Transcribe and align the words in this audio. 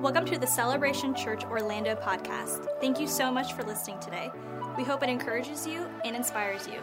Welcome 0.00 0.26
to 0.26 0.38
the 0.38 0.46
Celebration 0.46 1.14
Church 1.14 1.42
Orlando 1.44 1.94
podcast. 1.94 2.68
Thank 2.82 3.00
you 3.00 3.06
so 3.06 3.32
much 3.32 3.54
for 3.54 3.62
listening 3.62 3.98
today. 3.98 4.30
We 4.76 4.84
hope 4.84 5.02
it 5.02 5.08
encourages 5.08 5.66
you 5.66 5.86
and 6.04 6.14
inspires 6.14 6.68
you. 6.68 6.80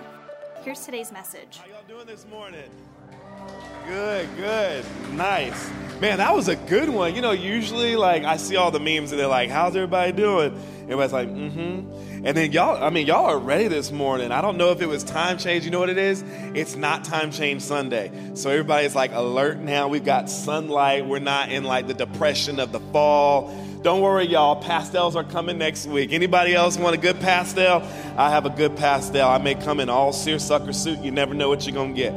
Here's 0.63 0.83
today's 0.83 1.11
message. 1.11 1.59
How 1.59 1.67
y'all 1.67 1.83
doing 1.87 2.07
this 2.07 2.25
morning? 2.27 2.69
Good, 3.87 4.27
good, 4.35 4.83
nice. 5.13 5.69
Man, 6.03 6.17
that 6.17 6.35
was 6.35 6.49
a 6.49 6.57
good 6.57 6.89
one. 6.89 7.15
You 7.15 7.21
know, 7.21 7.31
usually 7.31 7.95
like 7.95 8.25
I 8.25 8.35
see 8.35 8.57
all 8.57 8.71
the 8.71 8.79
memes 8.81 9.13
and 9.13 9.19
they're 9.21 9.25
like, 9.25 9.49
"How's 9.49 9.73
everybody 9.73 10.11
doing?" 10.11 10.53
Everybody's 10.81 11.13
like, 11.13 11.29
"Mm-hmm." 11.29 12.25
And 12.25 12.35
then 12.35 12.51
y'all, 12.51 12.83
I 12.83 12.89
mean, 12.89 13.07
y'all 13.07 13.25
are 13.27 13.39
ready 13.39 13.69
this 13.69 13.89
morning. 13.89 14.29
I 14.33 14.41
don't 14.41 14.57
know 14.57 14.71
if 14.71 14.81
it 14.81 14.87
was 14.87 15.05
time 15.05 15.37
change. 15.37 15.63
You 15.63 15.71
know 15.71 15.79
what 15.79 15.89
it 15.89 15.97
is? 15.97 16.21
It's 16.53 16.75
not 16.75 17.05
time 17.05 17.31
change 17.31 17.61
Sunday. 17.61 18.11
So 18.33 18.49
everybody's 18.49 18.95
like 18.95 19.13
alert 19.13 19.59
now. 19.59 19.87
We've 19.87 20.03
got 20.03 20.29
sunlight. 20.29 21.05
We're 21.05 21.19
not 21.19 21.53
in 21.53 21.63
like 21.63 21.87
the 21.87 21.93
depression 21.93 22.59
of 22.59 22.73
the 22.73 22.81
fall. 22.91 23.57
Don't 23.81 24.01
worry, 24.01 24.25
y'all. 24.25 24.61
Pastels 24.61 25.15
are 25.15 25.23
coming 25.23 25.57
next 25.57 25.87
week. 25.87 26.11
Anybody 26.11 26.53
else 26.53 26.77
want 26.77 26.95
a 26.95 26.99
good 26.99 27.21
pastel? 27.21 27.81
I 28.17 28.29
have 28.29 28.45
a 28.45 28.49
good 28.49 28.75
pastel. 28.75 29.29
I 29.29 29.37
may 29.37 29.55
come 29.55 29.79
in 29.79 29.87
all 29.87 30.11
seersucker 30.11 30.73
suit. 30.73 30.99
You 30.99 31.11
never 31.11 31.33
know 31.33 31.47
what 31.47 31.65
you're 31.65 31.75
gonna 31.75 31.93
get. 31.93 32.13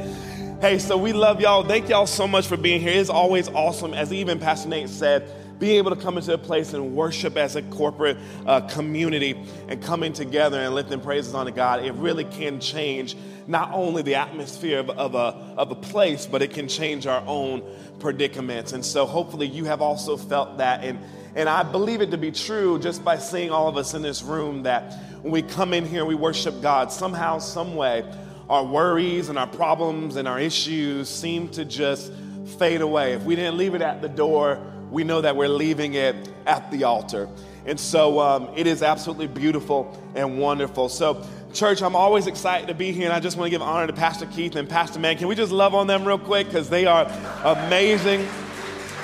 Hey, 0.59 0.79
so 0.79 0.97
we 0.97 1.13
love 1.13 1.43
y'all. 1.43 1.63
Thank 1.65 1.91
y'all 1.91 2.07
so 2.07 2.27
much 2.27 2.47
for 2.47 2.57
being 2.57 2.81
here. 2.81 2.99
It's 2.99 3.11
always 3.11 3.47
awesome, 3.51 3.93
as 3.93 4.11
even 4.11 4.39
Pastor 4.39 4.71
Nate 4.71 4.89
said, 4.89 5.31
being 5.59 5.77
able 5.77 5.95
to 5.95 6.01
come 6.01 6.17
into 6.17 6.33
a 6.33 6.39
place 6.39 6.73
and 6.73 6.97
worship 6.97 7.37
as 7.37 7.57
a 7.57 7.63
corporate 7.63 8.17
uh, 8.47 8.63
community 8.63 9.39
and 9.69 9.83
coming 9.83 10.15
together 10.15 10.59
and 10.59 10.75
lifting 10.75 11.03
praises 11.03 11.35
on 11.35 11.47
God. 11.53 11.85
It 11.85 11.93
really 11.93 12.25
can 12.25 12.59
change 12.59 13.19
not 13.47 13.71
only 13.75 14.01
the 14.01 14.15
atmosphere 14.15 14.79
of, 14.79 14.89
of, 14.89 15.15
a, 15.15 15.37
of 15.59 15.73
a 15.73 15.75
place, 15.75 16.25
but 16.25 16.41
it 16.41 16.53
can 16.53 16.69
change 16.69 17.07
our 17.07 17.23
own 17.27 17.63
predicaments. 17.99 18.73
And 18.73 18.83
so 18.83 19.05
hopefully 19.05 19.47
you 19.47 19.67
have 19.67 19.83
also 19.83 20.17
felt 20.17 20.57
that. 20.57 20.83
And, 20.83 20.99
and 21.35 21.51
I 21.51 21.65
believe 21.65 22.01
it 22.01 22.11
to 22.13 22.19
be 22.19 22.33
true 22.33 22.79
just 22.79 23.05
by 23.05 23.19
seeing 23.19 23.51
all 23.51 23.69
of 23.69 23.77
us 23.77 23.93
in 23.93 24.01
this 24.01 24.23
room 24.23 24.63
that 24.63 24.95
when 25.21 25.33
we 25.33 25.43
come 25.43 25.75
in 25.75 25.85
here 25.85 26.01
and 26.01 26.09
we 26.09 26.15
worship 26.15 26.63
God, 26.63 26.91
somehow, 26.91 27.41
some 27.41 27.77
way, 27.77 28.11
our 28.49 28.65
worries 28.65 29.29
and 29.29 29.39
our 29.39 29.47
problems 29.47 30.17
and 30.17 30.29
our 30.29 30.39
issues 30.39 31.09
seem 31.09 31.49
to 31.51 31.65
just 31.65 32.13
fade 32.59 32.81
away. 32.81 33.13
If 33.13 33.23
we 33.25 33.35
didn't 33.37 33.57
leave 33.57 33.75
it 33.75 33.83
at 33.83 34.03
the 34.03 34.09
door, 34.09 34.61
we 34.91 35.05
know 35.05 35.21
that 35.21 35.37
we're 35.37 35.49
leaving 35.49 35.95
it 35.95 36.29
at 36.47 36.71
the 36.71 36.85
altar. 36.85 37.29
And 37.65 37.79
so 37.79 38.21
um, 38.21 38.51
it 38.55 38.69
is 38.69 38.83
absolutely 38.83 39.27
beautiful 39.27 40.01
and 40.15 40.39
wonderful. 40.39 40.89
So, 40.89 41.27
church, 41.53 41.83
I'm 41.83 41.97
always 41.97 42.29
excited 42.29 42.69
to 42.69 42.75
be 42.75 42.93
here, 42.93 43.07
and 43.07 43.13
I 43.13 43.19
just 43.19 43.37
want 43.37 43.47
to 43.47 43.51
give 43.51 43.63
honor 43.63 43.89
to 43.89 43.93
Pastor 43.93 44.27
Keith 44.27 44.55
and 44.55 44.69
Pastor 44.69 45.01
Man. 45.01 45.17
Can 45.17 45.27
we 45.27 45.35
just 45.35 45.51
love 45.51 45.75
on 45.75 45.89
them 45.89 46.05
real 46.05 46.19
quick? 46.19 46.47
Because 46.47 46.69
they 46.69 46.87
are 46.87 47.05
amazing, 47.43 48.25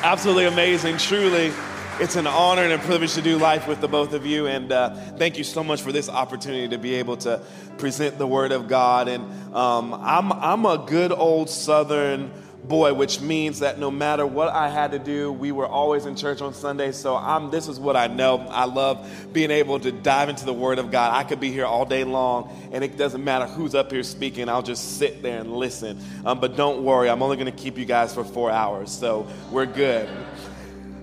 absolutely 0.02 0.44
amazing, 0.44 0.98
truly. 0.98 1.52
It's 2.02 2.16
an 2.16 2.26
honor 2.26 2.62
and 2.62 2.72
a 2.72 2.78
privilege 2.78 3.14
to 3.14 3.22
do 3.22 3.38
life 3.38 3.68
with 3.68 3.80
the 3.80 3.86
both 3.86 4.12
of 4.12 4.26
you. 4.26 4.48
And 4.48 4.72
uh, 4.72 4.92
thank 5.18 5.38
you 5.38 5.44
so 5.44 5.62
much 5.62 5.82
for 5.82 5.92
this 5.92 6.08
opportunity 6.08 6.66
to 6.66 6.76
be 6.76 6.94
able 6.94 7.16
to 7.18 7.40
present 7.78 8.18
the 8.18 8.26
Word 8.26 8.50
of 8.50 8.66
God. 8.66 9.06
And 9.06 9.54
um, 9.54 9.94
I'm, 9.94 10.32
I'm 10.32 10.66
a 10.66 10.78
good 10.78 11.12
old 11.12 11.48
Southern 11.48 12.32
boy, 12.64 12.92
which 12.92 13.20
means 13.20 13.60
that 13.60 13.78
no 13.78 13.88
matter 13.88 14.26
what 14.26 14.48
I 14.48 14.68
had 14.68 14.90
to 14.90 14.98
do, 14.98 15.30
we 15.30 15.52
were 15.52 15.68
always 15.68 16.04
in 16.04 16.16
church 16.16 16.40
on 16.40 16.54
Sunday. 16.54 16.90
So 16.90 17.14
I'm, 17.14 17.52
this 17.52 17.68
is 17.68 17.78
what 17.78 17.94
I 17.94 18.08
know. 18.08 18.48
I 18.50 18.64
love 18.64 19.08
being 19.32 19.52
able 19.52 19.78
to 19.78 19.92
dive 19.92 20.28
into 20.28 20.44
the 20.44 20.52
Word 20.52 20.80
of 20.80 20.90
God. 20.90 21.14
I 21.14 21.22
could 21.22 21.38
be 21.38 21.52
here 21.52 21.66
all 21.66 21.84
day 21.84 22.02
long, 22.02 22.68
and 22.72 22.82
it 22.82 22.96
doesn't 22.96 23.22
matter 23.22 23.46
who's 23.46 23.76
up 23.76 23.92
here 23.92 24.02
speaking. 24.02 24.48
I'll 24.48 24.60
just 24.60 24.98
sit 24.98 25.22
there 25.22 25.38
and 25.38 25.56
listen. 25.56 26.00
Um, 26.26 26.40
but 26.40 26.56
don't 26.56 26.82
worry, 26.82 27.08
I'm 27.08 27.22
only 27.22 27.36
going 27.36 27.46
to 27.46 27.56
keep 27.56 27.78
you 27.78 27.84
guys 27.84 28.12
for 28.12 28.24
four 28.24 28.50
hours, 28.50 28.90
so 28.90 29.28
we're 29.52 29.66
good. 29.66 30.08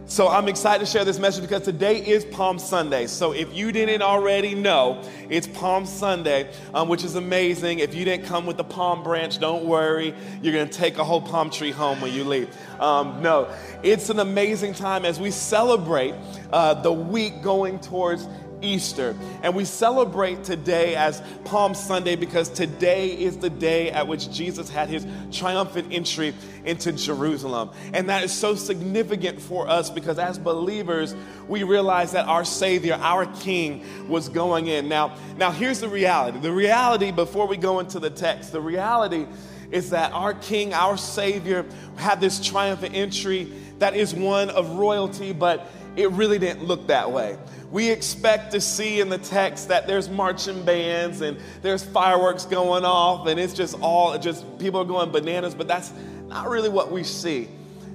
So 0.09 0.27
I'm 0.27 0.47
excited 0.47 0.83
to 0.83 0.91
share 0.91 1.05
this 1.05 1.19
message 1.19 1.43
because 1.43 1.61
today 1.61 2.03
is 2.03 2.25
Palm 2.25 2.57
Sunday. 2.57 3.05
So 3.05 3.31
if 3.31 3.53
you 3.53 3.71
didn't 3.71 4.01
already 4.01 4.55
know, 4.55 5.03
it's 5.29 5.45
Palm 5.45 5.85
Sunday, 5.85 6.51
um, 6.73 6.89
which 6.89 7.03
is 7.03 7.13
amazing. 7.13 7.77
If 7.77 7.93
you 7.93 8.05
didn't 8.05 8.25
come 8.25 8.47
with 8.47 8.57
the 8.57 8.63
palm 8.63 9.03
branch, 9.03 9.37
don't 9.37 9.65
worry. 9.65 10.15
You're 10.41 10.53
going 10.53 10.67
to 10.67 10.75
take 10.75 10.97
a 10.97 11.03
whole 11.03 11.21
palm 11.21 11.51
tree 11.51 11.69
home 11.69 12.01
when 12.01 12.11
you 12.11 12.23
leave. 12.23 12.49
Um, 12.79 13.21
no, 13.21 13.53
it's 13.83 14.09
an 14.09 14.17
amazing 14.17 14.73
time 14.73 15.05
as 15.05 15.19
we 15.19 15.29
celebrate 15.29 16.15
uh, 16.51 16.73
the 16.73 16.91
week 16.91 17.43
going 17.43 17.79
towards 17.79 18.27
Easter. 18.61 19.15
And 19.43 19.55
we 19.55 19.65
celebrate 19.65 20.43
today 20.43 20.95
as 20.95 21.21
Palm 21.45 21.73
Sunday 21.73 22.15
because 22.15 22.49
today 22.49 23.09
is 23.09 23.37
the 23.37 23.49
day 23.49 23.91
at 23.91 24.07
which 24.07 24.31
Jesus 24.31 24.69
had 24.69 24.89
his 24.89 25.05
triumphant 25.31 25.91
entry 25.91 26.33
into 26.65 26.91
Jerusalem. 26.91 27.71
And 27.93 28.09
that 28.09 28.23
is 28.23 28.31
so 28.31 28.55
significant 28.55 29.41
for 29.41 29.67
us 29.67 29.89
because 29.89 30.19
as 30.19 30.37
believers, 30.37 31.15
we 31.47 31.63
realize 31.63 32.11
that 32.11 32.27
our 32.27 32.45
Savior, 32.45 32.95
our 32.95 33.25
King, 33.25 33.85
was 34.07 34.29
going 34.29 34.67
in. 34.67 34.87
Now, 34.87 35.15
now 35.37 35.51
here's 35.51 35.79
the 35.79 35.89
reality. 35.89 36.39
The 36.39 36.51
reality, 36.51 37.11
before 37.11 37.47
we 37.47 37.57
go 37.57 37.79
into 37.79 37.99
the 37.99 38.09
text, 38.09 38.51
the 38.51 38.61
reality 38.61 39.25
is 39.71 39.91
that 39.91 40.11
our 40.13 40.33
King, 40.33 40.73
our 40.73 40.97
Savior, 40.97 41.65
had 41.95 42.19
this 42.19 42.43
triumphant 42.45 42.95
entry 42.95 43.51
that 43.79 43.95
is 43.95 44.13
one 44.13 44.49
of 44.49 44.69
royalty, 44.71 45.31
but 45.33 45.67
it 45.95 46.09
really 46.11 46.39
didn't 46.39 46.63
look 46.63 46.87
that 46.87 47.11
way. 47.11 47.37
We 47.71 47.89
expect 47.91 48.51
to 48.53 48.61
see 48.61 48.99
in 48.99 49.09
the 49.09 49.19
text 49.19 49.67
that 49.67 49.85
there's 49.85 50.09
marching 50.09 50.65
bands 50.65 51.21
and 51.21 51.37
there's 51.61 51.83
fireworks 51.83 52.45
going 52.45 52.83
off 52.83 53.27
and 53.27 53.39
it's 53.39 53.53
just 53.53 53.79
all 53.79 54.17
just 54.17 54.57
people 54.57 54.81
are 54.81 54.85
going 54.85 55.11
bananas, 55.11 55.53
but 55.53 55.67
that's 55.67 55.93
not 56.27 56.49
really 56.49 56.69
what 56.69 56.91
we 56.91 57.03
see. 57.03 57.47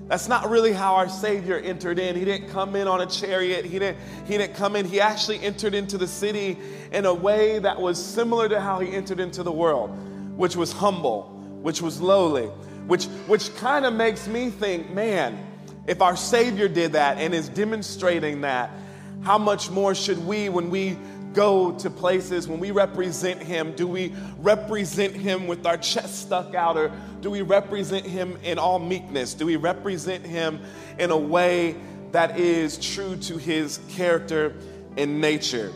That's 0.06 0.28
not 0.28 0.50
really 0.50 0.72
how 0.72 0.96
our 0.96 1.08
Savior 1.08 1.56
entered 1.56 1.98
in. 1.98 2.14
He 2.14 2.24
didn't 2.24 2.50
come 2.50 2.76
in 2.76 2.86
on 2.86 3.00
a 3.00 3.06
chariot. 3.06 3.64
He 3.64 3.78
didn't, 3.78 3.98
he 4.26 4.36
didn't 4.36 4.54
come 4.54 4.76
in. 4.76 4.84
He 4.84 5.00
actually 5.00 5.40
entered 5.40 5.74
into 5.74 5.96
the 5.96 6.06
city 6.06 6.58
in 6.92 7.06
a 7.06 7.14
way 7.14 7.58
that 7.58 7.80
was 7.80 8.04
similar 8.04 8.48
to 8.50 8.60
how 8.60 8.80
he 8.80 8.92
entered 8.92 9.18
into 9.18 9.42
the 9.42 9.52
world, 9.52 9.90
which 10.36 10.56
was 10.56 10.72
humble, 10.72 11.22
which 11.62 11.80
was 11.80 12.02
lowly, 12.02 12.46
which, 12.86 13.06
which 13.26 13.54
kind 13.56 13.86
of 13.86 13.94
makes 13.94 14.28
me 14.28 14.50
think, 14.50 14.90
man, 14.90 15.38
if 15.86 16.02
our 16.02 16.16
Savior 16.16 16.68
did 16.68 16.92
that 16.92 17.16
and 17.16 17.34
is 17.34 17.48
demonstrating 17.48 18.42
that, 18.42 18.70
how 19.24 19.38
much 19.38 19.70
more 19.70 19.94
should 19.94 20.24
we, 20.26 20.50
when 20.50 20.70
we 20.70 20.98
go 21.32 21.72
to 21.72 21.90
places, 21.90 22.46
when 22.46 22.60
we 22.60 22.70
represent 22.70 23.42
Him, 23.42 23.72
do 23.74 23.86
we 23.86 24.14
represent 24.38 25.14
Him 25.14 25.46
with 25.46 25.66
our 25.66 25.78
chest 25.78 26.20
stuck 26.20 26.54
out, 26.54 26.76
or 26.76 26.92
do 27.20 27.30
we 27.30 27.42
represent 27.42 28.06
Him 28.06 28.38
in 28.42 28.58
all 28.58 28.78
meekness? 28.78 29.34
Do 29.34 29.46
we 29.46 29.56
represent 29.56 30.24
Him 30.24 30.60
in 30.98 31.10
a 31.10 31.16
way 31.16 31.74
that 32.12 32.38
is 32.38 32.78
true 32.78 33.16
to 33.16 33.38
His 33.38 33.80
character 33.88 34.54
and 34.96 35.20
nature? 35.20 35.72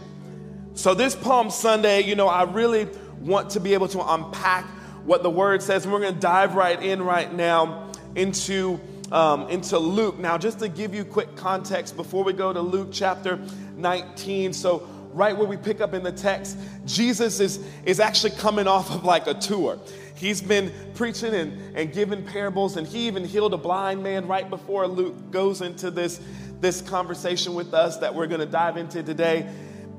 So, 0.74 0.94
this 0.94 1.16
Palm 1.16 1.50
Sunday, 1.50 2.02
you 2.02 2.14
know, 2.14 2.28
I 2.28 2.44
really 2.44 2.86
want 3.20 3.50
to 3.50 3.60
be 3.60 3.74
able 3.74 3.88
to 3.88 4.12
unpack 4.12 4.64
what 5.04 5.22
the 5.22 5.30
Word 5.30 5.62
says, 5.62 5.84
and 5.84 5.92
we're 5.92 6.00
going 6.00 6.14
to 6.14 6.20
dive 6.20 6.54
right 6.54 6.80
in 6.80 7.02
right 7.02 7.32
now 7.32 7.90
into 8.14 8.78
um, 9.12 9.48
into 9.48 9.78
Luke. 9.78 10.18
Now, 10.18 10.38
just 10.38 10.58
to 10.60 10.68
give 10.68 10.94
you 10.94 11.04
quick 11.04 11.36
context 11.36 11.96
before 11.96 12.24
we 12.24 12.32
go 12.32 12.52
to 12.52 12.60
Luke 12.60 12.88
chapter 12.92 13.38
19. 13.76 14.52
So, 14.52 14.88
right 15.12 15.36
where 15.36 15.46
we 15.46 15.56
pick 15.56 15.80
up 15.80 15.94
in 15.94 16.02
the 16.02 16.12
text, 16.12 16.58
Jesus 16.84 17.40
is, 17.40 17.64
is 17.84 18.00
actually 18.00 18.32
coming 18.32 18.66
off 18.66 18.90
of 18.90 19.04
like 19.04 19.26
a 19.26 19.34
tour. 19.34 19.78
He's 20.14 20.42
been 20.42 20.72
preaching 20.94 21.34
and, 21.34 21.76
and 21.76 21.92
giving 21.92 22.24
parables, 22.24 22.76
and 22.76 22.86
he 22.86 23.06
even 23.06 23.24
healed 23.24 23.54
a 23.54 23.58
blind 23.58 24.02
man 24.02 24.26
right 24.26 24.48
before 24.48 24.86
Luke 24.86 25.30
goes 25.30 25.60
into 25.60 25.90
this, 25.90 26.20
this 26.60 26.82
conversation 26.82 27.54
with 27.54 27.72
us 27.72 27.98
that 27.98 28.14
we're 28.14 28.26
going 28.26 28.40
to 28.40 28.46
dive 28.46 28.76
into 28.76 29.02
today. 29.02 29.48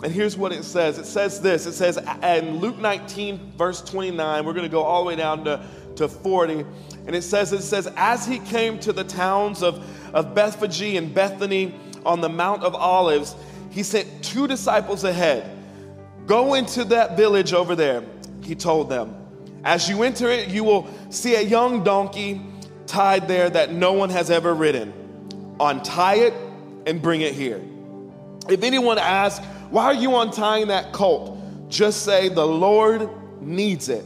And 0.04 0.14
here's 0.14 0.38
what 0.38 0.54
it 0.54 0.64
says 0.64 0.98
it 0.98 1.06
says 1.06 1.42
this 1.42 1.66
it 1.66 1.74
says 1.74 1.98
in 2.24 2.58
Luke 2.58 2.78
19, 2.78 3.54
verse 3.58 3.82
29, 3.82 4.46
we're 4.46 4.54
going 4.54 4.64
to 4.64 4.72
go 4.72 4.84
all 4.84 5.04
the 5.04 5.08
way 5.08 5.16
down 5.16 5.44
to, 5.46 5.66
to 5.96 6.08
40. 6.08 6.66
And 7.10 7.16
it 7.16 7.24
says, 7.24 7.52
it 7.54 7.64
says, 7.64 7.92
as 7.98 8.28
he 8.28 8.38
came 8.38 8.78
to 8.82 8.94
the 8.94 9.04
towns 9.04 9.64
of, 9.64 9.84
of 10.14 10.36
Bethphage 10.36 10.96
and 10.96 11.12
Bethany 11.12 11.74
on 12.06 12.22
the 12.22 12.30
Mount 12.30 12.62
of 12.62 12.76
Olives, 12.76 13.36
he 13.72 13.82
sent 13.82 14.24
two 14.24 14.46
disciples 14.46 15.04
ahead. 15.04 15.50
Go 16.28 16.54
into 16.54 16.84
that 16.84 17.18
village 17.18 17.52
over 17.52 17.76
there, 17.76 18.04
he 18.44 18.54
told 18.54 18.92
them. 18.92 19.16
As 19.64 19.90
you 19.90 20.04
enter 20.04 20.30
it, 20.30 20.50
you 20.50 20.64
will 20.64 20.88
see 21.10 21.34
a 21.34 21.42
young 21.42 21.84
donkey 21.84 22.42
tied 22.86 23.28
there 23.28 23.50
that 23.50 23.74
no 23.74 23.94
one 23.94 24.12
has 24.12 24.30
ever 24.30 24.54
ridden. 24.54 24.94
Untie 25.60 26.18
it 26.18 26.34
and 26.86 27.02
bring 27.02 27.22
it 27.22 27.34
here. 27.34 27.60
If 28.48 28.62
anyone 28.62 29.00
asks, 29.00 29.44
Why 29.72 29.86
are 29.86 29.96
you 29.96 30.16
untying 30.16 30.68
that 30.68 30.94
colt? 30.94 31.40
Just 31.70 32.04
say, 32.04 32.30
The 32.30 32.46
Lord 32.46 33.10
needs 33.42 33.90
it. 33.90 34.06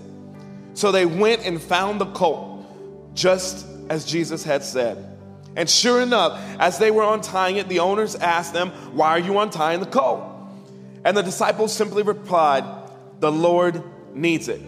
So 0.74 0.94
they 0.94 1.06
went 1.06 1.46
and 1.46 1.62
found 1.62 2.00
the 2.00 2.06
colt 2.06 2.53
just 3.13 3.65
as 3.89 4.06
Jesus 4.06 4.44
had 4.44 4.63
said. 4.63 5.10
And 5.56 5.69
sure 5.69 6.01
enough, 6.01 6.42
as 6.60 6.80
they 6.80 6.89
were 6.89 7.13
untying 7.13 7.57
it, 7.57 7.69
the 7.69 7.80
owners 7.80 8.15
asked 8.15 8.54
them, 8.54 8.69
Why 8.94 9.10
are 9.10 9.19
you 9.19 9.38
untying 9.39 9.80
the 9.80 9.86
colt? 9.86 10.24
And 11.06 11.15
the 11.15 11.21
disciples 11.21 11.74
simply 11.74 12.04
replied, 12.04 12.63
The 13.19 13.31
Lord 13.31 13.83
needs 14.13 14.48
it. 14.48 14.62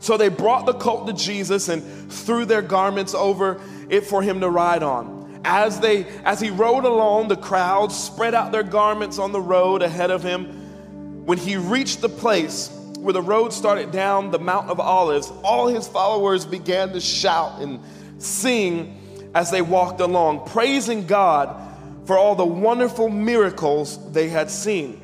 So 0.00 0.16
they 0.16 0.28
brought 0.28 0.66
the 0.66 0.74
colt 0.74 1.06
to 1.06 1.12
Jesus 1.12 1.68
and 1.68 1.82
threw 2.12 2.44
their 2.44 2.62
garments 2.62 3.14
over 3.14 3.60
it 3.88 4.02
for 4.02 4.22
him 4.22 4.40
to 4.40 4.50
ride 4.50 4.82
on. 4.82 5.40
As 5.44 5.78
they 5.78 6.04
as 6.24 6.40
he 6.40 6.50
rode 6.50 6.84
along, 6.84 7.28
the 7.28 7.36
crowd 7.36 7.92
spread 7.92 8.34
out 8.34 8.50
their 8.50 8.64
garments 8.64 9.18
on 9.18 9.32
the 9.32 9.40
road 9.40 9.82
ahead 9.82 10.10
of 10.10 10.22
him. 10.22 11.24
When 11.24 11.38
he 11.38 11.56
reached 11.56 12.00
the 12.00 12.08
place 12.08 12.68
where 12.98 13.12
the 13.12 13.22
road 13.22 13.52
started 13.52 13.90
down 13.90 14.30
the 14.30 14.38
Mount 14.38 14.68
of 14.68 14.80
Olives, 14.80 15.32
all 15.44 15.68
his 15.68 15.86
followers 15.86 16.44
began 16.44 16.92
to 16.92 17.00
shout 17.00 17.60
and 17.60 17.80
sing 18.18 19.30
as 19.34 19.50
they 19.50 19.62
walked 19.62 20.00
along, 20.00 20.46
praising 20.48 21.06
God 21.06 21.62
for 22.06 22.16
all 22.16 22.34
the 22.34 22.46
wonderful 22.46 23.08
miracles 23.08 24.12
they 24.12 24.28
had 24.28 24.50
seen. 24.50 25.00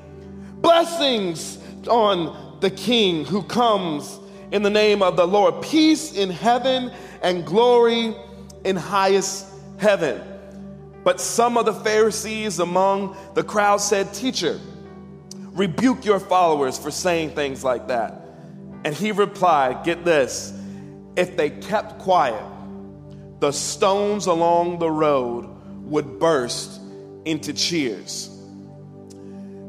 Blessings 0.57 1.59
on 1.89 2.59
the 2.61 2.71
King 2.71 3.25
who 3.25 3.43
comes 3.43 4.19
in 4.53 4.63
the 4.63 4.71
name 4.71 5.03
of 5.03 5.17
the 5.17 5.27
Lord. 5.27 5.63
Peace 5.63 6.15
in 6.15 6.31
heaven 6.31 6.93
and 7.23 7.45
glory 7.45 8.15
in 8.65 8.77
highest 8.77 9.47
heaven. 9.79 10.21
But 11.05 11.21
some 11.21 11.59
of 11.59 11.67
the 11.67 11.73
Pharisees 11.73 12.61
among 12.61 13.17
the 13.35 13.43
crowd 13.43 13.81
said, 13.81 14.15
Teacher, 14.15 14.61
rebuke 15.53 16.05
your 16.05 16.21
followers 16.21 16.79
for 16.79 16.91
saying 16.91 17.31
things 17.31 17.63
like 17.63 17.89
that. 17.89 18.23
And 18.85 18.95
he 18.95 19.13
replied, 19.13 19.85
Get 19.85 20.05
this, 20.05 20.53
if 21.17 21.37
they 21.37 21.51
kept 21.51 21.99
quiet, 21.99 22.43
the 23.41 23.53
stones 23.53 24.27
along 24.27 24.79
the 24.79 24.91
road 24.91 25.49
would 25.85 26.19
burst 26.19 26.81
into 27.25 27.53
cheers. 27.53 28.29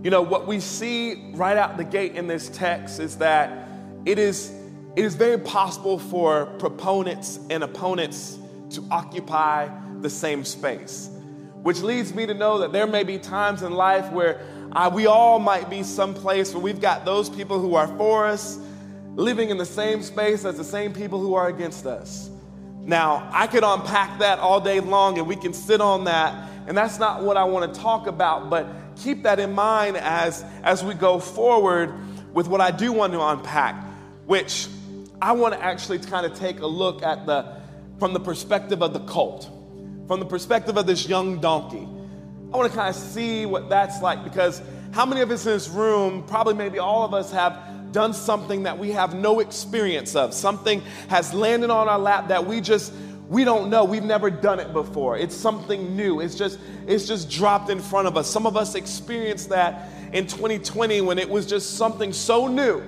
You 0.03 0.09
know, 0.09 0.21
what 0.21 0.47
we 0.47 0.59
see 0.59 1.31
right 1.33 1.57
out 1.57 1.77
the 1.77 1.83
gate 1.83 2.15
in 2.15 2.27
this 2.27 2.50
text 2.50 3.00
is 3.00 3.18
that 3.18 3.68
it 4.06 4.19
is, 4.19 4.51
it 4.95 5.06
is 5.06 5.15
very 5.15 5.38
possible 5.38 5.97
for 5.97 6.47
proponents 6.59 7.39
and 7.50 7.63
opponents 7.63 8.38
to 8.71 8.85
occupy 8.91 9.69
the 10.01 10.09
same 10.09 10.44
space, 10.44 11.09
which 11.62 11.81
leads 11.81 12.13
me 12.13 12.25
to 12.25 12.33
know 12.33 12.59
that 12.59 12.74
there 12.74 12.85
may 12.85 13.03
be 13.03 13.18
times 13.18 13.63
in 13.63 13.74
life 13.74 14.12
where 14.12 14.41
we 14.93 15.05
all 15.05 15.39
might 15.39 15.69
be 15.69 15.83
someplace 15.83 16.53
where 16.53 16.63
we've 16.63 16.81
got 16.81 17.05
those 17.05 17.29
people 17.29 17.59
who 17.59 17.75
are 17.75 17.87
for 17.97 18.27
us 18.27 18.59
living 19.15 19.49
in 19.49 19.57
the 19.57 19.65
same 19.65 20.01
space 20.01 20.45
as 20.45 20.57
the 20.57 20.63
same 20.63 20.93
people 20.93 21.19
who 21.19 21.35
are 21.35 21.47
against 21.47 21.85
us. 21.85 22.29
Now, 22.79 23.29
I 23.31 23.47
could 23.47 23.63
unpack 23.63 24.19
that 24.19 24.39
all 24.39 24.59
day 24.59 24.79
long 24.79 25.17
and 25.17 25.27
we 25.27 25.35
can 25.35 25.53
sit 25.53 25.79
on 25.79 26.05
that, 26.05 26.49
and 26.67 26.77
that's 26.77 26.99
not 26.99 27.23
what 27.23 27.37
I 27.37 27.43
want 27.43 27.73
to 27.73 27.79
talk 27.79 28.07
about, 28.07 28.49
but 28.49 28.67
keep 28.97 29.23
that 29.23 29.39
in 29.39 29.53
mind 29.53 29.97
as, 29.97 30.43
as 30.63 30.83
we 30.83 30.93
go 30.93 31.19
forward 31.19 31.93
with 32.33 32.47
what 32.47 32.59
I 32.59 32.71
do 32.71 32.91
want 32.91 33.13
to 33.13 33.21
unpack, 33.21 33.75
which 34.25 34.67
I 35.21 35.31
want 35.33 35.53
to 35.53 35.63
actually 35.63 35.99
kind 35.99 36.25
of 36.25 36.37
take 36.37 36.59
a 36.59 36.67
look 36.67 37.03
at 37.03 37.25
the 37.25 37.61
from 37.99 38.11
the 38.11 38.19
perspective 38.19 38.81
of 38.81 38.91
the 38.91 38.99
cult, 39.01 39.49
from 40.07 40.19
the 40.19 40.25
perspective 40.25 40.75
of 40.75 40.85
this 40.85 41.07
young 41.07 41.39
donkey. 41.39 41.87
I 42.53 42.57
want 42.57 42.71
to 42.71 42.77
kind 42.77 42.89
of 42.89 42.95
see 42.95 43.47
what 43.47 43.67
that's 43.67 44.00
like 44.03 44.23
because 44.23 44.61
how 44.91 45.07
many 45.07 45.21
of 45.21 45.31
us 45.31 45.44
in 45.44 45.53
this 45.53 45.69
room, 45.69 46.23
probably 46.27 46.53
maybe 46.53 46.77
all 46.77 47.03
of 47.03 47.11
us, 47.11 47.31
have 47.31 47.57
done 47.91 48.13
something 48.13 48.63
that 48.63 48.77
we 48.77 48.91
have 48.91 49.15
no 49.15 49.39
experience 49.39 50.15
of? 50.15 50.35
Something 50.35 50.81
has 51.07 51.33
landed 51.33 51.71
on 51.71 51.88
our 51.88 51.97
lap 51.97 52.27
that 52.27 52.45
we 52.45 52.61
just 52.61 52.94
we 53.27 53.44
don't 53.44 53.71
know. 53.71 53.83
We've 53.83 54.03
never 54.03 54.29
done 54.29 54.59
it 54.59 54.71
before. 54.71 55.17
It's 55.17 55.35
something 55.35 55.95
new. 55.95 56.19
It's 56.19 56.35
just 56.35 56.59
it's 56.85 57.07
just 57.07 57.31
dropped 57.31 57.71
in 57.71 57.79
front 57.79 58.07
of 58.07 58.17
us. 58.17 58.29
Some 58.29 58.45
of 58.45 58.56
us 58.56 58.75
experienced 58.75 59.49
that 59.49 59.89
in 60.11 60.27
2020 60.27 61.01
when 61.01 61.17
it 61.17 61.27
was 61.27 61.47
just 61.47 61.77
something 61.77 62.13
so 62.13 62.47
new 62.47 62.83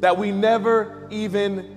that 0.00 0.16
we 0.16 0.30
never 0.30 1.06
even 1.10 1.71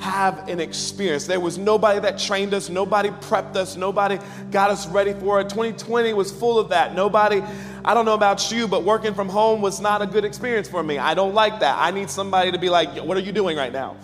have 0.00 0.48
an 0.48 0.60
experience. 0.60 1.26
There 1.26 1.38
was 1.38 1.58
nobody 1.58 2.00
that 2.00 2.18
trained 2.18 2.54
us. 2.54 2.68
Nobody 2.68 3.10
prepped 3.10 3.54
us. 3.54 3.76
Nobody 3.76 4.18
got 4.50 4.70
us 4.70 4.88
ready 4.88 5.12
for 5.12 5.40
it. 5.40 5.50
2020 5.50 6.14
was 6.14 6.32
full 6.32 6.58
of 6.58 6.70
that. 6.70 6.94
Nobody 6.94 7.42
i 7.82 7.94
don't 7.94 8.04
know 8.04 8.12
about 8.12 8.52
you 8.52 8.68
but 8.68 8.84
working 8.84 9.14
from 9.14 9.26
home 9.26 9.62
was 9.62 9.80
not 9.80 10.02
a 10.02 10.06
good 10.06 10.24
experience 10.24 10.68
for 10.68 10.82
me. 10.82 10.98
I 10.98 11.14
don't 11.14 11.34
like 11.34 11.60
that. 11.60 11.78
I 11.78 11.90
need 11.90 12.10
somebody 12.10 12.52
to 12.52 12.58
be 12.58 12.68
like 12.68 12.90
what 13.04 13.16
are 13.16 13.20
you 13.20 13.32
doing 13.32 13.56
right 13.56 13.72
now? 13.72 13.96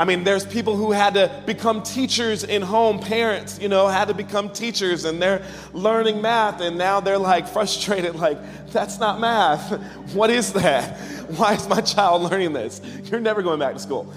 I 0.00 0.06
mean, 0.06 0.24
there's 0.24 0.46
people 0.46 0.76
who 0.76 0.92
had 0.92 1.12
to 1.12 1.42
become 1.44 1.82
teachers 1.82 2.42
in 2.42 2.62
home, 2.62 3.00
parents, 3.00 3.58
you 3.60 3.68
know, 3.68 3.86
had 3.86 4.08
to 4.08 4.14
become 4.14 4.48
teachers 4.48 5.04
and 5.04 5.20
they're 5.20 5.44
learning 5.74 6.22
math 6.22 6.62
and 6.62 6.78
now 6.78 7.00
they're 7.00 7.18
like 7.18 7.46
frustrated, 7.46 8.14
like, 8.14 8.38
that's 8.72 8.98
not 8.98 9.20
math. 9.20 9.72
What 10.14 10.30
is 10.30 10.54
that? 10.54 10.98
Why 11.36 11.52
is 11.52 11.68
my 11.68 11.82
child 11.82 12.22
learning 12.22 12.54
this? 12.54 12.80
You're 13.04 13.20
never 13.20 13.42
going 13.42 13.60
back 13.60 13.74
to 13.74 13.78
school. 13.78 14.10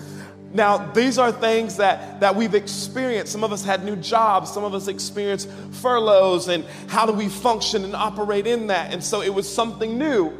Now, 0.54 0.92
these 0.94 1.18
are 1.18 1.32
things 1.32 1.78
that, 1.78 2.20
that 2.20 2.36
we've 2.36 2.54
experienced. 2.54 3.32
Some 3.32 3.44
of 3.44 3.52
us 3.52 3.64
had 3.64 3.84
new 3.84 3.96
jobs, 3.96 4.52
some 4.52 4.64
of 4.64 4.76
us 4.76 4.88
experienced 4.88 5.50
furloughs, 5.72 6.48
and 6.48 6.64
how 6.88 7.08
do 7.08 7.14
we 7.14 7.28
function 7.28 7.84
and 7.84 7.96
operate 7.96 8.46
in 8.46 8.68
that? 8.68 8.94
And 8.94 9.04
so 9.04 9.22
it 9.22 9.34
was 9.34 9.52
something 9.52 9.98
new 9.98 10.32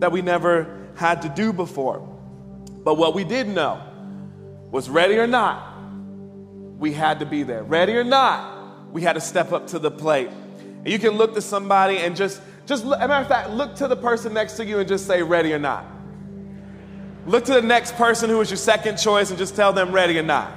that 0.00 0.10
we 0.10 0.20
never 0.20 0.88
had 0.96 1.22
to 1.22 1.28
do 1.28 1.52
before. 1.52 2.00
But 2.84 2.96
what 2.96 3.14
we 3.14 3.22
did 3.22 3.46
know, 3.46 3.80
was 4.72 4.90
ready 4.90 5.18
or 5.18 5.28
not, 5.28 5.76
we 6.78 6.92
had 6.92 7.20
to 7.20 7.26
be 7.26 7.44
there. 7.44 7.62
Ready 7.62 7.92
or 7.92 8.02
not, 8.02 8.90
we 8.92 9.02
had 9.02 9.12
to 9.12 9.20
step 9.20 9.52
up 9.52 9.68
to 9.68 9.78
the 9.78 9.90
plate. 9.90 10.28
And 10.28 10.88
you 10.88 10.98
can 10.98 11.10
look 11.10 11.34
to 11.34 11.40
somebody 11.40 11.98
and 11.98 12.16
just, 12.16 12.42
just 12.66 12.84
matter 12.84 13.12
of 13.12 13.28
fact, 13.28 13.50
look 13.50 13.76
to 13.76 13.86
the 13.86 13.96
person 13.96 14.34
next 14.34 14.54
to 14.54 14.64
you 14.64 14.80
and 14.80 14.88
just 14.88 15.06
say, 15.06 15.22
ready 15.22 15.52
or 15.52 15.60
not. 15.60 15.86
Look 17.26 17.44
to 17.44 17.54
the 17.54 17.62
next 17.62 17.94
person 17.96 18.28
who 18.28 18.40
is 18.40 18.50
your 18.50 18.56
second 18.56 18.96
choice 18.96 19.30
and 19.30 19.38
just 19.38 19.54
tell 19.54 19.72
them, 19.72 19.92
ready 19.92 20.18
or 20.18 20.24
not. 20.24 20.52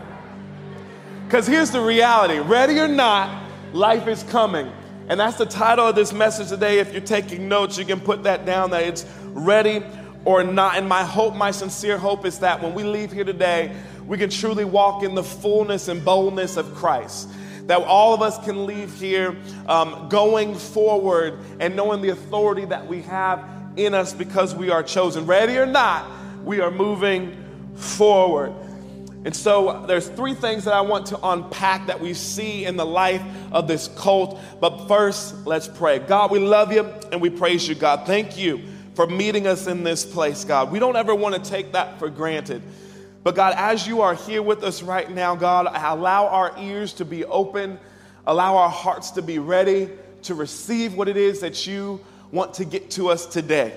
Because 1.26 1.46
here's 1.46 1.72
the 1.72 1.82
reality 1.82 2.40
ready 2.40 2.80
or 2.80 2.88
not, 2.88 3.50
life 3.74 4.08
is 4.08 4.24
coming. 4.24 4.72
And 5.08 5.20
that's 5.20 5.38
the 5.38 5.46
title 5.46 5.88
of 5.88 5.96
this 5.96 6.12
message 6.12 6.50
today. 6.50 6.80
If 6.80 6.92
you're 6.92 7.02
taking 7.02 7.48
notes, 7.48 7.78
you 7.78 7.86
can 7.86 8.00
put 8.00 8.24
that 8.24 8.46
down 8.46 8.72
that 8.72 8.84
it's 8.84 9.06
ready 9.26 9.84
or 10.24 10.44
not. 10.44 10.78
And 10.78 10.90
my 10.90 11.04
hope, 11.04 11.36
my 11.36 11.52
sincere 11.52 12.00
hope 12.00 12.26
is 12.26 12.40
that 12.40 12.62
when 12.62 12.74
we 12.74 12.84
leave 12.84 13.12
here 13.12 13.24
today, 13.24 13.76
we 14.08 14.18
can 14.18 14.32
truly 14.32 14.66
walk 14.66 15.04
in 15.04 15.14
the 15.14 15.24
fullness 15.24 15.88
and 15.88 16.04
boldness 16.04 16.58
of 16.58 16.74
Christ. 16.74 17.30
That 17.68 17.82
all 17.82 18.14
of 18.14 18.24
us 18.24 18.44
can 18.44 18.66
leave 18.66 18.94
here 19.00 19.36
um, 19.68 20.10
going 20.10 20.56
forward 20.56 21.40
and 21.60 21.76
knowing 21.76 22.02
the 22.02 22.10
authority 22.10 22.66
that 22.66 22.88
we 22.88 23.02
have 23.04 23.48
in 23.76 23.94
us 23.94 24.14
because 24.14 24.56
we 24.56 24.72
are 24.72 24.82
chosen. 24.82 25.26
Ready 25.28 25.58
or 25.58 25.66
not, 25.66 26.10
we 26.46 26.62
are 26.62 26.72
moving 26.72 27.36
forward. 27.76 28.54
And 29.26 29.36
so 29.36 29.86
there's 29.88 30.08
three 30.08 30.36
things 30.36 30.66
that 30.66 30.76
I 30.76 30.82
want 30.82 31.08
to 31.08 31.20
unpack 31.28 31.88
that 31.88 32.00
we 32.00 32.14
see 32.14 32.66
in 32.66 32.78
the 32.78 32.86
life 32.86 33.24
of 33.52 33.68
this 33.68 33.88
cult. 33.98 34.40
But 34.62 34.88
first, 34.88 35.48
let's 35.48 35.68
pray. 35.68 35.98
God, 35.98 36.30
we 36.30 36.38
love 36.38 36.72
you 36.72 36.86
and 37.12 37.20
we 37.20 37.32
praise 37.32 37.68
you, 37.68 37.74
God. 37.74 38.06
Thank 38.06 38.38
you 38.38 38.62
for 38.94 39.08
meeting 39.08 39.48
us 39.48 39.66
in 39.66 39.84
this 39.84 40.06
place, 40.06 40.46
God. 40.46 40.72
We 40.72 40.78
don't 40.78 40.96
ever 40.96 41.16
want 41.16 41.34
to 41.36 41.50
take 41.50 41.72
that 41.72 41.98
for 41.98 42.08
granted. 42.10 42.62
But 43.24 43.36
God, 43.36 43.56
as 43.58 43.88
you 43.88 44.02
are 44.02 44.14
here 44.14 44.44
with 44.44 44.64
us 44.64 44.84
right 44.84 45.10
now, 45.10 45.36
God, 45.36 45.66
allow 45.66 46.28
our 46.28 46.54
ears 46.60 46.94
to 46.94 47.06
be 47.06 47.26
open, 47.26 47.80
allow 48.28 48.58
our 48.58 48.70
hearts 48.70 49.10
to 49.12 49.24
be 49.24 49.40
ready 49.40 49.90
to 50.22 50.36
receive 50.36 50.94
what 50.94 51.08
it 51.08 51.18
is 51.18 51.40
that 51.40 51.66
you 51.66 52.00
want 52.32 52.54
to 52.56 52.66
get 52.66 52.92
to 52.92 53.10
us 53.10 53.26
today. 53.26 53.74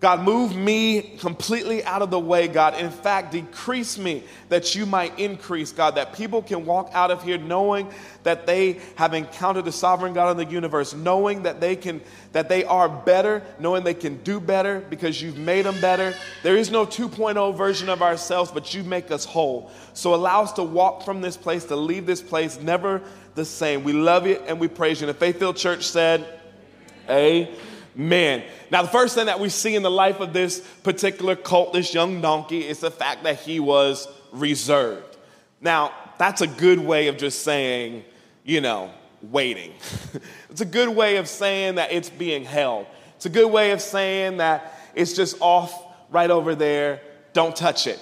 God, 0.00 0.22
move 0.22 0.56
me 0.56 1.02
completely 1.18 1.84
out 1.84 2.00
of 2.00 2.10
the 2.10 2.18
way, 2.18 2.48
God. 2.48 2.74
In 2.74 2.90
fact, 2.90 3.32
decrease 3.32 3.98
me 3.98 4.22
that 4.48 4.74
you 4.74 4.86
might 4.86 5.18
increase, 5.18 5.72
God, 5.72 5.96
that 5.96 6.14
people 6.14 6.40
can 6.40 6.64
walk 6.64 6.90
out 6.94 7.10
of 7.10 7.22
here 7.22 7.36
knowing 7.36 7.90
that 8.22 8.46
they 8.46 8.80
have 8.94 9.12
encountered 9.12 9.66
the 9.66 9.72
sovereign 9.72 10.14
God 10.14 10.30
of 10.30 10.38
the 10.38 10.46
universe, 10.46 10.94
knowing 10.94 11.42
that 11.42 11.60
they 11.60 11.76
can 11.76 12.00
that 12.32 12.48
they 12.48 12.64
are 12.64 12.88
better, 12.88 13.42
knowing 13.58 13.84
they 13.84 13.92
can 13.92 14.16
do 14.22 14.40
better 14.40 14.80
because 14.88 15.20
you've 15.20 15.36
made 15.36 15.66
them 15.66 15.78
better. 15.82 16.14
There 16.42 16.56
is 16.56 16.70
no 16.70 16.86
2.0 16.86 17.54
version 17.54 17.90
of 17.90 18.00
ourselves, 18.00 18.50
but 18.50 18.72
you 18.72 18.82
make 18.84 19.10
us 19.10 19.26
whole. 19.26 19.70
So 19.92 20.14
allow 20.14 20.42
us 20.42 20.52
to 20.52 20.62
walk 20.62 21.02
from 21.02 21.20
this 21.20 21.36
place, 21.36 21.64
to 21.66 21.76
leave 21.76 22.06
this 22.06 22.22
place 22.22 22.58
never 22.58 23.02
the 23.34 23.44
same. 23.44 23.84
We 23.84 23.92
love 23.92 24.26
you 24.26 24.36
and 24.46 24.58
we 24.58 24.68
praise 24.68 25.00
you. 25.00 25.08
And 25.08 25.14
the 25.14 25.18
Faith 25.18 25.38
Filled 25.38 25.56
Church 25.56 25.86
said, 25.86 26.40
Amen. 27.08 27.54
Man. 27.94 28.42
Now, 28.70 28.82
the 28.82 28.88
first 28.88 29.14
thing 29.14 29.26
that 29.26 29.40
we 29.40 29.48
see 29.48 29.74
in 29.74 29.82
the 29.82 29.90
life 29.90 30.20
of 30.20 30.32
this 30.32 30.60
particular 30.82 31.36
cult, 31.36 31.72
this 31.72 31.92
young 31.92 32.20
donkey, 32.20 32.66
is 32.66 32.80
the 32.80 32.90
fact 32.90 33.24
that 33.24 33.40
he 33.40 33.60
was 33.60 34.06
reserved. 34.32 35.16
Now, 35.60 35.92
that's 36.18 36.40
a 36.40 36.46
good 36.46 36.78
way 36.78 37.08
of 37.08 37.16
just 37.16 37.42
saying, 37.42 38.04
you 38.44 38.60
know, 38.60 38.90
waiting. 39.22 39.72
it's 40.50 40.60
a 40.60 40.66
good 40.66 40.88
way 40.88 41.16
of 41.16 41.28
saying 41.28 41.76
that 41.76 41.92
it's 41.92 42.10
being 42.10 42.44
held. 42.44 42.86
It's 43.16 43.26
a 43.26 43.30
good 43.30 43.50
way 43.50 43.72
of 43.72 43.80
saying 43.80 44.38
that 44.38 44.74
it's 44.94 45.12
just 45.12 45.36
off 45.40 45.86
right 46.10 46.30
over 46.30 46.54
there, 46.54 47.00
don't 47.32 47.54
touch 47.54 47.86
it. 47.86 48.00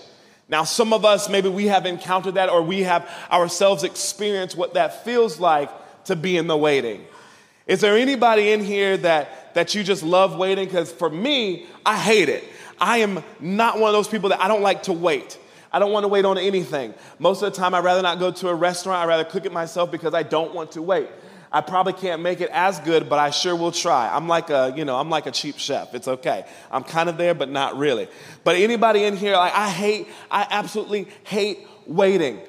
Now, 0.49 0.65
some 0.65 0.93
of 0.93 1.05
us, 1.05 1.29
maybe 1.29 1.49
we 1.49 1.67
have 1.67 1.85
encountered 1.85 2.35
that 2.35 2.49
or 2.49 2.63
we 2.63 2.83
have 2.83 3.09
ourselves 3.31 3.85
experienced 3.85 4.57
what 4.57 4.75
that 4.75 5.05
feels 5.05 5.39
like 5.39 5.71
to 6.05 6.17
be 6.17 6.37
in 6.37 6.47
the 6.47 6.57
waiting. 6.57 7.05
Is 7.69 7.83
there 7.83 7.97
anybody 7.97 8.51
in 8.51 8.65
here 8.65 8.97
that, 8.97 9.55
that 9.55 9.75
you 9.75 9.85
just 9.85 10.03
love 10.03 10.37
waiting? 10.37 10.65
Because 10.65 10.91
for 10.91 11.11
me, 11.11 11.67
I 11.85 11.97
hate 11.97 12.31
it. 12.31 12.43
I 12.81 12.99
am 12.99 13.23
not 13.39 13.79
one 13.79 13.89
of 13.89 13.93
those 13.93 14.09
people 14.09 14.31
that 14.31 14.41
I 14.41 14.49
don't 14.49 14.63
like 14.63 14.85
to 14.85 14.93
wait. 14.93 15.39
I 15.71 15.79
don't 15.79 15.93
want 15.93 16.05
to 16.05 16.09
wait 16.09 16.25
on 16.25 16.39
anything. 16.39 16.95
Most 17.19 17.43
of 17.43 17.53
the 17.53 17.59
time, 17.59 17.75
I'd 17.75 17.85
rather 17.85 18.01
not 18.01 18.19
go 18.19 18.31
to 18.31 18.49
a 18.49 18.55
restaurant. 18.55 19.03
I'd 19.03 19.09
rather 19.09 19.25
cook 19.25 19.45
it 19.45 19.53
myself 19.53 19.91
because 19.91 20.15
I 20.15 20.23
don't 20.23 20.55
want 20.55 20.73
to 20.73 20.83
wait. 20.83 21.09
I 21.53 21.61
probably 21.61 21.93
can't 21.93 22.23
make 22.23 22.41
it 22.41 22.51
as 22.53 22.79
good, 22.81 23.09
but 23.09 23.19
I 23.19 23.31
sure 23.31 23.55
will 23.55 23.73
try. 23.73 24.09
I'm 24.15 24.29
like 24.29 24.49
a, 24.49 24.73
you 24.75 24.85
know, 24.85 24.97
I'm 24.97 25.11
like 25.11 25.27
a 25.27 25.31
cheap 25.31 25.59
chef. 25.59 25.95
It's 25.95 26.09
okay. 26.09 26.47
I'm 26.71 26.85
kind 26.85 27.09
of 27.09 27.19
there, 27.19 27.35
but 27.35 27.51
not 27.51 27.77
really. 27.77 28.09
But 28.45 28.57
anybody 28.57 29.05
in 29.05 29.17
here, 29.17 29.35
like, 29.35 29.55
I 29.55 29.69
hate, 29.69 30.09
I 30.31 30.47
absolutely 30.51 31.09
hate 31.25 31.67
waiting. 31.87 32.41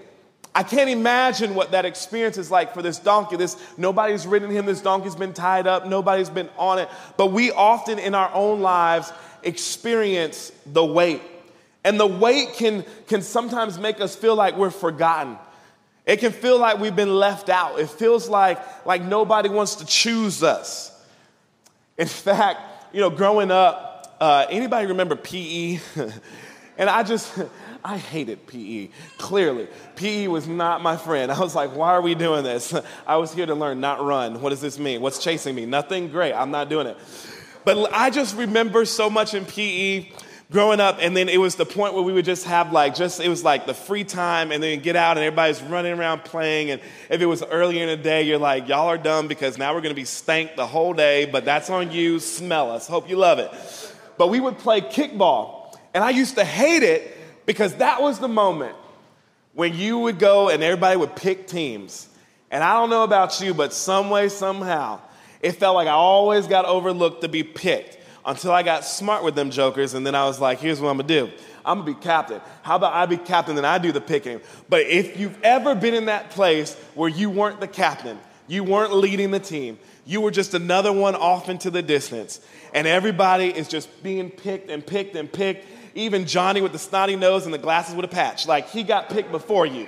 I 0.60 0.64
can't 0.64 0.90
imagine 0.90 1.56
what 1.56 1.72
that 1.72 1.86
experience 1.86 2.38
is 2.38 2.52
like 2.52 2.74
for 2.74 2.82
this 2.82 3.00
donkey. 3.00 3.38
This 3.38 3.56
nobody's 3.78 4.28
ridden 4.28 4.50
him. 4.52 4.66
This 4.66 4.82
donkey's 4.82 5.16
been 5.16 5.32
tied 5.32 5.68
up. 5.68 5.88
Nobody's 5.88 6.30
been 6.30 6.50
on 6.58 6.80
it. 6.80 6.90
But 7.16 7.28
we 7.28 7.50
often 7.54 7.98
in 7.98 8.14
our 8.14 8.30
own 8.34 8.60
lives 8.60 9.14
experience 9.42 10.52
the 10.66 10.84
wait. 10.84 11.22
And 11.86 11.98
the 11.98 12.06
wait 12.06 12.56
can, 12.56 12.84
can 13.08 13.22
sometimes 13.22 13.80
make 13.80 14.02
us 14.02 14.18
feel 14.18 14.36
like 14.36 14.58
we're 14.58 14.70
forgotten. 14.70 15.38
It 16.06 16.18
can 16.18 16.34
feel 16.34 16.60
like 16.60 16.78
we've 16.78 16.94
been 16.94 17.16
left 17.16 17.48
out. 17.48 17.80
It 17.80 17.90
feels 17.90 18.28
like, 18.28 18.60
like 18.86 19.02
nobody 19.02 19.48
wants 19.48 19.76
to 19.76 19.86
choose 19.86 20.44
us. 20.44 20.92
In 21.98 22.08
fact, 22.10 22.60
you 22.94 23.00
know, 23.00 23.10
growing 23.10 23.50
up, 23.50 24.18
uh, 24.20 24.46
anybody 24.50 24.88
remember 24.88 25.16
PE? 25.16 25.80
and 26.78 26.90
I 26.90 27.04
just, 27.04 27.34
I 27.90 27.98
hated 27.98 28.46
PE, 28.46 28.90
clearly. 29.18 29.68
PE 29.96 30.28
was 30.28 30.48
not 30.48 30.84
my 30.84 30.96
friend. 30.96 31.32
I 31.32 31.40
was 31.40 31.56
like, 31.56 31.76
why 31.76 31.90
are 31.90 32.02
we 32.02 32.14
doing 32.14 32.44
this? 32.44 32.72
I 33.08 33.18
was 33.18 33.34
here 33.34 33.48
to 33.48 33.56
learn, 33.56 33.80
not 33.80 34.04
run. 34.04 34.42
What 34.42 34.52
does 34.52 34.62
this 34.62 34.78
mean? 34.78 35.02
What's 35.02 35.18
chasing 35.18 35.56
me? 35.56 35.66
Nothing? 35.66 36.10
Great, 36.10 36.34
I'm 36.34 36.52
not 36.52 36.70
doing 36.70 36.86
it. 36.86 36.98
But 37.66 37.92
I 37.92 38.12
just 38.12 38.38
remember 38.38 38.86
so 38.86 39.10
much 39.10 39.34
in 39.34 39.44
PE 39.44 40.12
growing 40.52 40.80
up, 40.80 40.98
and 41.02 41.18
then 41.18 41.30
it 41.30 41.40
was 41.40 41.56
the 41.56 41.66
point 41.66 41.96
where 41.96 42.04
we 42.04 42.14
would 42.14 42.26
just 42.26 42.46
have 42.46 42.72
like, 42.72 42.94
just, 42.94 43.20
it 43.20 43.28
was 43.28 43.44
like 43.44 43.66
the 43.66 43.74
free 43.74 44.04
time, 44.04 44.52
and 44.52 44.62
then 44.62 44.82
get 44.82 44.96
out, 44.96 45.18
and 45.18 45.26
everybody's 45.26 45.62
running 45.64 45.94
around 45.94 46.24
playing. 46.24 46.70
And 46.70 46.82
if 47.10 47.22
it 47.22 47.26
was 47.26 47.42
earlier 47.42 47.82
in 47.82 47.90
the 47.90 48.04
day, 48.04 48.22
you're 48.22 48.38
like, 48.38 48.68
y'all 48.68 48.88
are 48.88 49.00
dumb 49.00 49.28
because 49.28 49.58
now 49.58 49.74
we're 49.74 49.82
gonna 49.82 49.96
be 49.96 50.06
stank 50.06 50.56
the 50.56 50.68
whole 50.68 50.94
day, 50.94 51.26
but 51.26 51.44
that's 51.44 51.72
on 51.72 51.92
you. 51.92 52.20
Smell 52.20 52.70
us. 52.70 52.88
Hope 52.88 53.10
you 53.10 53.16
love 53.16 53.40
it. 53.40 53.52
But 54.20 54.28
we 54.28 54.40
would 54.40 54.60
play 54.60 54.82
kickball, 54.82 55.76
and 55.96 56.04
I 56.04 56.12
used 56.12 56.36
to 56.36 56.46
hate 56.46 56.84
it 56.84 57.16
because 57.50 57.74
that 57.78 58.00
was 58.00 58.20
the 58.20 58.28
moment 58.28 58.76
when 59.54 59.76
you 59.76 59.98
would 59.98 60.20
go 60.20 60.50
and 60.50 60.62
everybody 60.62 60.96
would 60.96 61.16
pick 61.16 61.48
teams. 61.48 62.08
And 62.52 62.64
I 62.64 62.74
don't 62.74 62.92
know 62.92 63.04
about 63.04 63.42
you, 63.42 63.56
but 63.56 63.74
some 63.74 64.12
way, 64.12 64.30
somehow, 64.30 65.00
it 65.42 65.54
felt 65.54 65.74
like 65.74 65.88
I 65.88 65.94
always 65.94 66.46
got 66.46 66.66
overlooked 66.66 67.22
to 67.22 67.28
be 67.28 67.42
picked 67.42 67.98
until 68.24 68.52
I 68.52 68.62
got 68.62 68.86
smart 68.86 69.24
with 69.24 69.34
them 69.34 69.50
jokers, 69.50 69.96
and 69.96 70.06
then 70.06 70.14
I 70.14 70.26
was 70.26 70.40
like, 70.40 70.60
here's 70.60 70.80
what 70.80 70.90
I'm 70.92 70.98
gonna 70.98 71.08
do. 71.08 71.32
I'm 71.66 71.80
gonna 71.80 71.92
be 71.92 72.00
captain. 72.00 72.40
How 72.62 72.76
about 72.76 72.94
I 72.94 73.08
be 73.08 73.18
captain 73.18 73.58
and 73.58 73.66
I 73.66 73.80
do 73.80 73.92
the 73.92 74.00
picking? 74.00 74.42
But 74.70 74.82
if 74.82 75.20
you've 75.20 75.42
ever 75.42 75.74
been 75.74 75.96
in 75.96 76.06
that 76.06 76.30
place 76.30 76.76
where 76.94 77.10
you 77.10 77.32
weren't 77.32 77.60
the 77.60 77.68
captain, 77.68 78.20
you 78.48 78.64
weren't 78.64 78.94
leading 78.94 79.32
the 79.32 79.40
team, 79.40 79.80
you 80.06 80.22
were 80.22 80.30
just 80.30 80.54
another 80.54 80.94
one 80.94 81.16
off 81.16 81.50
into 81.50 81.72
the 81.72 81.82
distance, 81.82 82.42
and 82.76 82.86
everybody 82.86 83.48
is 83.48 83.68
just 83.68 84.04
being 84.04 84.30
picked 84.30 84.70
and 84.70 84.86
picked 84.86 85.16
and 85.16 85.34
picked. 85.34 85.66
Even 85.96 86.26
Johnny 86.26 86.62
with 86.62 86.72
the 86.72 86.80
snotty 86.80 87.16
nose 87.16 87.46
and 87.46 87.54
the 87.54 87.58
glasses 87.58 87.96
with 87.96 88.06
a 88.06 88.10
patch, 88.10 88.48
like 88.48 88.70
he 88.70 88.84
got 88.84 89.10
picked 89.10 89.32
before 89.32 89.66
you. 89.66 89.88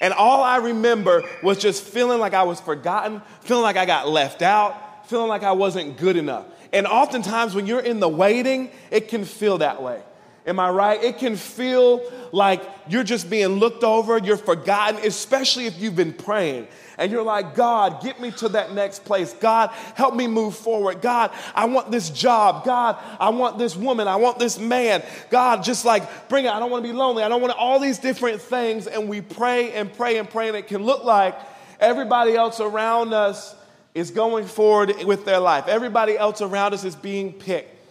And 0.00 0.12
all 0.12 0.42
I 0.42 0.56
remember 0.56 1.22
was 1.42 1.58
just 1.58 1.84
feeling 1.84 2.18
like 2.18 2.34
I 2.34 2.42
was 2.42 2.60
forgotten, 2.60 3.22
feeling 3.42 3.62
like 3.62 3.76
I 3.76 3.86
got 3.86 4.08
left 4.08 4.42
out, 4.42 5.08
feeling 5.08 5.28
like 5.28 5.42
I 5.42 5.52
wasn't 5.52 5.96
good 5.96 6.16
enough. 6.16 6.46
And 6.72 6.86
oftentimes, 6.86 7.54
when 7.54 7.66
you're 7.66 7.80
in 7.80 8.00
the 8.00 8.08
waiting, 8.08 8.70
it 8.90 9.08
can 9.08 9.24
feel 9.24 9.58
that 9.58 9.82
way. 9.82 10.00
Am 10.44 10.58
I 10.58 10.70
right? 10.70 11.02
It 11.02 11.18
can 11.18 11.36
feel 11.36 12.02
like 12.32 12.62
you're 12.88 13.04
just 13.04 13.30
being 13.30 13.60
looked 13.60 13.84
over, 13.84 14.18
you're 14.18 14.36
forgotten, 14.36 15.00
especially 15.04 15.66
if 15.66 15.78
you've 15.78 15.94
been 15.94 16.12
praying. 16.12 16.66
And 16.98 17.12
you're 17.12 17.22
like, 17.22 17.54
God, 17.54 18.02
get 18.02 18.20
me 18.20 18.32
to 18.32 18.48
that 18.50 18.72
next 18.72 19.04
place. 19.04 19.32
God, 19.34 19.70
help 19.94 20.14
me 20.14 20.26
move 20.26 20.56
forward. 20.56 21.00
God, 21.00 21.30
I 21.54 21.66
want 21.66 21.90
this 21.90 22.10
job. 22.10 22.64
God, 22.64 22.96
I 23.20 23.30
want 23.30 23.58
this 23.58 23.76
woman. 23.76 24.08
I 24.08 24.16
want 24.16 24.38
this 24.38 24.58
man. 24.58 25.02
God, 25.30 25.62
just 25.62 25.84
like 25.84 26.28
bring 26.28 26.44
it. 26.44 26.52
I 26.52 26.58
don't 26.58 26.70
want 26.70 26.84
to 26.84 26.90
be 26.90 26.96
lonely. 26.96 27.22
I 27.22 27.28
don't 27.28 27.40
want 27.40 27.54
all 27.54 27.78
these 27.78 27.98
different 27.98 28.40
things. 28.40 28.86
And 28.86 29.08
we 29.08 29.20
pray 29.20 29.72
and 29.72 29.92
pray 29.92 30.18
and 30.18 30.28
pray. 30.28 30.48
And 30.48 30.56
it 30.56 30.66
can 30.66 30.82
look 30.82 31.04
like 31.04 31.36
everybody 31.80 32.34
else 32.34 32.60
around 32.60 33.14
us 33.14 33.54
is 33.94 34.10
going 34.10 34.46
forward 34.46 35.04
with 35.04 35.24
their 35.24 35.38
life. 35.38 35.68
Everybody 35.68 36.16
else 36.16 36.40
around 36.40 36.74
us 36.74 36.84
is 36.84 36.96
being 36.96 37.32
picked. 37.32 37.81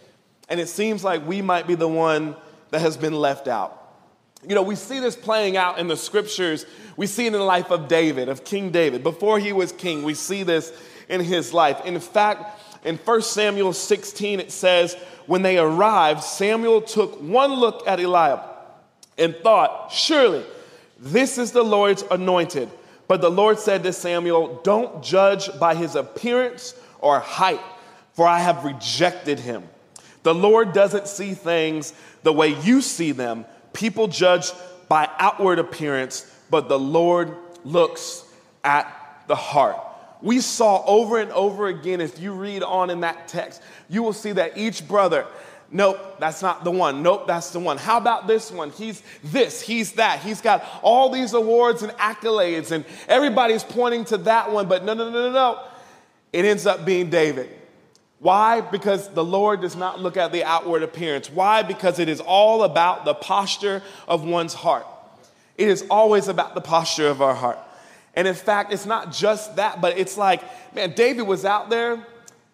And 0.48 0.60
it 0.60 0.68
seems 0.68 1.02
like 1.04 1.26
we 1.26 1.42
might 1.42 1.66
be 1.66 1.74
the 1.74 1.88
one 1.88 2.36
that 2.70 2.80
has 2.80 2.96
been 2.96 3.14
left 3.14 3.48
out. 3.48 3.78
You 4.46 4.54
know, 4.54 4.62
we 4.62 4.74
see 4.74 4.98
this 4.98 5.14
playing 5.14 5.56
out 5.56 5.78
in 5.78 5.86
the 5.86 5.96
scriptures. 5.96 6.66
We 6.96 7.06
see 7.06 7.24
it 7.24 7.28
in 7.28 7.32
the 7.34 7.38
life 7.40 7.70
of 7.70 7.88
David, 7.88 8.28
of 8.28 8.44
King 8.44 8.70
David. 8.70 9.02
Before 9.02 9.38
he 9.38 9.52
was 9.52 9.72
king, 9.72 10.02
we 10.02 10.14
see 10.14 10.42
this 10.42 10.72
in 11.08 11.20
his 11.20 11.52
life. 11.54 11.84
In 11.84 11.98
fact, 12.00 12.60
in 12.84 12.96
1 12.96 13.22
Samuel 13.22 13.72
16, 13.72 14.40
it 14.40 14.50
says, 14.50 14.94
When 15.26 15.42
they 15.42 15.58
arrived, 15.58 16.24
Samuel 16.24 16.82
took 16.82 17.20
one 17.22 17.52
look 17.52 17.86
at 17.86 18.00
Eliab 18.00 18.40
and 19.16 19.36
thought, 19.36 19.92
Surely 19.92 20.44
this 20.98 21.38
is 21.38 21.52
the 21.52 21.62
Lord's 21.62 22.02
anointed 22.10 22.68
but 23.12 23.20
the 23.20 23.30
Lord 23.30 23.58
said 23.58 23.82
to 23.82 23.92
Samuel, 23.92 24.62
Don't 24.64 25.02
judge 25.02 25.50
by 25.58 25.74
his 25.74 25.96
appearance 25.96 26.74
or 26.98 27.20
height, 27.20 27.60
for 28.14 28.26
I 28.26 28.38
have 28.38 28.64
rejected 28.64 29.38
him. 29.38 29.64
The 30.22 30.34
Lord 30.34 30.72
doesn't 30.72 31.08
see 31.08 31.34
things 31.34 31.92
the 32.22 32.32
way 32.32 32.48
you 32.60 32.80
see 32.80 33.12
them. 33.12 33.44
People 33.72 34.08
judge 34.08 34.50
by 34.88 35.08
outward 35.18 35.58
appearance, 35.58 36.30
but 36.50 36.68
the 36.68 36.78
Lord 36.78 37.34
looks 37.64 38.24
at 38.62 39.24
the 39.26 39.34
heart. 39.34 39.78
We 40.20 40.40
saw 40.40 40.84
over 40.86 41.18
and 41.18 41.32
over 41.32 41.66
again, 41.66 42.00
if 42.00 42.20
you 42.20 42.32
read 42.32 42.62
on 42.62 42.90
in 42.90 43.00
that 43.00 43.26
text, 43.26 43.60
you 43.88 44.02
will 44.02 44.12
see 44.12 44.32
that 44.32 44.56
each 44.56 44.86
brother 44.86 45.26
Nope, 45.74 46.20
that's 46.20 46.42
not 46.42 46.64
the 46.64 46.70
one. 46.70 47.02
Nope, 47.02 47.26
that's 47.26 47.50
the 47.50 47.58
one. 47.58 47.78
How 47.78 47.96
about 47.96 48.26
this 48.26 48.52
one? 48.52 48.70
He's 48.70 49.02
this, 49.24 49.62
he's 49.62 49.92
that. 49.92 50.20
He's 50.20 50.42
got 50.42 50.62
all 50.82 51.08
these 51.08 51.32
awards 51.32 51.82
and 51.82 51.90
accolades, 51.92 52.72
and 52.72 52.84
everybody's 53.08 53.64
pointing 53.64 54.04
to 54.06 54.18
that 54.18 54.52
one, 54.52 54.68
but 54.68 54.84
no, 54.84 54.92
no, 54.92 55.08
no, 55.08 55.28
no, 55.28 55.32
no. 55.32 55.64
It 56.30 56.44
ends 56.44 56.66
up 56.66 56.84
being 56.84 57.08
David. 57.08 57.48
Why? 58.22 58.62
Because 58.62 59.08
the 59.08 59.24
Lord 59.24 59.60
does 59.60 59.76
not 59.76 60.00
look 60.00 60.16
at 60.16 60.32
the 60.32 60.44
outward 60.44 60.82
appearance. 60.82 61.30
Why? 61.30 61.62
Because 61.62 61.98
it 61.98 62.08
is 62.08 62.20
all 62.20 62.62
about 62.62 63.04
the 63.04 63.14
posture 63.14 63.82
of 64.08 64.24
one's 64.24 64.54
heart. 64.54 64.86
It 65.58 65.68
is 65.68 65.84
always 65.90 66.28
about 66.28 66.54
the 66.54 66.60
posture 66.60 67.08
of 67.08 67.20
our 67.20 67.34
heart. 67.34 67.58
And 68.14 68.26
in 68.26 68.34
fact, 68.34 68.72
it's 68.72 68.86
not 68.86 69.12
just 69.12 69.56
that, 69.56 69.80
but 69.80 69.98
it's 69.98 70.16
like, 70.16 70.42
man, 70.74 70.92
David 70.92 71.22
was 71.22 71.44
out 71.44 71.68
there 71.68 72.06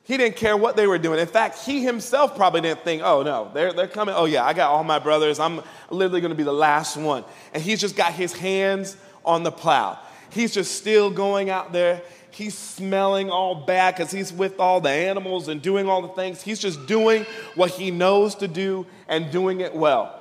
he 0.09 0.17
didn't 0.17 0.37
care 0.37 0.57
what 0.57 0.75
they 0.75 0.87
were 0.87 0.97
doing. 0.97 1.21
In 1.21 1.27
fact, 1.27 1.67
he 1.67 1.83
himself 1.83 2.35
probably 2.35 2.63
didn't 2.63 2.81
think, 2.81 3.03
oh 3.03 3.23
no, 3.23 3.51
they're, 3.53 3.75
they're 3.75 3.87
coming. 3.87 4.15
Oh 4.17 4.25
yeah, 4.25 4.43
I 4.43 4.55
got 4.55 4.71
all 4.71 4.83
my 4.83 4.99
brothers. 4.99 5.39
I'm 5.39 5.61
literally 5.91 6.23
going 6.23 6.31
to 6.31 6.37
be 6.37 6.45
the 6.45 6.51
last 6.51 6.97
one. 6.97 7.25
And 7.53 7.63
he's 7.63 7.79
just 7.79 7.95
got 7.95 8.15
his 8.15 8.33
hands 8.33 8.97
on 9.23 9.43
the 9.43 9.53
plow. 9.53 9.99
He's 10.31 10.55
just 10.55 10.77
still 10.77 11.11
going 11.11 11.51
out 11.51 11.75
there. 11.75 12.01
He's 12.39 12.57
smelling 12.57 13.31
all 13.31 13.57
bad 13.57 13.97
because 13.97 14.13
he's 14.13 14.33
with 14.33 14.61
all 14.61 14.81
the 14.81 14.91
animals 14.91 15.49
and 15.49 15.61
doing 15.61 15.89
all 15.89 16.03
the 16.03 16.09
things. 16.11 16.41
He's 16.41 16.61
just 16.61 16.87
doing 16.87 17.27
what 17.57 17.73
he 17.73 17.91
knows 17.91 18.37
to 18.37 18.47
do 18.47 18.87
and 19.09 19.33
doing 19.33 19.61
it 19.61 19.75
well. 19.75 20.18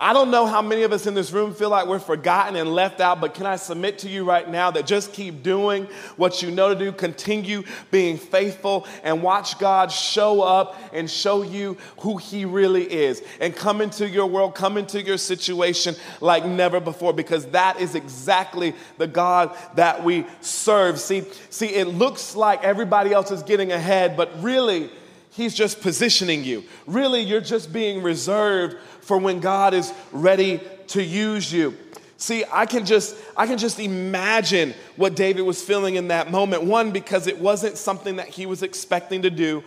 I 0.00 0.12
don't 0.12 0.30
know 0.30 0.46
how 0.46 0.62
many 0.62 0.82
of 0.82 0.92
us 0.92 1.08
in 1.08 1.14
this 1.14 1.32
room 1.32 1.52
feel 1.52 1.70
like 1.70 1.88
we're 1.88 1.98
forgotten 1.98 2.54
and 2.54 2.72
left 2.72 3.00
out, 3.00 3.20
but 3.20 3.34
can 3.34 3.46
I 3.46 3.56
submit 3.56 3.98
to 4.00 4.08
you 4.08 4.24
right 4.24 4.48
now 4.48 4.70
that 4.70 4.86
just 4.86 5.12
keep 5.12 5.42
doing 5.42 5.88
what 6.16 6.40
you 6.40 6.52
know 6.52 6.72
to 6.72 6.78
do, 6.78 6.92
continue 6.92 7.64
being 7.90 8.16
faithful, 8.16 8.86
and 9.02 9.24
watch 9.24 9.58
God 9.58 9.90
show 9.90 10.40
up 10.40 10.76
and 10.92 11.10
show 11.10 11.42
you 11.42 11.76
who 11.98 12.16
He 12.16 12.44
really 12.44 12.84
is, 12.84 13.24
and 13.40 13.56
come 13.56 13.80
into 13.80 14.08
your 14.08 14.26
world, 14.26 14.54
come 14.54 14.78
into 14.78 15.02
your 15.02 15.18
situation 15.18 15.96
like 16.20 16.46
never 16.46 16.78
before, 16.78 17.12
because 17.12 17.46
that 17.46 17.80
is 17.80 17.96
exactly 17.96 18.74
the 18.98 19.08
God 19.08 19.56
that 19.74 20.04
we 20.04 20.24
serve. 20.40 21.00
See, 21.00 21.24
see, 21.50 21.74
it 21.74 21.88
looks 21.88 22.36
like 22.36 22.62
everybody 22.62 23.12
else 23.12 23.32
is 23.32 23.42
getting 23.42 23.72
ahead, 23.72 24.16
but 24.16 24.30
really, 24.44 24.90
He's 25.38 25.54
just 25.54 25.80
positioning 25.82 26.42
you. 26.42 26.64
Really, 26.88 27.20
you're 27.20 27.40
just 27.40 27.72
being 27.72 28.02
reserved 28.02 28.76
for 29.02 29.18
when 29.18 29.38
God 29.38 29.72
is 29.72 29.94
ready 30.10 30.60
to 30.88 31.00
use 31.00 31.52
you. 31.52 31.76
See, 32.16 32.44
I 32.50 32.66
can 32.66 32.84
just 32.84 33.14
I 33.36 33.46
can 33.46 33.56
just 33.56 33.78
imagine 33.78 34.74
what 34.96 35.14
David 35.14 35.42
was 35.42 35.62
feeling 35.62 35.94
in 35.94 36.08
that 36.08 36.32
moment. 36.32 36.64
One 36.64 36.90
because 36.90 37.28
it 37.28 37.38
wasn't 37.38 37.76
something 37.76 38.16
that 38.16 38.26
he 38.26 38.46
was 38.46 38.64
expecting 38.64 39.22
to 39.22 39.30
do, 39.30 39.62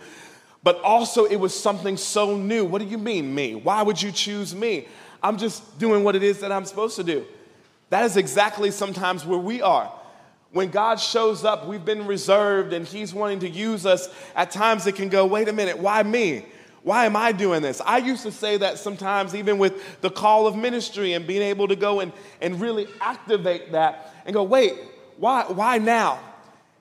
but 0.62 0.78
also 0.82 1.24
it 1.24 1.36
was 1.36 1.58
something 1.58 1.96
so 1.96 2.36
new. 2.36 2.66
What 2.66 2.82
do 2.82 2.86
you 2.86 2.98
mean 2.98 3.34
me? 3.34 3.54
Why 3.54 3.80
would 3.80 4.02
you 4.02 4.12
choose 4.12 4.54
me? 4.54 4.88
I'm 5.22 5.38
just 5.38 5.78
doing 5.78 6.04
what 6.04 6.14
it 6.14 6.22
is 6.22 6.40
that 6.40 6.52
I'm 6.52 6.66
supposed 6.66 6.96
to 6.96 7.02
do. 7.02 7.24
That 7.88 8.04
is 8.04 8.18
exactly 8.18 8.70
sometimes 8.70 9.24
where 9.24 9.38
we 9.38 9.62
are. 9.62 9.90
When 10.52 10.70
God 10.70 11.00
shows 11.00 11.44
up, 11.44 11.66
we've 11.66 11.84
been 11.84 12.06
reserved 12.06 12.72
and 12.72 12.86
He's 12.86 13.14
wanting 13.14 13.40
to 13.40 13.48
use 13.48 13.86
us. 13.86 14.08
At 14.36 14.50
times 14.50 14.86
it 14.86 14.96
can 14.96 15.08
go, 15.08 15.24
wait 15.26 15.48
a 15.48 15.52
minute, 15.52 15.78
why 15.78 16.02
me? 16.02 16.44
Why 16.82 17.06
am 17.06 17.16
I 17.16 17.32
doing 17.32 17.62
this? 17.62 17.80
I 17.80 17.98
used 17.98 18.22
to 18.24 18.32
say 18.32 18.58
that 18.58 18.78
sometimes, 18.78 19.34
even 19.34 19.56
with 19.56 20.00
the 20.00 20.10
call 20.10 20.46
of 20.46 20.56
ministry 20.56 21.12
and 21.14 21.26
being 21.26 21.42
able 21.42 21.68
to 21.68 21.76
go 21.76 22.00
and, 22.00 22.12
and 22.40 22.60
really 22.60 22.86
activate 23.00 23.72
that 23.72 24.12
and 24.26 24.34
go, 24.34 24.42
wait, 24.42 24.74
why, 25.16 25.44
why 25.44 25.78
now? 25.78 26.18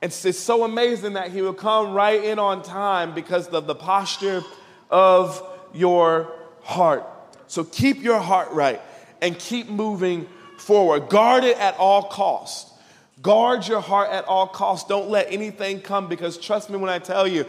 It's, 0.01 0.25
it's 0.25 0.39
so 0.39 0.63
amazing 0.63 1.13
that 1.13 1.31
He 1.31 1.41
will 1.41 1.53
come 1.53 1.93
right 1.93 2.21
in 2.21 2.39
on 2.39 2.63
time 2.63 3.13
because 3.13 3.47
of 3.49 3.67
the 3.67 3.75
posture 3.75 4.43
of 4.89 5.41
your 5.73 6.33
heart. 6.63 7.05
So 7.47 7.63
keep 7.63 8.01
your 8.01 8.19
heart 8.19 8.51
right 8.51 8.81
and 9.21 9.37
keep 9.37 9.69
moving 9.69 10.27
forward. 10.57 11.09
Guard 11.09 11.43
it 11.43 11.57
at 11.57 11.77
all 11.77 12.03
costs. 12.03 12.70
Guard 13.21 13.67
your 13.67 13.81
heart 13.81 14.09
at 14.09 14.25
all 14.25 14.47
costs. 14.47 14.87
Don't 14.87 15.09
let 15.09 15.31
anything 15.31 15.81
come 15.81 16.07
because 16.07 16.37
trust 16.37 16.69
me 16.69 16.77
when 16.77 16.89
I 16.89 16.99
tell 16.99 17.27
you 17.27 17.45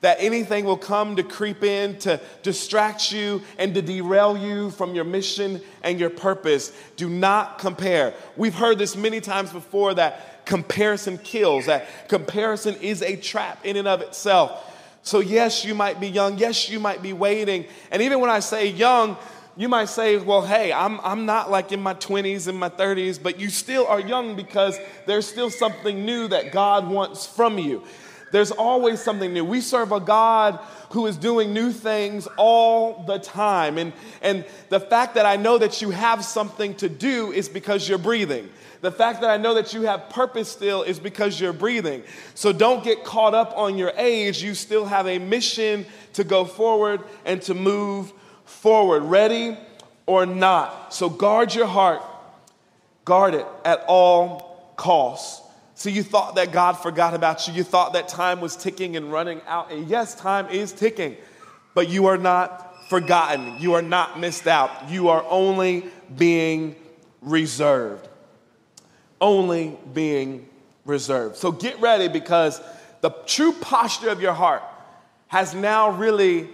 that 0.00 0.18
anything 0.20 0.66
will 0.66 0.76
come 0.76 1.16
to 1.16 1.22
creep 1.22 1.62
in 1.62 1.98
to 1.98 2.20
distract 2.42 3.10
you 3.10 3.40
and 3.58 3.74
to 3.74 3.80
derail 3.80 4.36
you 4.36 4.70
from 4.70 4.94
your 4.94 5.04
mission 5.04 5.62
and 5.82 5.98
your 5.98 6.10
purpose. 6.10 6.72
Do 6.96 7.08
not 7.08 7.58
compare. 7.58 8.12
We've 8.36 8.54
heard 8.54 8.76
this 8.76 8.96
many 8.96 9.22
times 9.22 9.50
before 9.50 9.94
that 9.94 10.44
comparison 10.44 11.16
kills, 11.16 11.66
that 11.66 12.08
comparison 12.08 12.74
is 12.82 13.00
a 13.00 13.16
trap 13.16 13.64
in 13.64 13.76
and 13.76 13.88
of 13.88 14.02
itself. 14.02 14.72
So, 15.04 15.20
yes, 15.20 15.64
you 15.64 15.74
might 15.74 16.00
be 16.00 16.08
young. 16.08 16.38
Yes, 16.38 16.68
you 16.68 16.80
might 16.80 17.02
be 17.02 17.12
waiting. 17.12 17.66
And 17.90 18.00
even 18.02 18.20
when 18.20 18.30
I 18.30 18.40
say 18.40 18.68
young, 18.68 19.16
you 19.56 19.68
might 19.68 19.88
say, 19.88 20.16
well, 20.16 20.42
hey, 20.42 20.72
I'm, 20.72 21.00
I'm 21.00 21.26
not 21.26 21.50
like 21.50 21.70
in 21.70 21.80
my 21.80 21.94
20s 21.94 22.48
and 22.48 22.58
my 22.58 22.68
30s, 22.68 23.22
but 23.22 23.38
you 23.38 23.48
still 23.48 23.86
are 23.86 24.00
young 24.00 24.34
because 24.34 24.76
there's 25.06 25.26
still 25.26 25.50
something 25.50 26.04
new 26.04 26.26
that 26.28 26.52
God 26.52 26.88
wants 26.88 27.26
from 27.26 27.58
you. 27.58 27.84
There's 28.32 28.50
always 28.50 29.00
something 29.00 29.32
new. 29.32 29.44
We 29.44 29.60
serve 29.60 29.92
a 29.92 30.00
God 30.00 30.58
who 30.90 31.06
is 31.06 31.16
doing 31.16 31.54
new 31.54 31.70
things 31.70 32.26
all 32.36 33.04
the 33.06 33.20
time. 33.20 33.78
And, 33.78 33.92
and 34.22 34.44
the 34.70 34.80
fact 34.80 35.14
that 35.14 35.24
I 35.24 35.36
know 35.36 35.56
that 35.58 35.80
you 35.80 35.90
have 35.90 36.24
something 36.24 36.74
to 36.76 36.88
do 36.88 37.30
is 37.30 37.48
because 37.48 37.88
you're 37.88 37.96
breathing. 37.96 38.48
The 38.80 38.90
fact 38.90 39.20
that 39.20 39.30
I 39.30 39.36
know 39.36 39.54
that 39.54 39.72
you 39.72 39.82
have 39.82 40.10
purpose 40.10 40.48
still 40.48 40.82
is 40.82 40.98
because 40.98 41.40
you're 41.40 41.52
breathing. 41.52 42.02
So 42.34 42.52
don't 42.52 42.82
get 42.82 43.04
caught 43.04 43.34
up 43.34 43.56
on 43.56 43.78
your 43.78 43.92
age. 43.96 44.42
You 44.42 44.54
still 44.54 44.84
have 44.84 45.06
a 45.06 45.18
mission 45.18 45.86
to 46.14 46.24
go 46.24 46.44
forward 46.44 47.02
and 47.24 47.40
to 47.42 47.54
move 47.54 48.12
forward, 48.44 49.02
ready 49.02 49.56
or 50.06 50.26
not. 50.26 50.92
So 50.94 51.08
guard 51.08 51.54
your 51.54 51.66
heart, 51.66 52.02
guard 53.04 53.34
it 53.34 53.46
at 53.64 53.84
all 53.86 54.72
costs. 54.76 55.42
So 55.74 55.90
you 55.90 56.02
thought 56.02 56.36
that 56.36 56.52
God 56.52 56.74
forgot 56.74 57.14
about 57.14 57.48
you. 57.48 57.54
You 57.54 57.64
thought 57.64 57.94
that 57.94 58.08
time 58.08 58.40
was 58.40 58.56
ticking 58.56 58.96
and 58.96 59.10
running 59.12 59.40
out. 59.46 59.72
And 59.72 59.88
yes, 59.88 60.14
time 60.14 60.48
is 60.48 60.72
ticking, 60.72 61.16
but 61.74 61.88
you 61.88 62.06
are 62.06 62.16
not 62.16 62.88
forgotten. 62.88 63.60
You 63.60 63.74
are 63.74 63.82
not 63.82 64.20
missed 64.20 64.46
out. 64.46 64.88
You 64.88 65.08
are 65.08 65.24
only 65.28 65.86
being 66.16 66.76
reserved. 67.20 68.08
Only 69.20 69.76
being 69.92 70.48
reserved. 70.84 71.36
So 71.36 71.50
get 71.50 71.80
ready 71.80 72.08
because 72.08 72.60
the 73.00 73.10
true 73.26 73.52
posture 73.52 74.10
of 74.10 74.20
your 74.20 74.32
heart 74.32 74.62
has 75.28 75.54
now 75.54 75.90
really 75.90 76.48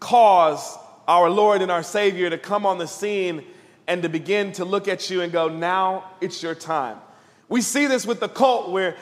caused 0.00 0.78
our 1.06 1.28
Lord 1.30 1.62
and 1.62 1.70
our 1.70 1.82
Savior 1.82 2.30
to 2.30 2.38
come 2.38 2.66
on 2.66 2.78
the 2.78 2.86
scene 2.86 3.44
and 3.86 4.02
to 4.02 4.08
begin 4.08 4.52
to 4.52 4.64
look 4.64 4.88
at 4.88 5.10
you 5.10 5.20
and 5.20 5.32
go, 5.32 5.48
now 5.48 6.04
it's 6.20 6.42
your 6.42 6.54
time. 6.54 6.98
We 7.48 7.60
see 7.60 7.86
this 7.86 8.06
with 8.06 8.20
the 8.20 8.28
cult 8.28 8.70
where 8.70 8.96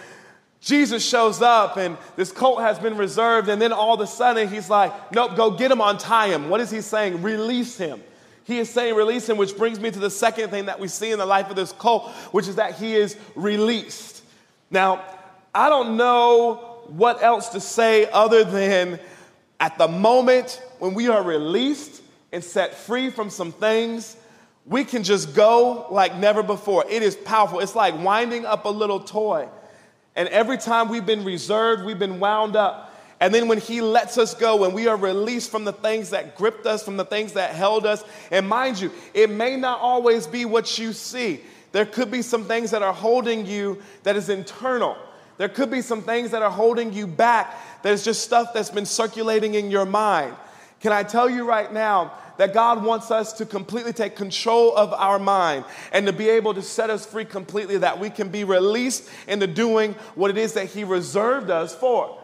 Jesus 0.61 1.07
shows 1.07 1.43
up 1.43 1.77
and 1.77 1.97
this 2.17 2.31
cult 2.31 2.61
has 2.61 2.79
been 2.79 2.97
reserved, 2.97 3.49
and 3.49 3.61
then 3.61 3.73
all 3.73 3.95
of 3.95 4.01
a 4.01 4.07
sudden 4.07 4.49
he's 4.49 4.71
like, 4.71 5.13
Nope, 5.13 5.37
go 5.37 5.51
get 5.51 5.71
him, 5.71 5.81
untie 5.81 6.29
him. 6.29 6.49
What 6.49 6.61
is 6.61 6.71
he 6.71 6.81
saying? 6.81 7.23
Release 7.23 7.77
him. 7.77 8.03
He 8.45 8.59
is 8.59 8.71
saying 8.71 8.95
release 8.95 9.29
him, 9.29 9.37
which 9.37 9.57
brings 9.57 9.79
me 9.79 9.91
to 9.91 9.99
the 9.99 10.11
second 10.11 10.51
thing 10.51 10.67
that 10.67 10.81
we 10.81 10.89
see 10.89 11.13
in 11.13 11.19
the 11.19 11.27
life 11.27 11.49
of 11.51 11.57
this 11.57 11.73
cult, 11.73 12.11
which 12.33 12.49
is 12.49 12.57
that 12.57 12.77
he 12.77 12.95
is 12.95 13.17
released. 13.35 14.23
Now, 14.71 15.05
I 15.55 15.69
don't 15.69 15.97
know 15.97 16.83
what 16.89 17.23
else 17.23 17.51
to 17.51 17.61
say 17.61 18.11
other 18.11 18.45
than 18.45 18.99
at 19.61 19.79
the 19.79 19.87
moment 19.87 20.61
when 20.79 20.95
we 20.95 21.09
are 21.09 21.23
released 21.23 22.02
and 22.33 22.43
set 22.43 22.75
free 22.75 23.11
from 23.11 23.31
some 23.31 23.53
things, 23.53 24.17
we 24.65 24.85
can 24.85 25.03
just 25.03 25.35
go 25.35 25.87
like 25.91 26.17
never 26.17 26.43
before. 26.43 26.85
It 26.89 27.03
is 27.03 27.17
powerful. 27.17 27.61
It's 27.61 27.75
like 27.75 27.99
winding 27.99 28.47
up 28.47 28.65
a 28.65 28.69
little 28.69 29.01
toy. 29.01 29.49
And 30.15 30.29
every 30.29 30.59
time 30.59 30.89
we've 30.89 31.07
been 31.07 31.25
reserved, 31.25 31.85
we've 31.85 31.99
been 31.99 32.21
wound 32.21 32.57
up. 32.57 32.91
And 33.21 33.33
then 33.33 33.49
when 33.49 33.59
He 33.59 33.81
lets 33.81 34.19
us 34.19 34.35
go, 34.35 34.57
when 34.57 34.73
we 34.73 34.89
are 34.89 34.97
released 34.97 35.51
from 35.51 35.65
the 35.65 35.73
things 35.73 36.11
that 36.11 36.37
gripped 36.37 36.67
us, 36.67 36.85
from 36.85 36.97
the 36.97 37.05
things 37.05 37.35
that 37.35 37.55
held 37.55 37.87
us, 37.87 38.05
and 38.31 38.49
mind 38.49 38.81
you, 38.81 38.91
it 39.15 39.31
may 39.31 39.57
not 39.57 39.81
always 39.81 40.27
be 40.27 40.45
what 40.45 40.79
you 40.79 40.93
see. 40.93 41.41
There 41.71 41.87
could 41.87 42.11
be 42.11 42.23
some 42.23 42.45
things 42.45 42.71
that 42.73 42.83
are 42.83 42.93
holding 42.93 43.47
you 43.47 43.81
that 44.03 44.17
is 44.17 44.29
internal. 44.29 44.97
There 45.39 45.49
could 45.49 45.71
be 45.71 45.83
some 45.83 46.03
things 46.03 46.31
that 46.33 46.43
are 46.43 46.51
holding 46.51 46.93
you 46.93 47.07
back 47.07 47.83
that 47.83 47.93
is 47.93 48.05
just 48.05 48.23
stuff 48.23 48.53
that's 48.53 48.71
been 48.71 48.87
circulating 48.87 49.55
in 49.55 49.71
your 49.71 49.87
mind. 49.87 50.37
Can 50.81 50.93
I 50.93 51.03
tell 51.03 51.31
you 51.31 51.47
right 51.47 51.73
now 51.73 52.13
that 52.43 52.53
God 52.53 52.83
wants 52.83 53.13
us 53.13 53.35
to 53.35 53.47
completely 53.47 53.93
take 53.93 54.17
control 54.17 54.75
of 54.75 54.93
our 54.95 55.21
mind 55.21 55.65
and 55.93 56.09
to 56.09 56.13
be 56.13 56.29
able 56.29 56.53
to 56.55 56.61
set 56.61 56.91
us 56.91 57.07
free 57.07 57.25
completely, 57.25 57.79
that 57.79 58.01
we 58.01 58.11
can 58.11 58.31
be 58.31 58.43
released 58.43 59.09
into 59.29 59.47
doing 59.47 59.93
what 60.17 60.29
it 60.29 60.37
is 60.37 60.55
that 60.55 60.67
He 60.67 60.83
reserved 60.83 61.51
us 61.51 61.73
for. 61.73 62.19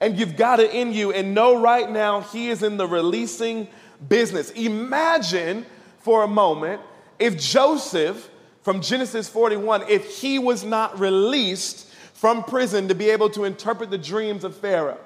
And 0.00 0.18
you've 0.18 0.38
got 0.38 0.60
it 0.60 0.72
in 0.72 0.94
you, 0.94 1.12
and 1.12 1.34
know 1.34 1.60
right 1.60 1.90
now 1.90 2.22
He 2.22 2.48
is 2.48 2.62
in 2.62 2.78
the 2.78 2.86
releasing 2.86 3.68
business. 4.08 4.48
Imagine 4.52 5.66
for 5.98 6.22
a 6.22 6.26
moment 6.26 6.80
if 7.18 7.38
Joseph 7.38 8.30
from 8.62 8.80
Genesis 8.80 9.28
41, 9.28 9.90
if 9.90 10.22
he 10.22 10.38
was 10.38 10.64
not 10.64 10.98
released 10.98 11.86
from 12.14 12.44
prison 12.44 12.88
to 12.88 12.94
be 12.94 13.10
able 13.10 13.28
to 13.28 13.44
interpret 13.44 13.90
the 13.90 13.98
dreams 13.98 14.42
of 14.42 14.56
Pharaoh. 14.56 14.96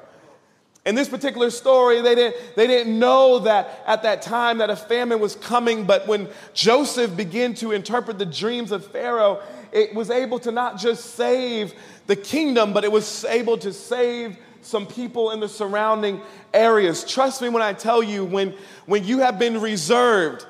In 0.86 0.94
this 0.94 1.08
particular 1.08 1.48
story, 1.48 2.02
they 2.02 2.14
didn't, 2.14 2.56
they 2.56 2.66
didn't 2.66 2.98
know 2.98 3.38
that 3.40 3.82
at 3.86 4.02
that 4.02 4.20
time 4.20 4.58
that 4.58 4.68
a 4.68 4.76
famine 4.76 5.18
was 5.18 5.34
coming, 5.36 5.84
but 5.84 6.06
when 6.06 6.28
Joseph 6.52 7.16
began 7.16 7.54
to 7.54 7.72
interpret 7.72 8.18
the 8.18 8.26
dreams 8.26 8.70
of 8.70 8.86
Pharaoh, 8.86 9.40
it 9.72 9.94
was 9.94 10.10
able 10.10 10.38
to 10.40 10.52
not 10.52 10.78
just 10.78 11.14
save 11.14 11.72
the 12.06 12.16
kingdom, 12.16 12.74
but 12.74 12.84
it 12.84 12.92
was 12.92 13.24
able 13.24 13.56
to 13.58 13.72
save 13.72 14.36
some 14.60 14.86
people 14.86 15.30
in 15.30 15.40
the 15.40 15.48
surrounding 15.48 16.20
areas. 16.52 17.02
Trust 17.04 17.40
me 17.40 17.48
when 17.48 17.62
I 17.62 17.72
tell 17.72 18.02
you, 18.02 18.24
when, 18.24 18.54
when 18.84 19.04
you 19.04 19.20
have 19.20 19.38
been 19.38 19.60
reserved 19.60 20.46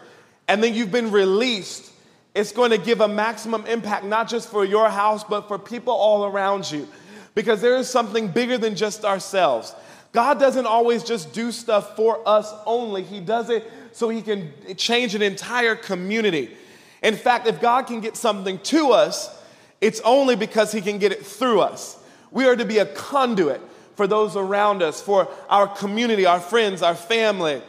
and 0.49 0.63
then 0.63 0.75
you've 0.75 0.93
been 0.93 1.13
released, 1.13 1.93
it's 2.35 2.51
going 2.51 2.71
to 2.73 2.79
give 2.79 3.01
a 3.01 3.09
maximum 3.09 3.65
impact, 3.67 4.05
not 4.05 4.29
just 4.29 4.51
for 4.51 4.65
your 4.65 4.89
house, 4.89 5.23
but 5.23 5.47
for 5.47 5.61
people 5.61 5.95
all 5.95 6.25
around 6.25 6.71
you. 6.71 6.89
Because 7.37 7.61
there 7.61 7.77
is 7.77 7.89
something 7.89 8.29
bigger 8.29 8.59
than 8.59 8.75
just 8.75 9.05
ourselves. 9.05 9.75
God 10.15 10.39
doesn't 10.39 10.65
always 10.65 11.03
just 11.03 11.33
do 11.33 11.51
stuff 11.51 11.97
for 11.97 12.27
us 12.27 12.55
only, 12.67 13.03
He 13.03 13.21
does 13.21 13.51
it 13.51 13.71
so 13.91 14.09
He 14.09 14.23
can 14.23 14.53
change 14.77 15.17
an 15.17 15.23
entire 15.23 15.75
community. 15.75 16.57
In 17.03 17.17
fact, 17.17 17.49
if 17.49 17.61
God 17.61 17.89
can 17.89 18.01
get 18.01 18.17
something 18.17 18.61
to 18.61 18.93
us, 18.93 19.43
it's 19.81 20.01
only 20.01 20.37
because 20.37 20.71
He 20.71 20.81
can 20.81 20.99
get 20.99 21.11
it 21.11 21.27
through 21.27 21.61
us. 21.61 21.99
We 22.31 22.47
are 22.47 22.55
to 22.55 22.65
be 22.65 22.79
a 22.79 22.87
conduit 22.87 23.61
for 23.97 24.07
those 24.07 24.37
around 24.37 24.83
us, 24.83 25.03
for 25.03 25.29
our 25.49 25.67
community, 25.67 26.27
our 26.27 26.41
friends, 26.41 26.81
our 26.81 26.95
family. 26.95 27.61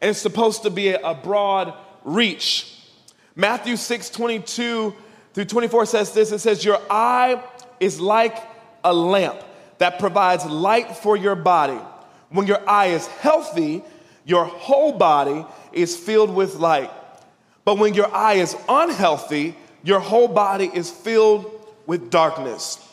And 0.00 0.10
it's 0.10 0.18
supposed 0.18 0.62
to 0.62 0.70
be 0.70 0.88
a 0.88 1.14
broad 1.14 1.74
reach. 2.02 2.78
Matthew 3.36 3.76
6 3.76 4.08
22 4.08 4.94
through 5.34 5.44
24 5.44 5.84
says 5.84 6.12
this 6.12 6.32
it 6.32 6.38
says, 6.38 6.64
Your 6.64 6.80
eye 6.88 7.42
is 7.78 8.00
like 8.00 8.38
a 8.82 8.92
lamp 8.92 9.38
that 9.76 9.98
provides 9.98 10.46
light 10.46 10.96
for 10.96 11.14
your 11.14 11.34
body. 11.34 11.78
When 12.30 12.46
your 12.46 12.68
eye 12.68 12.86
is 12.86 13.06
healthy, 13.06 13.82
your 14.24 14.44
whole 14.44 14.92
body 14.92 15.44
is 15.72 15.96
filled 15.96 16.34
with 16.34 16.54
light. 16.54 16.90
But 17.64 17.78
when 17.78 17.94
your 17.94 18.14
eye 18.14 18.34
is 18.34 18.56
unhealthy, 18.68 19.56
your 19.82 20.00
whole 20.00 20.28
body 20.28 20.70
is 20.72 20.90
filled 20.90 21.50
with 21.86 22.10
darkness. 22.10 22.86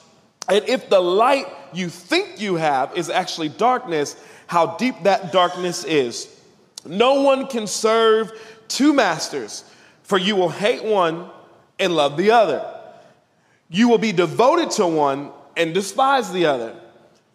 And 0.50 0.68
if 0.68 0.90
the 0.90 1.00
light 1.00 1.46
you 1.74 1.90
think 1.90 2.40
you 2.40 2.56
have 2.56 2.98
is 2.98 3.10
actually 3.10 3.50
darkness, 3.50 4.16
how 4.48 4.78
deep 4.78 4.96
that 5.04 5.32
darkness 5.32 5.84
is. 5.84 6.34
No 6.86 7.22
one 7.22 7.48
can 7.48 7.68
serve 7.68 8.32
two 8.68 8.94
masters, 8.94 9.66
for 10.04 10.18
you 10.18 10.36
will 10.36 10.50
hate 10.50 10.84
one 10.84 11.30
and 11.80 11.96
love 11.96 12.18
the 12.18 12.32
other. 12.32 12.66
You 13.70 13.90
will 13.90 13.98
be 13.98 14.14
devoted 14.14 14.72
to 14.72 14.88
one 14.88 15.32
and 15.58 15.74
despise 15.74 16.32
the 16.32 16.46
other. 16.46 16.76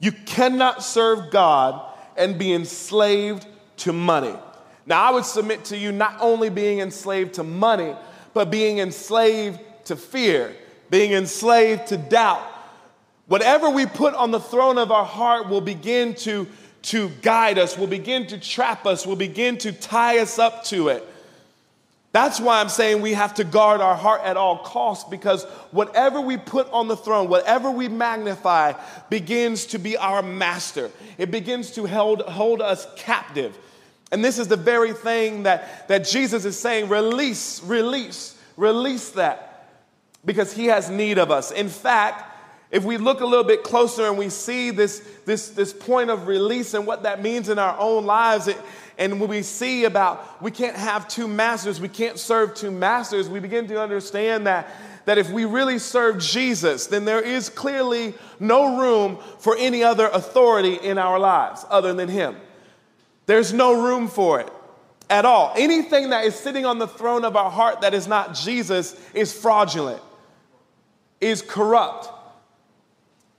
You 0.00 0.12
cannot 0.12 0.82
serve 0.82 1.30
God 1.30 1.91
and 2.16 2.38
be 2.38 2.52
enslaved 2.52 3.46
to 3.78 3.92
money. 3.92 4.34
Now, 4.86 5.02
I 5.02 5.12
would 5.12 5.24
submit 5.24 5.64
to 5.66 5.76
you 5.76 5.92
not 5.92 6.16
only 6.20 6.50
being 6.50 6.80
enslaved 6.80 7.34
to 7.34 7.44
money, 7.44 7.94
but 8.34 8.50
being 8.50 8.78
enslaved 8.78 9.60
to 9.84 9.96
fear, 9.96 10.54
being 10.90 11.12
enslaved 11.12 11.88
to 11.88 11.96
doubt. 11.96 12.42
Whatever 13.26 13.70
we 13.70 13.86
put 13.86 14.14
on 14.14 14.30
the 14.30 14.40
throne 14.40 14.78
of 14.78 14.90
our 14.90 15.04
heart 15.04 15.48
will 15.48 15.60
begin 15.60 16.14
to, 16.16 16.46
to 16.82 17.08
guide 17.22 17.58
us, 17.58 17.78
will 17.78 17.86
begin 17.86 18.26
to 18.26 18.38
trap 18.38 18.86
us, 18.86 19.06
will 19.06 19.16
begin 19.16 19.56
to 19.58 19.72
tie 19.72 20.18
us 20.18 20.38
up 20.38 20.64
to 20.64 20.88
it. 20.88 21.06
That's 22.12 22.38
why 22.38 22.60
I'm 22.60 22.68
saying 22.68 23.00
we 23.00 23.14
have 23.14 23.34
to 23.34 23.44
guard 23.44 23.80
our 23.80 23.96
heart 23.96 24.20
at 24.22 24.36
all 24.36 24.58
costs 24.58 25.08
because 25.08 25.44
whatever 25.70 26.20
we 26.20 26.36
put 26.36 26.70
on 26.70 26.86
the 26.86 26.96
throne, 26.96 27.28
whatever 27.30 27.70
we 27.70 27.88
magnify, 27.88 28.74
begins 29.08 29.66
to 29.66 29.78
be 29.78 29.96
our 29.96 30.22
master. 30.22 30.90
It 31.16 31.30
begins 31.30 31.70
to 31.72 31.86
hold, 31.86 32.20
hold 32.22 32.60
us 32.60 32.86
captive. 32.96 33.56
And 34.10 34.22
this 34.22 34.38
is 34.38 34.46
the 34.46 34.56
very 34.56 34.92
thing 34.92 35.44
that, 35.44 35.88
that 35.88 36.06
Jesus 36.06 36.44
is 36.44 36.58
saying 36.58 36.90
release, 36.90 37.62
release, 37.64 38.38
release 38.58 39.10
that 39.12 39.70
because 40.22 40.52
he 40.52 40.66
has 40.66 40.90
need 40.90 41.16
of 41.16 41.30
us. 41.30 41.50
In 41.50 41.70
fact, 41.70 42.28
if 42.70 42.84
we 42.84 42.98
look 42.98 43.20
a 43.20 43.26
little 43.26 43.44
bit 43.44 43.62
closer 43.62 44.06
and 44.06 44.18
we 44.18 44.28
see 44.28 44.70
this, 44.70 44.98
this, 45.24 45.48
this 45.50 45.72
point 45.72 46.10
of 46.10 46.26
release 46.26 46.74
and 46.74 46.86
what 46.86 47.04
that 47.04 47.22
means 47.22 47.48
in 47.48 47.58
our 47.58 47.78
own 47.78 48.04
lives, 48.04 48.48
it, 48.48 48.58
and 48.98 49.20
when 49.20 49.28
we 49.28 49.42
see 49.42 49.84
about 49.84 50.42
we 50.42 50.50
can't 50.50 50.76
have 50.76 51.08
two 51.08 51.26
masters, 51.28 51.80
we 51.80 51.88
can't 51.88 52.18
serve 52.18 52.54
two 52.54 52.70
masters, 52.70 53.28
we 53.28 53.40
begin 53.40 53.66
to 53.68 53.80
understand 53.80 54.46
that, 54.46 54.68
that 55.06 55.18
if 55.18 55.30
we 55.30 55.44
really 55.44 55.78
serve 55.78 56.18
Jesus, 56.18 56.86
then 56.86 57.04
there 57.04 57.20
is 57.20 57.48
clearly 57.48 58.14
no 58.38 58.78
room 58.78 59.18
for 59.38 59.56
any 59.58 59.82
other 59.82 60.08
authority 60.08 60.74
in 60.74 60.98
our 60.98 61.18
lives 61.18 61.64
other 61.70 61.92
than 61.92 62.08
Him. 62.08 62.36
There's 63.26 63.52
no 63.52 63.82
room 63.82 64.08
for 64.08 64.40
it 64.40 64.48
at 65.08 65.24
all. 65.24 65.52
Anything 65.56 66.10
that 66.10 66.24
is 66.24 66.34
sitting 66.34 66.66
on 66.66 66.78
the 66.78 66.88
throne 66.88 67.24
of 67.24 67.36
our 67.36 67.50
heart 67.50 67.82
that 67.82 67.94
is 67.94 68.08
not 68.08 68.34
Jesus 68.34 68.98
is 69.14 69.32
fraudulent, 69.32 70.02
is 71.20 71.42
corrupt, 71.42 72.08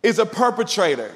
is 0.02 0.20
a 0.20 0.26
perpetrator. 0.26 1.12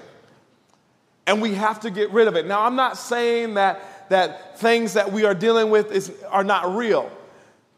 And 1.26 1.42
we 1.42 1.56
have 1.56 1.82
to 1.82 1.92
get 1.92 2.10
rid 2.12 2.28
of 2.28 2.36
it. 2.36 2.46
Now, 2.46 2.62
I'm 2.62 2.76
not 2.76 2.98
saying 2.98 3.56
that 3.56 3.82
that 4.10 4.60
things 4.60 4.94
that 4.94 5.12
we 5.12 5.26
are 5.26 5.34
dealing 5.34 5.70
with 5.70 5.92
is, 5.92 6.12
are 6.30 6.44
not 6.44 6.76
real. 6.76 7.12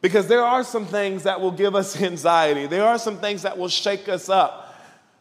Because 0.01 0.27
there 0.27 0.43
are 0.43 0.63
some 0.63 0.85
things 0.85 1.23
that 1.23 1.41
will 1.41 1.51
give 1.51 1.75
us 1.75 2.01
anxiety. 2.01 2.67
There 2.67 2.85
are 2.85 2.97
some 2.97 3.17
things 3.17 3.41
that 3.43 3.57
will 3.57 3.69
shake 3.69 4.07
us 4.07 4.29
up. 4.29 4.65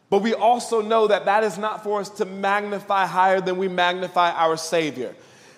But 0.09 0.23
we 0.23 0.33
also 0.33 0.81
know 0.81 1.07
that 1.07 1.25
that 1.25 1.43
is 1.43 1.57
not 1.57 1.83
for 1.83 1.99
us 1.99 2.09
to 2.11 2.25
magnify 2.25 3.05
higher 3.05 3.41
than 3.41 3.57
we 3.57 3.67
magnify 3.67 4.31
our 4.31 4.57
Savior. 4.57 5.13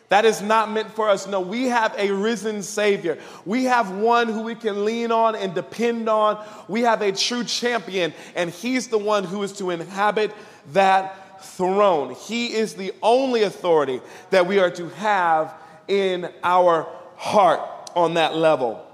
That 0.10 0.26
is 0.26 0.42
not 0.42 0.70
meant 0.70 0.92
for 0.92 1.08
us. 1.10 1.26
No, 1.26 1.40
we 1.40 1.68
have 1.68 1.96
a 1.98 2.12
risen 2.12 2.64
Savior. 2.64 3.18
We 3.46 3.64
have 3.64 3.92
one 3.92 4.28
who 4.28 4.42
we 4.42 4.56
can 4.56 4.84
lean 4.84 5.10
on 5.10 5.38
and 5.38 5.56
depend 5.56 6.10
on. 6.10 6.46
We 6.68 6.82
have 6.82 7.02
a 7.02 7.14
true 7.14 7.46
champion, 7.46 8.14
and 8.36 8.50
He's 8.50 8.90
the 8.90 8.98
one 8.98 9.24
who 9.24 9.42
is 9.44 9.54
to 9.54 9.70
inhabit 9.70 10.34
that 10.74 11.21
throne. 11.42 12.16
He 12.16 12.54
is 12.54 12.76
the 12.76 12.94
only 13.02 13.44
authority 13.44 14.02
that 14.30 14.48
we 14.48 14.60
are 14.60 14.72
to 14.72 14.90
have 14.90 15.54
in 15.88 16.30
our 16.44 16.88
heart 17.18 17.62
on 17.96 18.16
that 18.16 18.36
level. 18.36 18.86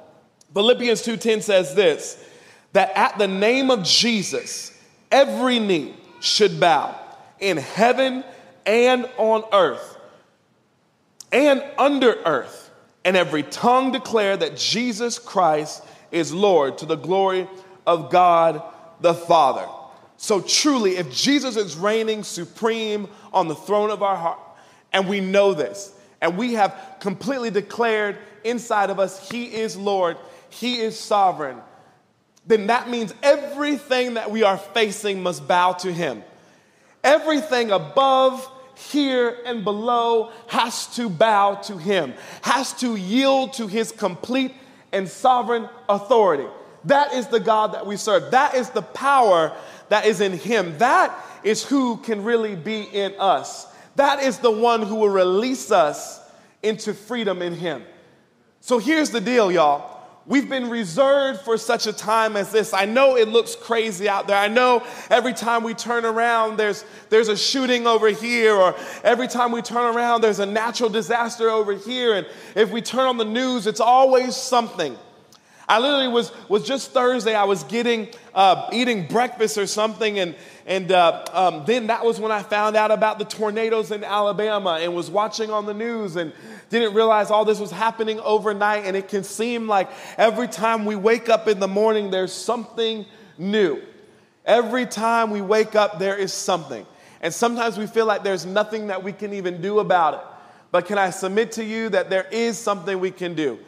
Philippians 0.54 1.02
2:10 1.02 1.42
says 1.42 1.76
this 1.76 2.18
that 2.74 2.92
at 2.96 3.18
the 3.18 3.28
name 3.28 3.72
of 3.72 3.84
Jesus 3.84 4.72
every 5.12 5.60
knee 5.60 5.96
should 6.20 6.60
bow 6.60 6.96
in 7.40 7.58
heaven 7.58 8.24
and 8.66 9.08
on 9.18 9.44
earth 9.54 9.98
and 11.32 11.64
under 11.78 12.16
earth 12.26 12.72
and 13.06 13.16
every 13.16 13.44
tongue 13.44 13.92
declare 13.92 14.36
that 14.36 14.58
Jesus 14.58 15.20
Christ 15.20 15.84
is 16.12 16.34
Lord 16.34 16.78
to 16.80 16.86
the 16.86 16.96
glory 16.96 17.48
of 17.86 18.10
God 18.10 18.62
the 19.00 19.14
Father. 19.14 19.68
So 20.18 20.42
truly, 20.42 20.98
if 20.98 21.12
Jesus 21.12 21.56
is 21.56 21.78
reigning 21.78 22.24
supreme 22.24 23.08
on 23.32 23.48
the 23.48 23.56
throne 23.56 23.92
of 23.92 24.02
our 24.02 24.16
heart, 24.16 24.40
and 24.92 25.08
we 25.08 25.20
know 25.20 25.54
this, 25.54 25.94
and 26.22 26.38
we 26.38 26.54
have 26.54 26.98
completely 27.00 27.52
declared 27.52 28.18
inside 28.44 28.90
of 28.90 29.00
us, 29.00 29.30
He 29.30 29.46
is 29.46 29.78
Lord, 29.78 30.18
He 30.50 30.80
is 30.80 30.98
sovereign, 30.98 31.58
then 32.48 32.68
that 32.68 32.90
means 32.90 33.14
everything 33.22 34.16
that 34.16 34.32
we 34.32 34.44
are 34.44 34.58
facing 34.58 35.22
must 35.22 35.48
bow 35.48 35.74
to 35.74 35.92
Him. 35.94 36.24
Everything 37.04 37.72
above, 37.72 38.50
here, 38.76 39.38
and 39.46 39.64
below 39.64 40.32
has 40.48 40.88
to 40.96 41.10
bow 41.10 41.56
to 41.56 41.78
Him, 41.78 42.14
has 42.42 42.74
to 42.74 42.96
yield 42.96 43.54
to 43.54 43.68
His 43.68 43.92
complete 43.92 44.54
and 44.92 45.08
sovereign 45.08 45.70
authority. 45.90 46.48
That 46.86 47.14
is 47.14 47.28
the 47.28 47.40
God 47.40 47.74
that 47.74 47.86
we 47.86 47.98
serve. 47.98 48.32
That 48.32 48.56
is 48.56 48.70
the 48.70 48.82
power 48.82 49.54
that 49.90 50.06
is 50.06 50.22
in 50.22 50.34
him. 50.34 50.78
That 50.78 51.18
is 51.44 51.64
who 51.64 51.98
can 51.98 52.24
really 52.24 52.56
be 52.56 52.82
in 52.82 53.14
us. 53.20 53.68
That 53.96 54.22
is 54.22 54.38
the 54.40 54.52
one 54.52 54.82
who 54.82 54.96
will 54.96 55.10
release 55.10 55.72
us 55.72 56.20
into 56.62 56.94
freedom 56.94 57.42
in 57.42 57.54
him. 57.54 57.84
So 58.60 58.78
here's 58.78 59.10
the 59.10 59.22
deal, 59.22 59.52
y'all. 59.52 59.98
We've 60.28 60.50
been 60.50 60.70
reserved 60.70 61.40
for 61.42 61.58
such 61.58 61.88
a 61.88 61.94
time 61.94 62.36
as 62.36 62.52
this. 62.52 62.74
I 62.74 62.84
know 62.84 63.16
it 63.16 63.30
looks 63.30 63.56
crazy 63.56 64.10
out 64.10 64.28
there. 64.28 64.36
I 64.36 64.50
know 64.50 64.86
every 65.10 65.32
time 65.32 65.64
we 65.64 65.74
turn 65.74 66.04
around, 66.04 66.58
there's, 66.58 66.84
there's 67.10 67.30
a 67.30 67.38
shooting 67.38 67.88
over 67.88 68.10
here, 68.10 68.54
or 68.54 68.76
every 69.06 69.30
time 69.30 69.54
we 69.54 69.62
turn 69.62 69.96
around, 69.96 70.20
there's 70.20 70.40
a 70.40 70.46
natural 70.46 70.90
disaster 70.90 71.50
over 71.50 71.74
here. 71.74 72.16
And 72.16 72.28
if 72.56 72.72
we 72.72 72.82
turn 72.82 73.08
on 73.08 73.16
the 73.16 73.24
news, 73.24 73.68
it's 73.68 73.80
always 73.80 74.36
something. 74.36 74.98
I 75.70 75.80
literally 75.80 76.08
was, 76.08 76.32
was 76.48 76.64
just 76.64 76.92
Thursday, 76.92 77.36
I 77.36 77.44
was 77.44 77.64
getting, 77.66 78.08
uh, 78.34 78.70
eating 78.72 79.06
breakfast 79.08 79.58
or 79.58 79.68
something, 79.68 80.18
and, 80.18 80.34
and 80.66 80.90
uh, 80.94 81.26
um, 81.34 81.64
then 81.66 81.88
that 81.88 82.06
was 82.06 82.22
when 82.22 82.32
I 82.32 82.42
found 82.42 82.78
out 82.78 82.90
about 82.90 83.20
the 83.20 83.26
tornadoes 83.26 83.92
in 83.92 84.06
Alabama 84.06 84.80
and 84.82 84.96
was 84.96 85.12
watching 85.12 85.52
on 85.52 85.66
the 85.66 85.74
news 85.74 86.16
and 86.16 86.32
didn't 86.70 86.94
realize 86.94 87.32
all 87.32 87.44
this 87.44 87.60
was 87.60 87.72
happening 87.72 88.20
overnight. 88.22 88.86
And 88.86 88.96
it 88.96 89.10
can 89.10 89.24
seem 89.24 89.68
like 89.68 89.90
every 90.18 90.48
time 90.48 90.86
we 90.86 90.96
wake 90.96 91.28
up 91.28 91.50
in 91.50 91.60
the 91.60 91.68
morning, 91.68 92.12
there's 92.12 92.34
something 92.34 93.06
new. 93.38 93.82
Every 94.46 94.86
time 94.86 95.32
we 95.32 95.42
wake 95.42 95.76
up, 95.76 96.00
there 96.00 96.16
is 96.18 96.32
something. 96.32 96.86
And 97.22 97.34
sometimes 97.34 97.78
we 97.78 97.88
feel 97.88 98.06
like 98.06 98.24
there's 98.24 98.46
nothing 98.46 98.88
that 98.88 99.04
we 99.04 99.12
can 99.12 99.34
even 99.34 99.62
do 99.62 99.80
about 99.80 100.14
it. 100.14 100.22
But 100.72 100.86
can 100.86 100.98
I 100.98 101.10
submit 101.10 101.54
to 101.54 101.64
you 101.64 101.90
that 101.90 102.10
there 102.10 102.28
is 102.32 102.58
something 102.58 103.00
we 103.00 103.12
can 103.12 103.34
do? 103.34 103.60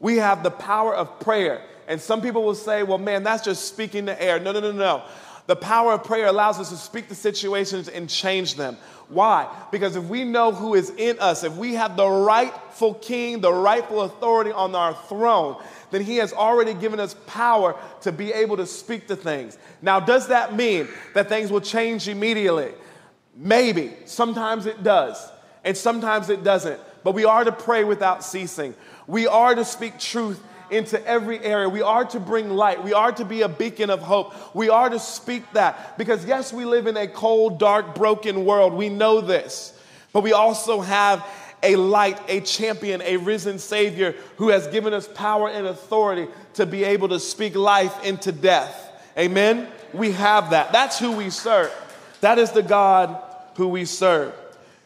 We 0.00 0.16
have 0.16 0.42
the 0.42 0.50
power 0.50 0.94
of 0.94 1.20
prayer. 1.20 1.62
And 1.86 2.00
some 2.00 2.22
people 2.22 2.42
will 2.42 2.54
say, 2.54 2.82
well, 2.82 2.98
man, 2.98 3.22
that's 3.22 3.44
just 3.44 3.68
speaking 3.68 4.06
the 4.06 4.20
air. 4.22 4.40
No, 4.40 4.52
no, 4.52 4.60
no, 4.60 4.72
no. 4.72 5.04
The 5.46 5.56
power 5.56 5.92
of 5.92 6.04
prayer 6.04 6.26
allows 6.26 6.58
us 6.58 6.70
to 6.70 6.76
speak 6.76 7.08
the 7.08 7.14
situations 7.14 7.88
and 7.88 8.08
change 8.08 8.54
them. 8.54 8.78
Why? 9.08 9.46
Because 9.70 9.96
if 9.96 10.04
we 10.04 10.24
know 10.24 10.52
who 10.52 10.74
is 10.74 10.90
in 10.96 11.18
us, 11.20 11.44
if 11.44 11.54
we 11.56 11.74
have 11.74 11.96
the 11.96 12.08
rightful 12.08 12.94
king, 12.94 13.40
the 13.40 13.52
rightful 13.52 14.00
authority 14.00 14.50
on 14.50 14.74
our 14.74 14.94
throne, 14.94 15.62
then 15.90 16.02
he 16.02 16.16
has 16.16 16.32
already 16.32 16.72
given 16.72 16.98
us 16.98 17.14
power 17.26 17.76
to 18.00 18.10
be 18.10 18.32
able 18.32 18.56
to 18.56 18.66
speak 18.66 19.06
to 19.08 19.16
things. 19.16 19.58
Now, 19.82 20.00
does 20.00 20.28
that 20.28 20.54
mean 20.54 20.88
that 21.12 21.28
things 21.28 21.52
will 21.52 21.60
change 21.60 22.08
immediately? 22.08 22.72
Maybe. 23.36 23.92
Sometimes 24.06 24.64
it 24.64 24.82
does, 24.82 25.30
and 25.62 25.76
sometimes 25.76 26.30
it 26.30 26.42
doesn't. 26.42 26.80
But 27.02 27.12
we 27.12 27.26
are 27.26 27.44
to 27.44 27.52
pray 27.52 27.84
without 27.84 28.24
ceasing. 28.24 28.74
We 29.06 29.26
are 29.26 29.54
to 29.54 29.64
speak 29.64 29.98
truth 29.98 30.42
into 30.70 31.04
every 31.06 31.38
area. 31.40 31.68
We 31.68 31.82
are 31.82 32.04
to 32.06 32.20
bring 32.20 32.50
light. 32.50 32.82
We 32.82 32.92
are 32.92 33.12
to 33.12 33.24
be 33.24 33.42
a 33.42 33.48
beacon 33.48 33.90
of 33.90 34.00
hope. 34.00 34.34
We 34.54 34.70
are 34.70 34.88
to 34.88 34.98
speak 34.98 35.44
that 35.52 35.98
because, 35.98 36.24
yes, 36.24 36.52
we 36.52 36.64
live 36.64 36.86
in 36.86 36.96
a 36.96 37.06
cold, 37.06 37.58
dark, 37.58 37.94
broken 37.94 38.44
world. 38.44 38.72
We 38.72 38.88
know 38.88 39.20
this. 39.20 39.78
But 40.12 40.22
we 40.22 40.32
also 40.32 40.80
have 40.80 41.26
a 41.62 41.76
light, 41.76 42.20
a 42.28 42.40
champion, 42.40 43.02
a 43.02 43.16
risen 43.16 43.58
Savior 43.58 44.14
who 44.36 44.50
has 44.50 44.66
given 44.68 44.92
us 44.92 45.08
power 45.08 45.48
and 45.48 45.66
authority 45.66 46.28
to 46.54 46.66
be 46.66 46.84
able 46.84 47.08
to 47.08 47.18
speak 47.18 47.54
life 47.56 48.04
into 48.04 48.32
death. 48.32 48.80
Amen? 49.18 49.68
We 49.92 50.12
have 50.12 50.50
that. 50.50 50.72
That's 50.72 50.98
who 50.98 51.12
we 51.12 51.30
serve. 51.30 51.72
That 52.20 52.38
is 52.38 52.52
the 52.52 52.62
God 52.62 53.22
who 53.56 53.68
we 53.68 53.84
serve. 53.84 54.34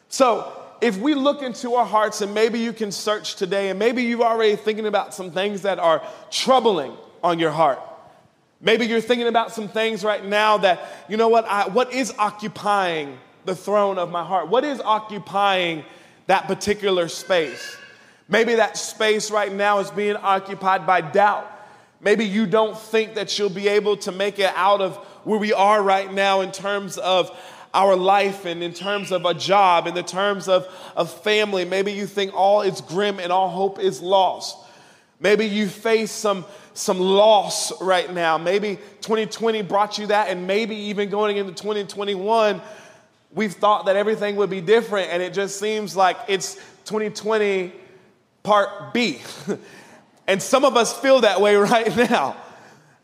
So, 0.09 0.58
if 0.81 0.97
we 0.99 1.15
look 1.15 1.43
into 1.43 1.75
our 1.75 1.85
hearts, 1.85 2.21
and 2.21 2.35
maybe 2.35 2.59
you 2.59 2.73
can 2.73 2.93
search 2.93 3.37
today, 3.37 3.71
and 3.71 3.79
maybe 3.79 4.03
you're 4.03 4.23
already 4.23 4.57
thinking 4.57 4.87
about 4.87 5.15
some 5.15 5.31
things 5.31 5.63
that 5.63 5.79
are 5.79 6.03
troubling 6.31 6.93
on 7.23 7.39
your 7.39 7.51
heart. 7.51 7.81
Maybe 8.61 8.87
you're 8.87 9.01
thinking 9.01 9.29
about 9.29 9.53
some 9.53 9.69
things 9.69 10.05
right 10.05 10.25
now 10.25 10.59
that, 10.59 10.81
you 11.09 11.17
know 11.17 11.29
what, 11.29 11.45
I, 11.47 11.69
what 11.69 11.93
is 11.93 12.13
occupying 12.19 13.19
the 13.45 13.55
throne 13.55 13.99
of 13.99 14.11
my 14.11 14.25
heart? 14.25 14.49
What 14.49 14.65
is 14.65 14.81
occupying 14.81 15.85
that 16.27 16.47
particular 16.47 17.09
space? 17.09 17.77
Maybe 18.29 18.57
that 18.57 18.77
space 18.77 19.31
right 19.31 19.53
now 19.53 19.79
is 19.79 19.91
being 19.91 20.17
occupied 20.17 20.87
by 20.87 21.01
doubt. 21.01 21.51
Maybe 22.01 22.25
you 22.25 22.47
don't 22.47 22.79
think 22.79 23.15
that 23.15 23.39
you'll 23.39 23.49
be 23.49 23.69
able 23.69 23.97
to 23.99 24.13
make 24.13 24.39
it 24.39 24.53
out 24.55 24.81
of 24.81 24.97
where 25.25 25.39
we 25.39 25.53
are 25.53 25.83
right 25.83 26.13
now 26.13 26.43
in 26.43 26.53
terms 26.53 26.99
of 26.99 27.37
our 27.75 27.97
life 27.97 28.45
and 28.45 28.63
in 28.63 28.73
terms 28.73 29.13
of 29.13 29.25
a 29.25 29.35
job, 29.35 29.87
in 29.87 29.95
the 29.95 30.03
terms 30.03 30.49
of, 30.49 30.67
of 30.97 31.13
family. 31.23 31.65
Maybe 31.65 31.93
you 31.93 32.07
think 32.07 32.35
all 32.35 32.63
is 32.63 32.81
grim 32.81 33.19
and 33.21 33.33
all 33.33 33.49
hope 33.49 33.79
is 33.79 34.01
lost. 34.01 34.57
Maybe 35.21 35.47
you 35.47 35.69
face 35.69 36.13
some, 36.13 36.45
some 36.75 37.01
loss 37.01 37.81
right 37.81 38.13
now. 38.13 38.39
Maybe 38.39 38.77
2020 39.01 39.63
brought 39.63 39.99
you 39.99 40.07
that, 40.09 40.29
and 40.29 40.47
maybe 40.47 40.77
even 40.77 41.11
going 41.11 41.37
into 41.37 41.53
2021, 41.53 42.61
we've 43.33 43.53
thought 43.53 43.87
that 43.87 43.97
everything 43.97 44.37
would 44.37 44.51
be 44.51 44.61
different, 44.61 45.11
and 45.11 45.23
it 45.23 45.35
just 45.35 45.59
seems 45.59 45.97
like 45.97 46.17
it's 46.29 46.55
2020 46.85 47.73
part 48.43 48.95
B. 48.95 49.21
And 50.29 50.43
some 50.43 50.67
of 50.67 50.77
us 50.77 50.97
feel 50.97 51.23
that 51.23 51.41
way 51.41 51.57
right 51.57 51.97
now. 51.97 52.37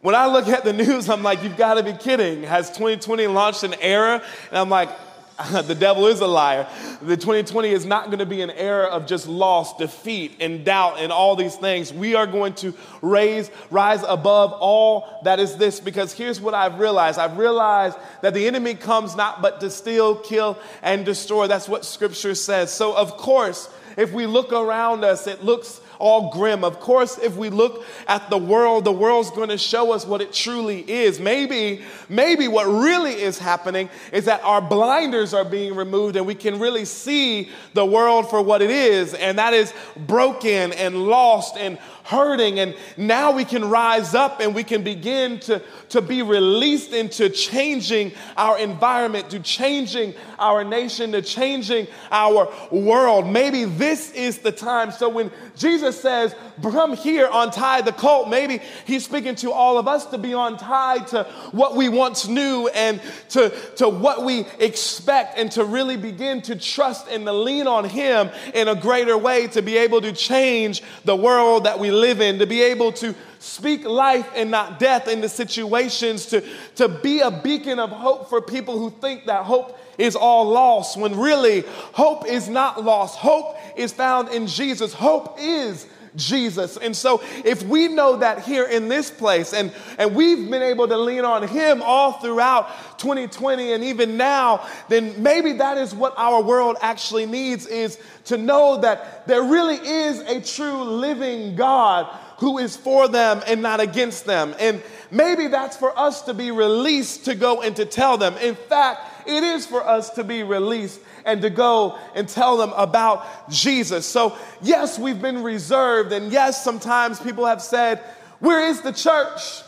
When 0.05 0.15
I 0.15 0.27
look 0.27 0.49
at 0.49 0.65
the 0.65 0.73
news, 0.85 1.09
I'm 1.09 1.23
like, 1.23 1.43
you've 1.43 1.57
got 1.57 1.75
to 1.75 1.83
be 1.83 1.95
kidding. 1.95 2.43
Has 2.43 2.69
2020 2.69 3.27
launched 3.27 3.63
an 3.63 3.75
era? 3.81 4.23
And 4.51 4.59
I'm 4.59 4.69
like, 4.69 4.91
the 5.51 5.75
devil 5.75 6.09
is 6.09 6.21
a 6.21 6.27
liar. 6.27 6.69
The 7.01 7.17
2020 7.17 7.71
is 7.71 7.87
not 7.87 8.09
going 8.09 8.19
to 8.19 8.27
be 8.27 8.43
an 8.43 8.51
era 8.51 8.85
of 8.85 9.07
just 9.07 9.27
loss, 9.27 9.75
defeat, 9.79 10.37
and 10.41 10.63
doubt, 10.63 10.99
and 10.99 11.11
all 11.11 11.37
these 11.37 11.57
things. 11.57 11.91
We 11.91 12.17
are 12.17 12.27
going 12.27 12.53
to 12.57 12.75
raise, 13.01 13.51
rise 13.71 14.03
above 14.07 14.53
all 14.53 15.09
that 15.25 15.41
is 15.41 15.57
this. 15.57 15.81
Because 15.81 16.13
here's 16.13 16.39
what 16.39 16.53
I've 16.53 16.79
realized 16.79 17.19
I've 17.19 17.39
realized 17.39 17.97
that 18.21 18.35
the 18.35 18.47
enemy 18.47 18.75
comes 18.75 19.17
not 19.17 19.41
but 19.41 19.61
to 19.61 19.71
steal, 19.71 20.17
kill, 20.17 20.59
and 20.83 21.07
destroy. 21.07 21.47
That's 21.47 21.67
what 21.67 21.87
Scripture 21.87 22.35
says. 22.35 22.71
So, 22.71 22.95
of 22.95 23.17
course, 23.17 23.71
if 23.97 24.13
we 24.13 24.27
look 24.27 24.53
around 24.53 25.03
us, 25.03 25.27
it 25.27 25.43
looks 25.43 25.81
all 25.99 26.31
grim. 26.31 26.65
Of 26.65 26.81
course, 26.81 27.19
if 27.19 27.37
we 27.37 27.51
look 27.51 27.85
at 28.09 28.31
the 28.31 28.39
world, 28.39 28.85
the 28.85 28.93
world's 28.93 29.31
going 29.31 29.49
to 29.49 29.59
show 29.59 29.93
us 29.93 30.07
what 30.07 30.21
it 30.21 30.33
truly 30.33 30.81
is. 30.91 31.21
Maybe, 31.21 31.83
maybe 32.09 32.49
what 32.49 32.67
really 32.67 33.13
is 33.13 33.39
happening 33.39 33.89
is 34.13 34.25
that 34.25 34.43
our 34.43 34.61
blinders 34.61 35.35
are 35.35 35.45
being 35.45 35.75
removed 35.75 36.17
and 36.17 36.27
we 36.27 36.35
can 36.35 36.59
really 36.59 36.85
see 36.85 37.51
the 37.75 37.85
world 37.85 38.31
for 38.31 38.43
what 38.43 38.63
it 38.63 38.71
is, 38.71 39.15
and 39.15 39.39
that 39.39 39.55
is 39.55 39.73
broken 39.97 40.73
and 40.73 41.07
lost 41.07 41.57
and 41.57 41.79
hurting. 42.05 42.61
And 42.61 42.77
now 42.97 43.33
we 43.33 43.45
can 43.45 43.65
rise 43.65 44.15
up 44.15 44.41
and 44.41 44.55
we 44.55 44.63
can 44.63 44.85
begin 44.85 45.41
to, 45.41 45.63
to 45.89 46.03
be 46.03 46.23
released 46.23 46.93
into 46.93 47.31
changing 47.31 48.13
our 48.37 48.59
environment, 48.59 49.31
to 49.31 49.41
changing 49.41 50.15
our 50.39 50.65
nation, 50.65 51.13
to 51.13 51.23
changing 51.23 51.87
our 52.11 52.53
world. 52.71 53.27
Maybe 53.27 53.65
this 53.65 54.13
is 54.13 54.39
the 54.39 54.53
time. 54.53 54.93
So 54.93 55.09
when 55.09 55.31
Jesus 55.57 55.84
says, 55.93 56.35
Come 56.63 56.97
here, 56.97 57.29
untie 57.33 57.81
the 57.81 57.93
colt, 57.93 58.29
maybe 58.29 58.61
he's 58.87 59.05
speaking 59.05 59.35
to 59.37 59.53
all 59.53 59.79
of 59.79 59.89
us 59.89 60.07
to 60.07 60.19
be 60.19 60.33
untied 60.33 61.09
to 61.09 61.25
what 61.53 61.77
we 61.77 61.89
once 61.89 62.27
knew 62.27 62.69
and 62.69 63.01
to, 63.31 63.51
to 63.77 63.89
what 63.89 64.25
we 64.25 64.47
expect 64.59 65.39
and 65.39 65.51
to 65.53 65.65
really 65.65 65.97
begin 65.97 66.43
to 66.43 66.57
trust 66.57 67.09
and 67.09 67.25
to 67.27 67.33
lean 67.33 67.67
on 67.67 67.85
him 67.85 68.31
in 68.55 68.69
a 68.69 68.75
greater 68.75 69.19
way 69.19 69.47
to 69.49 69.63
be 69.63 69.77
able 69.77 70.01
to 70.01 70.13
change 70.13 70.83
the 71.05 71.17
world 71.17 71.65
that 71.65 71.79
we 71.79 71.91
live 71.91 72.21
in, 72.21 72.39
to 72.39 72.47
be 72.47 72.63
able 72.63 72.93
to 72.93 73.15
speak 73.45 73.85
life 73.85 74.27
and 74.35 74.51
not 74.51 74.79
death 74.79 75.07
into 75.07 75.29
situations, 75.29 76.27
to, 76.27 76.43
to 76.77 76.89
be 76.89 77.21
a 77.21 77.31
beacon 77.31 77.79
of 77.79 77.91
hope 77.91 78.31
for 78.31 78.41
people 78.41 78.79
who 78.79 78.91
think 78.91 79.27
that 79.27 79.45
hope 79.45 79.79
is 79.99 80.17
all 80.17 80.49
lost, 80.49 80.97
when 80.97 81.17
really 81.17 81.63
hope 81.93 82.27
is 82.27 82.49
not 82.49 82.83
lost. 82.83 83.19
Hope 83.19 83.57
is 83.77 83.93
found 83.93 84.31
in 84.31 84.47
Jesus. 84.47 84.95
Hope 84.95 85.37
is 85.39 85.87
Jesus. 86.17 86.77
And 86.79 86.97
so, 86.97 87.23
if 87.45 87.63
we 87.65 87.89
know 87.89 88.17
that 88.17 88.45
here 88.45 88.65
in 88.65 88.89
this 88.89 89.11
place, 89.11 89.53
and, 89.53 89.73
and 89.99 90.15
we've 90.15 90.51
been 90.51 90.63
able 90.63 90.89
to 90.89 90.97
lean 90.97 91.25
on 91.25 91.47
Him 91.47 91.83
all 91.83 92.13
throughout 92.13 92.99
2020 92.99 93.73
and 93.73 93.85
even 93.85 94.17
now, 94.17 94.67
then 94.89 95.23
maybe 95.23 95.53
that 95.55 95.77
is 95.77 95.95
what 95.95 96.15
our 96.17 96.43
world 96.43 96.77
actually 96.81 97.27
needs 97.27 97.67
is 97.67 97.99
to 98.27 98.39
know 98.39 98.81
that 98.81 99.27
there 99.27 99.43
really 99.43 99.77
is 99.77 100.21
a 100.21 100.41
true 100.41 100.83
living 100.85 101.57
God 101.57 102.09
who 102.45 102.59
is 102.59 102.77
for 102.77 103.09
them 103.09 103.43
and 103.47 103.63
not 103.63 103.81
against 103.81 104.27
them. 104.27 104.55
And 104.61 104.83
maybe 105.11 105.47
that's 105.47 105.79
for 105.79 105.99
us 105.99 106.21
to 106.23 106.35
be 106.35 106.51
released 106.51 107.25
to 107.25 107.35
go 107.35 107.63
and 107.63 107.75
to 107.77 107.87
tell 107.87 108.19
them. 108.19 108.37
In 108.37 108.55
fact, 108.55 109.27
it 109.27 109.43
is 109.43 109.65
for 109.67 109.83
us 109.83 110.11
to 110.11 110.25
be 110.25 110.43
released 110.43 111.01
and 111.25 111.41
to 111.41 111.49
go 111.49 111.99
and 112.15 112.29
tell 112.29 112.59
them 112.59 112.71
about 112.77 113.49
Jesus. 113.49 114.05
So, 114.05 114.37
yes, 114.61 114.99
we've 114.99 115.23
been 115.23 115.43
reserved, 115.43 116.13
and 116.13 116.31
yes, 116.31 116.63
sometimes 116.63 117.19
people 117.19 117.47
have 117.47 117.63
said, 117.63 118.01
Where 118.41 118.69
is 118.69 118.83
the 118.83 118.93
church? 118.93 119.63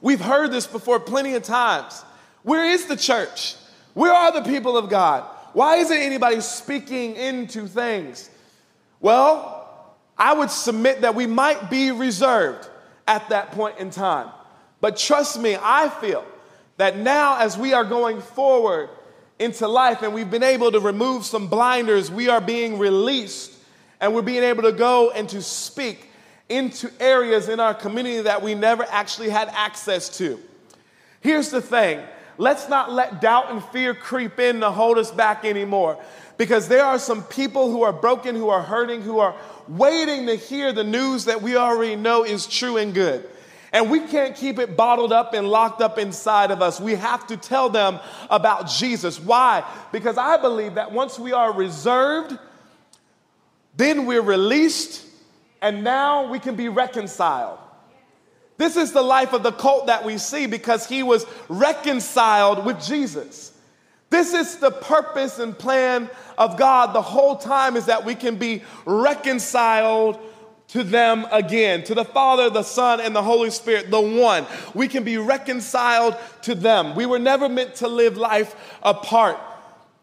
We've 0.00 0.22
heard 0.22 0.52
this 0.52 0.66
before 0.66 0.98
plenty 1.00 1.34
of 1.34 1.42
times. 1.42 2.02
Where 2.44 2.64
is 2.64 2.86
the 2.86 2.96
church? 2.96 3.56
Where 3.92 4.12
are 4.12 4.32
the 4.32 4.42
people 4.42 4.78
of 4.78 4.88
God? 4.88 5.24
Why 5.52 5.76
isn't 5.76 5.96
anybody 5.96 6.40
speaking 6.40 7.16
into 7.16 7.66
things? 7.66 8.30
Well, 9.00 9.63
I 10.16 10.32
would 10.34 10.50
submit 10.50 11.00
that 11.00 11.14
we 11.14 11.26
might 11.26 11.70
be 11.70 11.90
reserved 11.90 12.68
at 13.06 13.28
that 13.30 13.52
point 13.52 13.78
in 13.78 13.90
time. 13.90 14.30
But 14.80 14.96
trust 14.96 15.40
me, 15.40 15.56
I 15.60 15.88
feel 15.88 16.24
that 16.76 16.96
now 16.98 17.38
as 17.38 17.56
we 17.56 17.72
are 17.72 17.84
going 17.84 18.20
forward 18.20 18.90
into 19.38 19.66
life 19.66 20.02
and 20.02 20.14
we've 20.14 20.30
been 20.30 20.42
able 20.42 20.70
to 20.72 20.80
remove 20.80 21.24
some 21.24 21.48
blinders, 21.48 22.10
we 22.10 22.28
are 22.28 22.40
being 22.40 22.78
released 22.78 23.52
and 24.00 24.14
we're 24.14 24.22
being 24.22 24.42
able 24.42 24.62
to 24.62 24.72
go 24.72 25.10
and 25.10 25.28
to 25.30 25.42
speak 25.42 26.10
into 26.48 26.90
areas 27.00 27.48
in 27.48 27.58
our 27.58 27.74
community 27.74 28.20
that 28.20 28.42
we 28.42 28.54
never 28.54 28.84
actually 28.90 29.30
had 29.30 29.48
access 29.48 30.18
to. 30.18 30.38
Here's 31.20 31.50
the 31.50 31.62
thing 31.62 32.00
let's 32.36 32.68
not 32.68 32.92
let 32.92 33.20
doubt 33.20 33.50
and 33.50 33.64
fear 33.64 33.94
creep 33.94 34.38
in 34.38 34.60
to 34.60 34.70
hold 34.70 34.98
us 34.98 35.10
back 35.10 35.44
anymore 35.44 35.98
because 36.36 36.68
there 36.68 36.84
are 36.84 36.98
some 36.98 37.22
people 37.22 37.70
who 37.70 37.82
are 37.82 37.92
broken, 37.92 38.34
who 38.34 38.48
are 38.48 38.62
hurting, 38.62 39.02
who 39.02 39.20
are 39.20 39.34
waiting 39.68 40.26
to 40.26 40.36
hear 40.36 40.72
the 40.72 40.84
news 40.84 41.26
that 41.26 41.42
we 41.42 41.56
already 41.56 41.96
know 41.96 42.24
is 42.24 42.46
true 42.46 42.76
and 42.76 42.94
good. 42.94 43.28
And 43.72 43.90
we 43.90 44.00
can't 44.00 44.36
keep 44.36 44.60
it 44.60 44.76
bottled 44.76 45.12
up 45.12 45.34
and 45.34 45.48
locked 45.48 45.80
up 45.80 45.98
inside 45.98 46.52
of 46.52 46.62
us. 46.62 46.80
We 46.80 46.94
have 46.94 47.26
to 47.26 47.36
tell 47.36 47.68
them 47.68 47.98
about 48.30 48.68
Jesus. 48.68 49.18
Why? 49.18 49.64
Because 49.90 50.16
I 50.16 50.36
believe 50.36 50.74
that 50.74 50.92
once 50.92 51.18
we 51.18 51.32
are 51.32 51.52
reserved, 51.52 52.38
then 53.76 54.06
we're 54.06 54.22
released, 54.22 55.04
and 55.60 55.82
now 55.82 56.30
we 56.30 56.38
can 56.38 56.54
be 56.54 56.68
reconciled. 56.68 57.58
This 58.56 58.76
is 58.76 58.92
the 58.92 59.02
life 59.02 59.32
of 59.32 59.42
the 59.42 59.50
cult 59.50 59.86
that 59.86 60.04
we 60.04 60.18
see 60.18 60.46
because 60.46 60.86
he 60.86 61.02
was 61.02 61.26
reconciled 61.48 62.64
with 62.64 62.80
Jesus. 62.80 63.50
This 64.14 64.32
is 64.32 64.58
the 64.58 64.70
purpose 64.70 65.40
and 65.40 65.58
plan 65.58 66.08
of 66.38 66.56
God 66.56 66.94
the 66.94 67.02
whole 67.02 67.34
time 67.34 67.74
is 67.74 67.86
that 67.86 68.04
we 68.04 68.14
can 68.14 68.36
be 68.36 68.62
reconciled 68.84 70.20
to 70.68 70.84
them 70.84 71.26
again, 71.32 71.82
to 71.82 71.96
the 71.96 72.04
Father, 72.04 72.48
the 72.48 72.62
Son, 72.62 73.00
and 73.00 73.14
the 73.14 73.24
Holy 73.24 73.50
Spirit, 73.50 73.90
the 73.90 74.00
one. 74.00 74.46
We 74.72 74.86
can 74.86 75.02
be 75.02 75.18
reconciled 75.18 76.16
to 76.42 76.54
them. 76.54 76.94
We 76.94 77.06
were 77.06 77.18
never 77.18 77.48
meant 77.48 77.74
to 77.76 77.88
live 77.88 78.16
life 78.16 78.54
apart. 78.84 79.36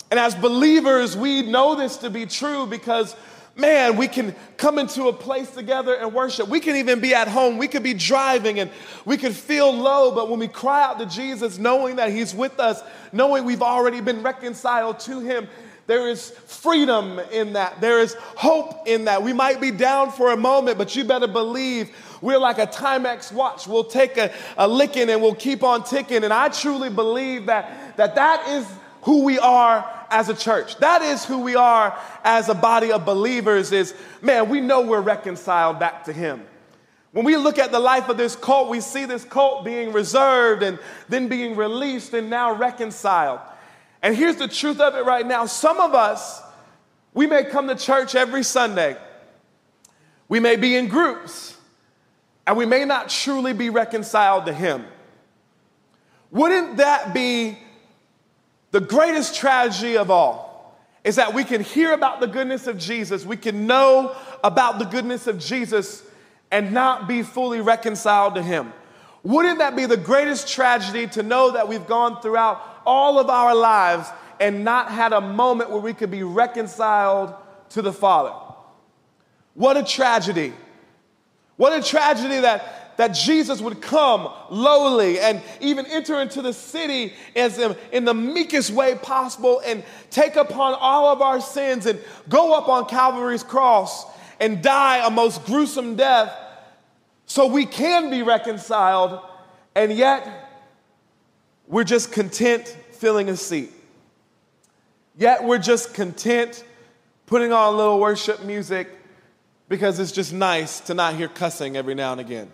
And 0.09 0.19
as 0.19 0.35
believers, 0.35 1.15
we 1.15 1.43
know 1.43 1.75
this 1.75 1.95
to 1.99 2.09
be 2.09 2.25
true 2.25 2.65
because 2.65 3.15
man, 3.55 3.97
we 3.97 4.07
can 4.07 4.35
come 4.57 4.79
into 4.79 5.07
a 5.07 5.13
place 5.13 5.51
together 5.51 5.95
and 5.95 6.13
worship. 6.13 6.47
We 6.47 6.59
can 6.59 6.75
even 6.77 6.99
be 6.99 7.13
at 7.13 7.27
home. 7.27 7.57
We 7.57 7.67
could 7.67 7.83
be 7.83 7.93
driving 7.93 8.59
and 8.59 8.71
we 9.05 9.17
could 9.17 9.35
feel 9.35 9.71
low, 9.71 10.13
but 10.13 10.29
when 10.29 10.39
we 10.39 10.47
cry 10.47 10.83
out 10.83 10.99
to 10.99 11.05
Jesus, 11.05 11.57
knowing 11.57 11.97
that 11.97 12.11
He's 12.11 12.33
with 12.33 12.59
us, 12.59 12.81
knowing 13.11 13.45
we've 13.45 13.61
already 13.61 14.01
been 14.01 14.23
reconciled 14.23 14.99
to 15.01 15.19
Him, 15.19 15.47
there 15.87 16.07
is 16.07 16.29
freedom 16.31 17.19
in 17.31 17.53
that. 17.53 17.81
There 17.81 17.99
is 17.99 18.13
hope 18.13 18.87
in 18.87 19.05
that. 19.05 19.21
We 19.21 19.33
might 19.33 19.59
be 19.59 19.71
down 19.71 20.11
for 20.11 20.31
a 20.31 20.37
moment, 20.37 20.77
but 20.77 20.95
you 20.95 21.03
better 21.03 21.27
believe 21.27 21.89
we're 22.21 22.37
like 22.37 22.59
a 22.59 22.67
Timex 22.67 23.33
watch. 23.33 23.67
We'll 23.67 23.83
take 23.83 24.17
a, 24.17 24.31
a 24.57 24.67
licking 24.67 25.09
and 25.09 25.21
we'll 25.21 25.35
keep 25.35 25.63
on 25.63 25.83
ticking. 25.83 26.23
And 26.23 26.31
I 26.31 26.49
truly 26.49 26.89
believe 26.89 27.47
that 27.47 27.97
that, 27.97 28.15
that 28.15 28.47
is 28.47 28.65
who 29.01 29.23
we 29.23 29.39
are 29.39 30.00
as 30.11 30.29
a 30.29 30.35
church. 30.35 30.77
That 30.77 31.01
is 31.01 31.25
who 31.25 31.39
we 31.39 31.55
are 31.55 31.97
as 32.23 32.49
a 32.49 32.53
body 32.53 32.91
of 32.91 33.05
believers 33.05 33.71
is, 33.71 33.95
man, 34.21 34.49
we 34.49 34.61
know 34.61 34.81
we're 34.81 35.01
reconciled 35.01 35.79
back 35.79 36.03
to 36.03 36.13
him. 36.13 36.45
When 37.13 37.25
we 37.25 37.35
look 37.35 37.57
at 37.57 37.71
the 37.71 37.79
life 37.79 38.09
of 38.09 38.17
this 38.17 38.35
cult, 38.35 38.69
we 38.69 38.79
see 38.79 39.05
this 39.05 39.23
cult 39.25 39.65
being 39.65 39.91
reserved 39.91 40.63
and 40.63 40.79
then 41.09 41.27
being 41.27 41.55
released 41.55 42.13
and 42.13 42.29
now 42.29 42.53
reconciled. 42.53 43.39
And 44.01 44.15
here's 44.15 44.37
the 44.37 44.47
truth 44.47 44.79
of 44.79 44.95
it 44.95 45.05
right 45.05 45.25
now. 45.25 45.45
Some 45.45 45.79
of 45.79 45.93
us, 45.93 46.41
we 47.13 47.27
may 47.27 47.43
come 47.43 47.67
to 47.67 47.75
church 47.75 48.15
every 48.15 48.43
Sunday. 48.43 48.97
We 50.29 50.39
may 50.39 50.55
be 50.55 50.75
in 50.75 50.87
groups 50.87 51.57
and 52.47 52.57
we 52.57 52.65
may 52.65 52.85
not 52.85 53.09
truly 53.09 53.53
be 53.53 53.69
reconciled 53.69 54.45
to 54.45 54.53
him. 54.53 54.85
Wouldn't 56.31 56.77
that 56.77 57.13
be 57.13 57.57
the 58.71 58.81
greatest 58.81 59.35
tragedy 59.35 59.97
of 59.97 60.09
all 60.09 60.77
is 61.03 61.15
that 61.15 61.33
we 61.33 61.43
can 61.43 61.61
hear 61.61 61.93
about 61.93 62.19
the 62.19 62.27
goodness 62.27 62.67
of 62.67 62.77
Jesus, 62.77 63.25
we 63.25 63.37
can 63.37 63.67
know 63.67 64.15
about 64.43 64.79
the 64.79 64.85
goodness 64.85 65.27
of 65.27 65.39
Jesus, 65.39 66.03
and 66.51 66.73
not 66.73 67.07
be 67.07 67.23
fully 67.23 67.61
reconciled 67.61 68.35
to 68.35 68.43
Him. 68.43 68.73
Wouldn't 69.23 69.59
that 69.59 69.75
be 69.75 69.85
the 69.85 69.97
greatest 69.97 70.47
tragedy 70.47 71.07
to 71.07 71.23
know 71.23 71.51
that 71.51 71.67
we've 71.67 71.85
gone 71.87 72.21
throughout 72.21 72.61
all 72.85 73.19
of 73.19 73.29
our 73.29 73.53
lives 73.55 74.09
and 74.39 74.63
not 74.63 74.89
had 74.89 75.13
a 75.13 75.21
moment 75.21 75.69
where 75.69 75.79
we 75.79 75.93
could 75.93 76.11
be 76.11 76.23
reconciled 76.23 77.33
to 77.69 77.81
the 77.81 77.93
Father? 77.93 78.33
What 79.53 79.77
a 79.77 79.83
tragedy. 79.83 80.53
What 81.57 81.73
a 81.73 81.87
tragedy 81.87 82.39
that 82.39 82.80
that 82.97 83.09
Jesus 83.09 83.61
would 83.61 83.81
come 83.81 84.31
lowly 84.49 85.19
and 85.19 85.41
even 85.59 85.85
enter 85.87 86.21
into 86.21 86.41
the 86.41 86.53
city 86.53 87.13
as 87.35 87.57
in, 87.57 87.75
in 87.91 88.05
the 88.05 88.13
meekest 88.13 88.71
way 88.71 88.95
possible 88.95 89.61
and 89.65 89.83
take 90.09 90.35
upon 90.35 90.75
all 90.79 91.07
of 91.07 91.21
our 91.21 91.41
sins 91.41 91.85
and 91.85 91.99
go 92.29 92.53
up 92.53 92.67
on 92.67 92.85
Calvary's 92.85 93.43
cross 93.43 94.05
and 94.39 94.61
die 94.61 95.05
a 95.05 95.09
most 95.09 95.45
gruesome 95.45 95.95
death 95.95 96.31
So 97.31 97.47
we 97.47 97.65
can 97.65 98.09
be 98.09 98.23
reconciled, 98.23 99.21
and 99.73 99.93
yet 99.93 100.49
we're 101.65 101.85
just 101.85 102.11
content 102.11 102.67
filling 102.91 103.29
a 103.29 103.37
seat. 103.37 103.71
Yet 105.17 105.45
we're 105.45 105.57
just 105.57 105.93
content 105.93 106.61
putting 107.27 107.53
on 107.53 107.73
a 107.73 107.77
little 107.77 108.01
worship 108.01 108.43
music 108.43 108.89
because 109.69 109.97
it's 109.97 110.11
just 110.11 110.33
nice 110.33 110.81
to 110.81 110.93
not 110.93 111.15
hear 111.15 111.29
cussing 111.29 111.77
every 111.77 111.95
now 111.95 112.11
and 112.11 112.19
again. 112.19 112.51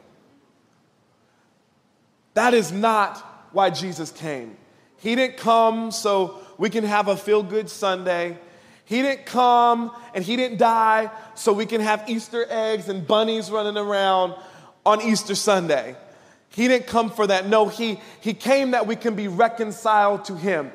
That 2.38 2.54
is 2.54 2.71
not 2.71 3.17
why 3.52 3.71
Jesus 3.71 4.12
came. 4.12 4.58
He 4.97 5.15
didn't 5.15 5.38
come 5.38 5.89
so 5.89 6.39
we 6.60 6.69
can 6.69 6.84
have 6.84 7.08
a 7.08 7.17
feel 7.17 7.41
good 7.41 7.67
Sunday. 7.67 8.38
He 8.86 9.02
didn't 9.02 9.26
come 9.26 9.91
and 10.13 10.23
he 10.23 10.36
didn't 10.36 10.60
die 10.60 11.10
so 11.34 11.52
we 11.52 11.65
can 11.65 11.82
have 11.82 12.08
Easter 12.08 12.45
eggs 12.47 12.89
and 12.89 13.08
bunnies 13.08 13.50
running 13.50 13.76
around 13.76 14.36
on 14.86 15.02
Easter 15.02 15.34
Sunday. 15.34 15.95
He 16.50 16.67
didn't 16.67 16.86
come 16.86 17.10
for 17.10 17.26
that. 17.26 17.47
No, 17.47 17.69
he, 17.69 18.00
he 18.21 18.36
came 18.36 18.69
that 18.69 18.86
we 18.86 18.95
can 18.95 19.15
be 19.15 19.28
reconciled 19.28 20.26
to 20.26 20.36
him. 20.36 20.71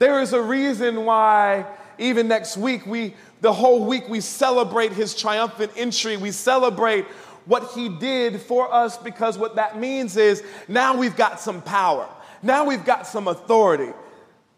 There 0.00 0.20
is 0.20 0.32
a 0.32 0.42
reason 0.42 1.04
why 1.04 1.66
even 1.98 2.26
next 2.26 2.56
week 2.56 2.84
we 2.84 3.14
the 3.42 3.52
whole 3.52 3.84
week 3.84 4.08
we 4.08 4.20
celebrate 4.20 4.92
his 4.92 5.14
triumphant 5.14 5.70
entry. 5.76 6.16
We 6.16 6.32
celebrate 6.32 7.04
what 7.46 7.70
he 7.72 7.88
did 7.88 8.40
for 8.40 8.72
us 8.72 8.98
because 8.98 9.38
what 9.38 9.56
that 9.56 9.78
means 9.78 10.16
is 10.16 10.42
now 10.68 10.96
we've 10.96 11.16
got 11.16 11.40
some 11.40 11.62
power. 11.62 12.08
Now 12.42 12.64
we've 12.64 12.84
got 12.84 13.06
some 13.06 13.28
authority. 13.28 13.92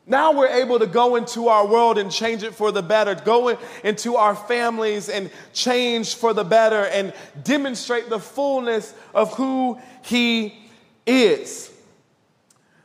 Now 0.06 0.32
we're 0.32 0.48
able 0.48 0.78
to 0.78 0.86
go 0.86 1.16
into 1.16 1.48
our 1.48 1.66
world 1.66 1.98
and 1.98 2.10
change 2.10 2.42
it 2.42 2.54
for 2.54 2.72
the 2.72 2.82
better, 2.82 3.14
go 3.14 3.58
into 3.84 4.16
our 4.16 4.34
families 4.34 5.10
and 5.10 5.30
change 5.52 6.14
for 6.14 6.32
the 6.32 6.44
better 6.44 6.86
and 6.86 7.12
demonstrate 7.44 8.08
the 8.08 8.18
fullness 8.18 8.94
of 9.14 9.34
who 9.34 9.78
He 10.02 10.58
is. 11.06 11.70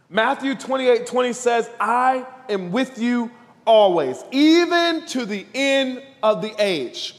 Matthew 0.10 0.54
28 0.54 1.08
20 1.08 1.34
says, 1.34 1.70
I 1.80 2.26
am 2.50 2.74
with 2.74 3.00
you 3.00 3.32
always, 3.66 4.22
even 4.32 5.06
to 5.08 5.26
the 5.26 5.46
end 5.56 6.04
of 6.22 6.42
the 6.42 6.54
age. 6.60 7.16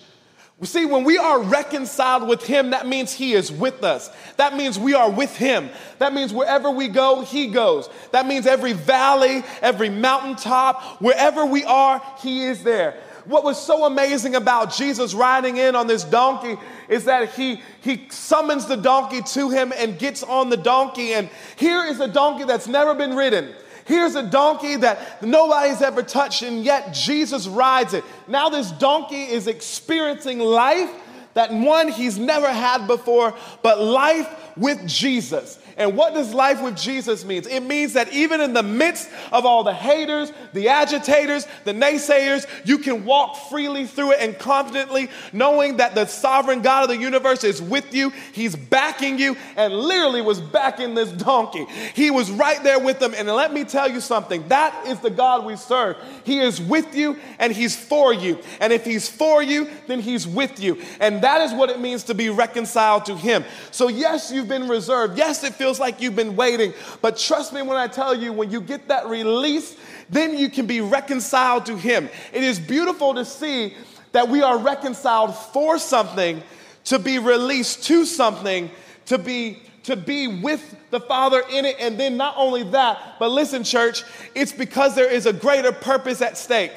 See, 0.64 0.86
when 0.86 1.04
we 1.04 1.18
are 1.18 1.42
reconciled 1.42 2.28
with 2.28 2.44
Him, 2.44 2.70
that 2.70 2.86
means 2.86 3.12
He 3.12 3.34
is 3.34 3.52
with 3.52 3.84
us. 3.84 4.10
That 4.36 4.56
means 4.56 4.78
we 4.78 4.94
are 4.94 5.10
with 5.10 5.36
Him. 5.36 5.68
That 5.98 6.14
means 6.14 6.32
wherever 6.32 6.70
we 6.70 6.88
go, 6.88 7.22
He 7.22 7.48
goes. 7.48 7.88
That 8.12 8.26
means 8.26 8.46
every 8.46 8.72
valley, 8.72 9.42
every 9.60 9.90
mountaintop, 9.90 11.00
wherever 11.00 11.44
we 11.44 11.64
are, 11.64 12.02
He 12.20 12.44
is 12.44 12.62
there. 12.62 12.96
What 13.24 13.42
was 13.42 13.60
so 13.60 13.86
amazing 13.86 14.34
about 14.34 14.72
Jesus 14.74 15.14
riding 15.14 15.56
in 15.56 15.74
on 15.74 15.86
this 15.86 16.04
donkey 16.04 16.56
is 16.88 17.06
that 17.06 17.30
he, 17.30 17.62
he 17.80 18.06
summons 18.10 18.66
the 18.66 18.76
donkey 18.76 19.22
to 19.22 19.48
him 19.48 19.72
and 19.74 19.98
gets 19.98 20.22
on 20.22 20.50
the 20.50 20.58
donkey. 20.58 21.14
And 21.14 21.30
here 21.56 21.84
is 21.84 22.00
a 22.00 22.08
donkey 22.08 22.44
that's 22.44 22.68
never 22.68 22.94
been 22.94 23.16
ridden. 23.16 23.54
Here's 23.84 24.14
a 24.14 24.22
donkey 24.22 24.76
that 24.76 25.22
nobody's 25.22 25.82
ever 25.82 26.02
touched, 26.02 26.42
and 26.42 26.64
yet 26.64 26.94
Jesus 26.94 27.46
rides 27.46 27.94
it. 27.94 28.04
Now, 28.26 28.48
this 28.48 28.70
donkey 28.72 29.22
is 29.22 29.46
experiencing 29.46 30.38
life 30.38 30.90
that 31.34 31.52
one 31.52 31.88
he's 31.88 32.18
never 32.18 32.50
had 32.50 32.86
before, 32.86 33.34
but 33.62 33.80
life 33.80 34.28
with 34.56 34.86
Jesus. 34.86 35.58
And 35.76 35.96
what 35.96 36.14
does 36.14 36.32
life 36.32 36.62
with 36.62 36.76
Jesus 36.76 37.24
mean? 37.24 37.42
It 37.48 37.62
means 37.62 37.94
that 37.94 38.12
even 38.12 38.40
in 38.40 38.52
the 38.52 38.62
midst 38.62 39.10
of 39.32 39.44
all 39.44 39.64
the 39.64 39.74
haters, 39.74 40.32
the 40.52 40.68
agitators, 40.68 41.46
the 41.64 41.72
naysayers, 41.72 42.46
you 42.64 42.78
can 42.78 43.04
walk 43.04 43.36
freely 43.50 43.86
through 43.86 44.12
it 44.12 44.18
and 44.20 44.38
confidently 44.38 45.10
knowing 45.32 45.78
that 45.78 45.94
the 45.94 46.06
sovereign 46.06 46.62
God 46.62 46.84
of 46.84 46.88
the 46.90 46.96
universe 46.96 47.44
is 47.44 47.60
with 47.60 47.94
you. 47.94 48.10
He's 48.32 48.54
backing 48.54 49.18
you 49.18 49.36
and 49.56 49.74
literally 49.74 50.22
was 50.22 50.40
backing 50.40 50.94
this 50.94 51.10
donkey. 51.10 51.66
He 51.94 52.10
was 52.10 52.30
right 52.30 52.62
there 52.62 52.78
with 52.78 52.98
them. 53.00 53.14
And 53.16 53.28
let 53.28 53.52
me 53.52 53.64
tell 53.64 53.90
you 53.90 54.00
something 54.00 54.46
that 54.48 54.86
is 54.86 55.00
the 55.00 55.10
God 55.10 55.44
we 55.44 55.56
serve. 55.56 55.96
He 56.24 56.38
is 56.38 56.60
with 56.60 56.94
you 56.94 57.18
and 57.38 57.52
He's 57.52 57.76
for 57.76 58.12
you. 58.12 58.38
And 58.60 58.72
if 58.72 58.84
He's 58.84 59.08
for 59.08 59.42
you, 59.42 59.68
then 59.86 60.00
He's 60.00 60.26
with 60.26 60.60
you. 60.60 60.80
And 61.00 61.22
that 61.22 61.40
is 61.40 61.52
what 61.52 61.70
it 61.70 61.80
means 61.80 62.04
to 62.04 62.14
be 62.14 62.30
reconciled 62.30 63.06
to 63.06 63.16
Him. 63.16 63.44
So, 63.70 63.88
yes, 63.88 64.30
you've 64.30 64.48
been 64.48 64.68
reserved. 64.68 65.18
Yes, 65.18 65.42
it 65.44 65.54
feels 65.54 65.63
like 65.72 66.00
you've 66.00 66.16
been 66.16 66.36
waiting. 66.36 66.72
But 67.02 67.16
trust 67.18 67.52
me 67.52 67.62
when 67.62 67.76
I 67.76 67.86
tell 67.86 68.14
you, 68.14 68.32
when 68.32 68.50
you 68.50 68.60
get 68.60 68.88
that 68.88 69.06
release, 69.06 69.76
then 70.10 70.36
you 70.36 70.48
can 70.48 70.66
be 70.66 70.80
reconciled 70.80 71.66
to 71.66 71.76
Him. 71.76 72.08
It 72.32 72.42
is 72.42 72.58
beautiful 72.58 73.14
to 73.14 73.24
see 73.24 73.74
that 74.12 74.28
we 74.28 74.42
are 74.42 74.58
reconciled 74.58 75.34
for 75.34 75.78
something, 75.78 76.42
to 76.84 76.98
be 76.98 77.18
released 77.18 77.84
to 77.84 78.04
something, 78.04 78.70
to 79.06 79.18
be 79.18 79.58
to 79.84 79.96
be 79.96 80.26
with 80.26 80.76
the 80.90 81.00
Father 81.00 81.42
in 81.50 81.64
it. 81.64 81.76
And 81.78 81.98
then 82.00 82.16
not 82.16 82.34
only 82.36 82.62
that, 82.64 83.16
but 83.18 83.30
listen, 83.30 83.64
church, 83.64 84.02
it's 84.34 84.52
because 84.52 84.94
there 84.94 85.10
is 85.10 85.26
a 85.26 85.32
greater 85.32 85.72
purpose 85.72 86.22
at 86.22 86.36
stake. 86.36 86.72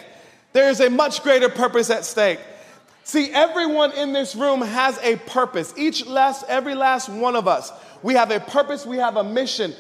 There 0.54 0.70
is 0.70 0.82
a 0.82 0.90
much 0.90 1.24
greater 1.24 1.50
purpose 1.50 1.90
at 1.90 2.06
stake. 2.06 2.40
See, 3.08 3.32
everyone 3.32 3.94
in 3.94 4.12
this 4.12 4.36
room 4.36 4.60
has 4.60 5.00
a 5.02 5.16
purpose. 5.16 5.74
Each 5.78 6.06
last, 6.06 6.44
every 6.50 6.76
last 6.76 7.08
one 7.08 7.38
of 7.38 7.48
us. 7.48 7.72
We 8.04 8.16
have 8.16 8.32
a 8.32 8.42
purpose, 8.42 8.86
we 8.86 8.98
have 8.98 9.16
a 9.16 9.24
mission 9.24 9.74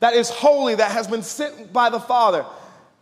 that 0.00 0.12
is 0.12 0.28
holy, 0.28 0.74
that 0.74 0.90
has 0.90 1.08
been 1.08 1.22
sent 1.22 1.72
by 1.72 1.88
the 1.88 1.98
Father. 1.98 2.44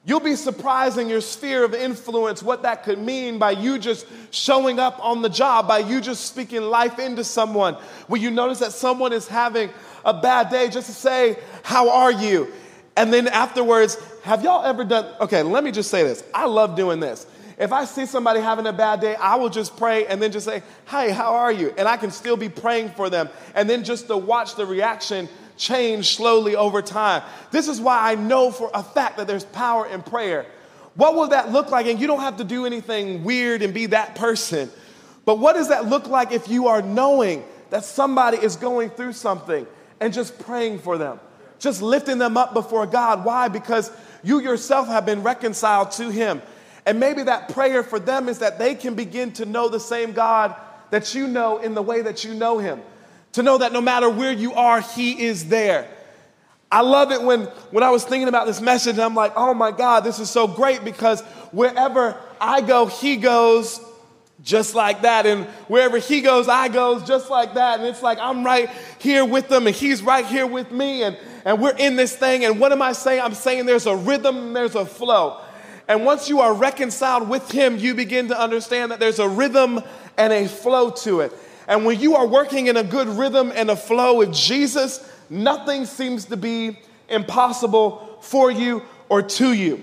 You'll 0.05 0.21
be 0.21 0.37
surprised 0.37 0.99
in 0.99 1.09
your 1.09 1.21
sphere 1.21 1.65
of 1.65 1.75
influence 1.75 2.45
what 2.45 2.63
that 2.63 2.85
could 2.85 3.01
mean 3.01 3.41
by 3.41 3.51
you 3.51 3.77
just 3.77 4.07
showing 4.31 4.79
up 4.79 5.05
on 5.05 5.21
the 5.21 5.29
job, 5.29 5.67
by 5.67 5.79
you 5.81 6.01
just 6.01 6.27
speaking 6.27 6.63
life 6.63 7.01
into 7.01 7.25
someone. 7.25 7.75
When 8.07 8.23
you 8.23 8.31
notice 8.31 8.61
that 8.61 8.71
someone 8.71 9.13
is 9.13 9.27
having 9.27 9.69
a 10.05 10.15
bad 10.15 10.49
day, 10.49 10.69
just 10.69 10.87
to 10.87 10.95
say, 10.95 11.39
How 11.65 11.91
are 11.91 12.13
you? 12.13 12.53
And 12.97 13.13
then 13.13 13.27
afterwards, 13.27 13.97
have 14.23 14.45
y'all 14.45 14.65
ever 14.65 14.85
done? 14.85 15.13
Okay, 15.21 15.43
let 15.43 15.65
me 15.65 15.73
just 15.73 15.91
say 15.91 16.05
this. 16.05 16.23
I 16.33 16.47
love 16.47 16.77
doing 16.77 17.01
this. 17.01 17.27
If 17.63 17.73
I 17.73 17.85
see 17.85 18.07
somebody 18.07 18.41
having 18.41 18.67
a 18.67 18.73
bad 18.73 19.01
day, 19.01 19.15
I 19.15 19.37
will 19.37 19.49
just 19.49 19.77
pray 19.77 20.05
and 20.09 20.21
then 20.21 20.33
just 20.33 20.47
say, 20.47 20.65
Hey, 20.89 21.13
how 21.13 21.35
are 21.37 21.53
you? 21.53 21.73
And 21.79 21.87
I 21.87 21.97
can 21.97 22.11
still 22.11 22.37
be 22.37 22.49
praying 22.49 22.91
for 22.91 23.09
them. 23.09 23.29
And 23.55 23.71
then 23.71 23.85
just 23.85 24.09
to 24.09 24.17
watch 24.17 24.57
the 24.57 24.67
reaction 24.67 25.29
change 25.57 26.17
slowly 26.17 26.57
over 26.57 26.83
time. 26.83 27.23
This 27.53 27.69
is 27.69 27.81
why 27.81 28.11
I 28.11 28.17
know 28.17 28.51
for 28.51 28.69
a 28.75 28.83
fact 28.83 29.19
that 29.19 29.29
there's 29.29 29.45
power 29.45 29.87
in 29.87 30.03
prayer. 30.03 30.45
What 30.97 31.15
will 31.15 31.29
that 31.29 31.53
look 31.53 31.71
like? 31.71 31.87
And 31.87 32.01
you 32.01 32.09
don't 32.09 32.19
have 32.19 32.39
to 32.39 32.45
do 32.45 32.67
anything 32.67 33.23
weird 33.23 33.63
and 33.63 33.73
be 33.73 33.87
that 33.87 34.17
person. 34.17 34.69
But 35.25 35.39
what 35.39 35.53
does 35.53 35.69
that 35.69 35.87
look 35.87 36.09
like 36.09 36.33
if 36.33 36.49
you 36.49 36.67
are 36.67 36.83
knowing 36.83 37.45
that 37.71 37.85
somebody 37.85 38.39
is 38.39 38.57
going 38.57 38.91
through 38.91 39.13
something 39.13 39.69
and 40.01 40.13
just 40.13 40.37
praying 40.41 40.81
for 40.81 40.99
them? 40.99 41.21
Just 41.61 41.81
lifting 41.81 42.19
them 42.19 42.37
up 42.37 42.55
before 42.55 42.87
God. 42.87 43.25
Why? 43.25 43.47
Because 43.47 43.89
you 44.25 44.41
yourself 44.41 44.89
have 44.89 45.07
been 45.07 45.23
reconciled 45.23 45.93
to 45.93 46.11
Him. 46.11 46.43
And 46.85 46.99
maybe 46.99 47.23
that 47.25 47.49
prayer 47.51 47.83
for 47.83 47.99
them 47.99 48.29
is 48.29 48.39
that 48.41 48.59
they 48.59 48.75
can 48.75 48.95
begin 48.95 49.33
to 49.35 49.45
know 49.45 49.69
the 49.69 49.81
same 49.81 50.13
God 50.13 50.55
that 50.91 51.15
you 51.15 51.27
know 51.27 51.59
in 51.59 51.75
the 51.75 51.83
way 51.83 52.03
that 52.03 52.25
you 52.25 52.35
know 52.35 52.59
Him. 52.59 52.81
To 53.33 53.43
know 53.43 53.59
that 53.59 53.73
no 53.73 53.81
matter 53.81 54.11
where 54.11 54.33
you 54.33 54.53
are, 54.55 54.81
He 54.81 55.25
is 55.25 55.49
there. 55.49 55.89
I 56.71 56.81
love 56.81 57.13
it 57.13 57.23
when, 57.23 57.43
when 57.71 57.85
I 57.85 57.91
was 57.91 58.03
thinking 58.03 58.29
about 58.29 58.47
this 58.47 58.61
message, 58.61 58.99
I'm 58.99 59.15
like, 59.15 59.33
oh 59.37 59.55
my 59.55 59.71
God, 59.71 60.05
this 60.05 60.19
is 60.19 60.31
so 60.31 60.47
great 60.47 60.85
because 60.85 61.21
wherever 61.53 62.19
I 62.41 62.63
go, 62.63 62.87
He 62.87 63.17
goes 63.17 63.81
just 64.43 64.75
like 64.75 65.03
that. 65.03 65.25
And 65.25 65.45
wherever 65.69 65.99
He 65.99 66.21
goes, 66.21 66.49
I 66.49 66.69
goes 66.69 67.05
just 67.05 67.31
like 67.31 67.55
that. 67.55 67.79
And 67.79 67.89
it's 67.89 68.03
like 68.03 68.19
I'm 68.19 68.45
right 68.45 68.69
here 68.99 69.25
with 69.25 69.49
them 69.49 69.67
and 69.67 69.77
He's 69.77 70.03
right 70.03 70.27
here 70.27 70.47
with 70.47 70.73
me. 70.73 71.05
And, 71.05 71.17
and 71.45 71.61
we're 71.61 71.77
in 71.77 71.97
this 71.97 72.17
thing. 72.17 72.45
And 72.45 72.59
what 72.59 72.73
am 72.73 72.83
I 72.83 72.93
saying? 72.93 73.21
I'm 73.21 73.35
saying 73.35 73.67
there's 73.67 73.87
a 73.87 73.97
rhythm, 73.97 74.53
there's 74.53 74.75
a 74.75 74.85
flow. 74.85 75.41
And 75.89 76.05
once 76.05 76.29
you 76.29 76.41
are 76.41 76.55
reconciled 76.55 77.29
with 77.29 77.51
Him, 77.51 77.79
you 77.79 77.95
begin 77.95 78.29
to 78.29 78.39
understand 78.39 78.93
that 78.93 79.01
there's 79.01 79.19
a 79.19 79.29
rhythm 79.29 79.81
and 80.17 80.33
a 80.33 80.49
flow 80.49 80.91
to 80.91 81.21
it. 81.21 81.33
And 81.69 81.85
when 81.85 82.01
you 82.01 82.17
are 82.17 82.27
working 82.27 82.67
in 82.67 82.77
a 82.77 82.85
good 82.85 83.09
rhythm 83.09 83.53
and 83.55 83.71
a 83.71 83.77
flow 83.77 84.19
with 84.19 84.33
Jesus, 84.33 85.09
nothing 85.31 85.87
seems 85.87 86.27
to 86.27 86.37
be 86.37 86.79
impossible 87.09 88.19
for 88.21 88.51
you 88.51 88.83
or 89.09 89.23
to 89.23 89.53
you. 89.53 89.83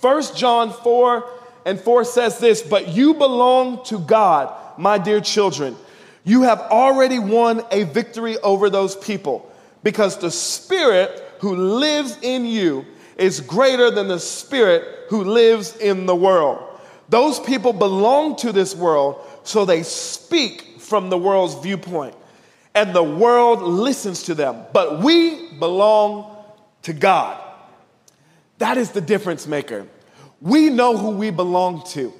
1 0.00 0.22
John 0.34 0.72
4 0.72 1.30
and 1.64 1.80
4 1.80 2.04
says 2.04 2.38
this, 2.38 2.62
but 2.62 2.88
you 2.88 3.14
belong 3.14 3.84
to 3.86 3.98
God, 3.98 4.54
my 4.78 4.98
dear 4.98 5.20
children. 5.20 5.76
You 6.24 6.42
have 6.42 6.60
already 6.60 7.18
won 7.18 7.62
a 7.70 7.84
victory 7.84 8.38
over 8.38 8.68
those 8.68 8.96
people 8.96 9.50
because 9.82 10.18
the 10.18 10.30
Spirit 10.30 11.22
who 11.40 11.54
lives 11.54 12.18
in 12.22 12.44
you 12.44 12.84
is 13.16 13.40
greater 13.40 13.90
than 13.90 14.08
the 14.08 14.20
spirit 14.20 15.06
who 15.08 15.24
lives 15.24 15.76
in 15.76 16.06
the 16.06 16.14
world. 16.14 16.62
Those 17.08 17.38
people 17.40 17.72
belong 17.72 18.36
to 18.36 18.52
this 18.52 18.74
world, 18.74 19.20
so 19.44 19.64
they 19.64 19.82
speak 19.82 20.80
from 20.80 21.08
the 21.08 21.18
world's 21.18 21.54
viewpoint, 21.54 22.14
and 22.74 22.94
the 22.94 23.02
world 23.02 23.62
listens 23.62 24.24
to 24.24 24.34
them. 24.34 24.64
But 24.72 25.02
we 25.02 25.52
belong 25.54 26.36
to 26.82 26.92
God. 26.92 27.42
That 28.58 28.76
is 28.76 28.90
the 28.90 29.00
difference 29.00 29.46
maker. 29.46 29.86
We 30.40 30.70
know 30.70 30.96
who 30.96 31.10
we 31.10 31.30
belong 31.30 31.84
to. 31.88 32.12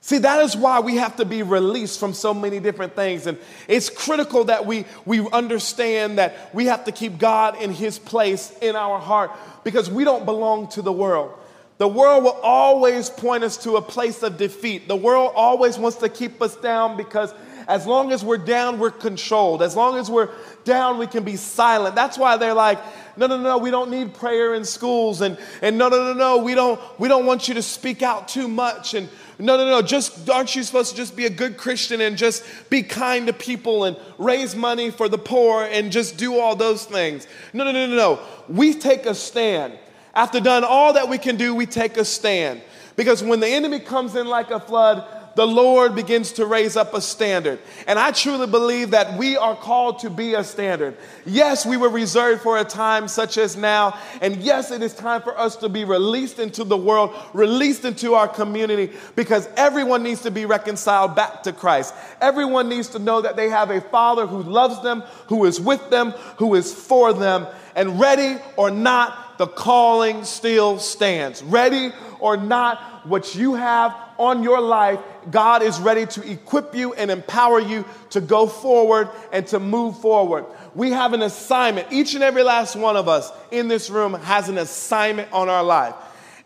See, 0.00 0.18
that 0.18 0.42
is 0.42 0.54
why 0.54 0.80
we 0.80 0.96
have 0.96 1.16
to 1.16 1.24
be 1.24 1.42
released 1.42 1.98
from 1.98 2.12
so 2.12 2.34
many 2.34 2.60
different 2.60 2.94
things. 2.94 3.26
And 3.26 3.38
it's 3.66 3.88
critical 3.88 4.44
that 4.44 4.66
we, 4.66 4.84
we 5.06 5.26
understand 5.30 6.18
that 6.18 6.54
we 6.54 6.66
have 6.66 6.84
to 6.84 6.92
keep 6.92 7.16
God 7.16 7.60
in 7.62 7.72
His 7.72 7.98
place 7.98 8.52
in 8.60 8.76
our 8.76 8.98
heart 8.98 9.30
because 9.64 9.90
we 9.90 10.04
don't 10.04 10.24
belong 10.24 10.68
to 10.68 10.82
the 10.82 10.92
world. 10.92 11.36
The 11.78 11.88
world 11.88 12.22
will 12.22 12.38
always 12.42 13.10
point 13.10 13.42
us 13.42 13.56
to 13.64 13.76
a 13.76 13.82
place 13.82 14.22
of 14.22 14.38
defeat. 14.38 14.86
The 14.86 14.96
world 14.96 15.32
always 15.34 15.76
wants 15.76 15.96
to 15.98 16.08
keep 16.08 16.40
us 16.40 16.54
down 16.56 16.96
because 16.96 17.34
as 17.68 17.86
long 17.86 18.12
as 18.12 18.24
we're 18.24 18.38
down, 18.38 18.78
we're 18.78 18.90
controlled. 18.90 19.62
As 19.62 19.76
long 19.76 19.98
as 19.98 20.10
we're 20.10 20.30
down, 20.64 20.98
we 20.98 21.06
can 21.06 21.24
be 21.24 21.36
silent. 21.36 21.94
That's 21.94 22.18
why 22.18 22.36
they're 22.36 22.54
like, 22.54 22.78
no, 23.16 23.26
no, 23.26 23.40
no, 23.40 23.58
we 23.58 23.70
don't 23.70 23.90
need 23.90 24.14
prayer 24.14 24.54
in 24.54 24.64
schools. 24.64 25.20
And, 25.20 25.38
and 25.62 25.78
no, 25.78 25.88
no, 25.88 26.12
no, 26.12 26.14
no, 26.14 26.38
we 26.38 26.54
don't, 26.54 26.80
we 26.98 27.08
don't 27.08 27.26
want 27.26 27.48
you 27.48 27.54
to 27.54 27.62
speak 27.62 28.02
out 28.02 28.28
too 28.28 28.48
much. 28.48 28.94
And 28.94 29.08
no, 29.38 29.56
no, 29.56 29.68
no, 29.68 29.82
just 29.82 30.28
aren't 30.28 30.54
you 30.54 30.62
supposed 30.62 30.90
to 30.90 30.96
just 30.96 31.16
be 31.16 31.26
a 31.26 31.30
good 31.30 31.56
Christian 31.56 32.00
and 32.00 32.16
just 32.16 32.44
be 32.70 32.82
kind 32.82 33.26
to 33.26 33.32
people 33.32 33.84
and 33.84 33.96
raise 34.18 34.54
money 34.54 34.90
for 34.90 35.08
the 35.08 35.18
poor 35.18 35.64
and 35.64 35.90
just 35.90 36.16
do 36.16 36.38
all 36.38 36.56
those 36.56 36.84
things? 36.84 37.26
No, 37.52 37.64
no, 37.64 37.72
no, 37.72 37.86
no, 37.86 37.96
no. 37.96 38.20
We 38.48 38.74
take 38.74 39.06
a 39.06 39.14
stand. 39.14 39.78
After 40.14 40.38
done 40.40 40.64
all 40.64 40.92
that 40.92 41.08
we 41.08 41.18
can 41.18 41.36
do, 41.36 41.54
we 41.54 41.66
take 41.66 41.96
a 41.96 42.04
stand. 42.04 42.62
Because 42.96 43.22
when 43.22 43.40
the 43.40 43.48
enemy 43.48 43.80
comes 43.80 44.14
in 44.14 44.28
like 44.28 44.50
a 44.50 44.60
flood, 44.60 45.04
the 45.36 45.46
Lord 45.46 45.94
begins 45.94 46.32
to 46.32 46.46
raise 46.46 46.76
up 46.76 46.94
a 46.94 47.00
standard. 47.00 47.58
And 47.86 47.98
I 47.98 48.12
truly 48.12 48.46
believe 48.46 48.90
that 48.92 49.18
we 49.18 49.36
are 49.36 49.56
called 49.56 49.98
to 50.00 50.10
be 50.10 50.34
a 50.34 50.44
standard. 50.44 50.96
Yes, 51.26 51.66
we 51.66 51.76
were 51.76 51.88
reserved 51.88 52.42
for 52.42 52.58
a 52.58 52.64
time 52.64 53.08
such 53.08 53.38
as 53.38 53.56
now. 53.56 53.98
And 54.20 54.36
yes, 54.36 54.70
it 54.70 54.82
is 54.82 54.94
time 54.94 55.22
for 55.22 55.36
us 55.38 55.56
to 55.56 55.68
be 55.68 55.84
released 55.84 56.38
into 56.38 56.64
the 56.64 56.76
world, 56.76 57.14
released 57.32 57.84
into 57.84 58.14
our 58.14 58.28
community, 58.28 58.92
because 59.16 59.48
everyone 59.56 60.02
needs 60.02 60.22
to 60.22 60.30
be 60.30 60.46
reconciled 60.46 61.14
back 61.14 61.42
to 61.44 61.52
Christ. 61.52 61.94
Everyone 62.20 62.68
needs 62.68 62.88
to 62.88 62.98
know 62.98 63.20
that 63.20 63.36
they 63.36 63.48
have 63.48 63.70
a 63.70 63.80
Father 63.80 64.26
who 64.26 64.42
loves 64.42 64.82
them, 64.82 65.02
who 65.26 65.44
is 65.44 65.60
with 65.60 65.90
them, 65.90 66.10
who 66.38 66.54
is 66.54 66.72
for 66.72 67.12
them. 67.12 67.46
And 67.76 67.98
ready 67.98 68.36
or 68.56 68.70
not, 68.70 69.38
the 69.38 69.48
calling 69.48 70.24
still 70.24 70.78
stands. 70.78 71.42
Ready 71.42 71.90
or 72.20 72.36
not, 72.36 73.06
what 73.06 73.34
you 73.34 73.54
have 73.54 73.94
on 74.18 74.42
your 74.42 74.60
life, 74.60 75.00
God 75.30 75.62
is 75.62 75.80
ready 75.80 76.06
to 76.06 76.30
equip 76.30 76.74
you 76.74 76.94
and 76.94 77.10
empower 77.10 77.60
you 77.60 77.84
to 78.10 78.20
go 78.20 78.46
forward 78.46 79.08
and 79.32 79.46
to 79.48 79.58
move 79.58 79.98
forward. 80.00 80.44
We 80.74 80.90
have 80.90 81.12
an 81.12 81.22
assignment. 81.22 81.92
Each 81.92 82.14
and 82.14 82.22
every 82.22 82.42
last 82.42 82.76
one 82.76 82.96
of 82.96 83.08
us 83.08 83.30
in 83.50 83.68
this 83.68 83.90
room 83.90 84.14
has 84.14 84.48
an 84.48 84.58
assignment 84.58 85.32
on 85.32 85.48
our 85.48 85.62
life. 85.62 85.94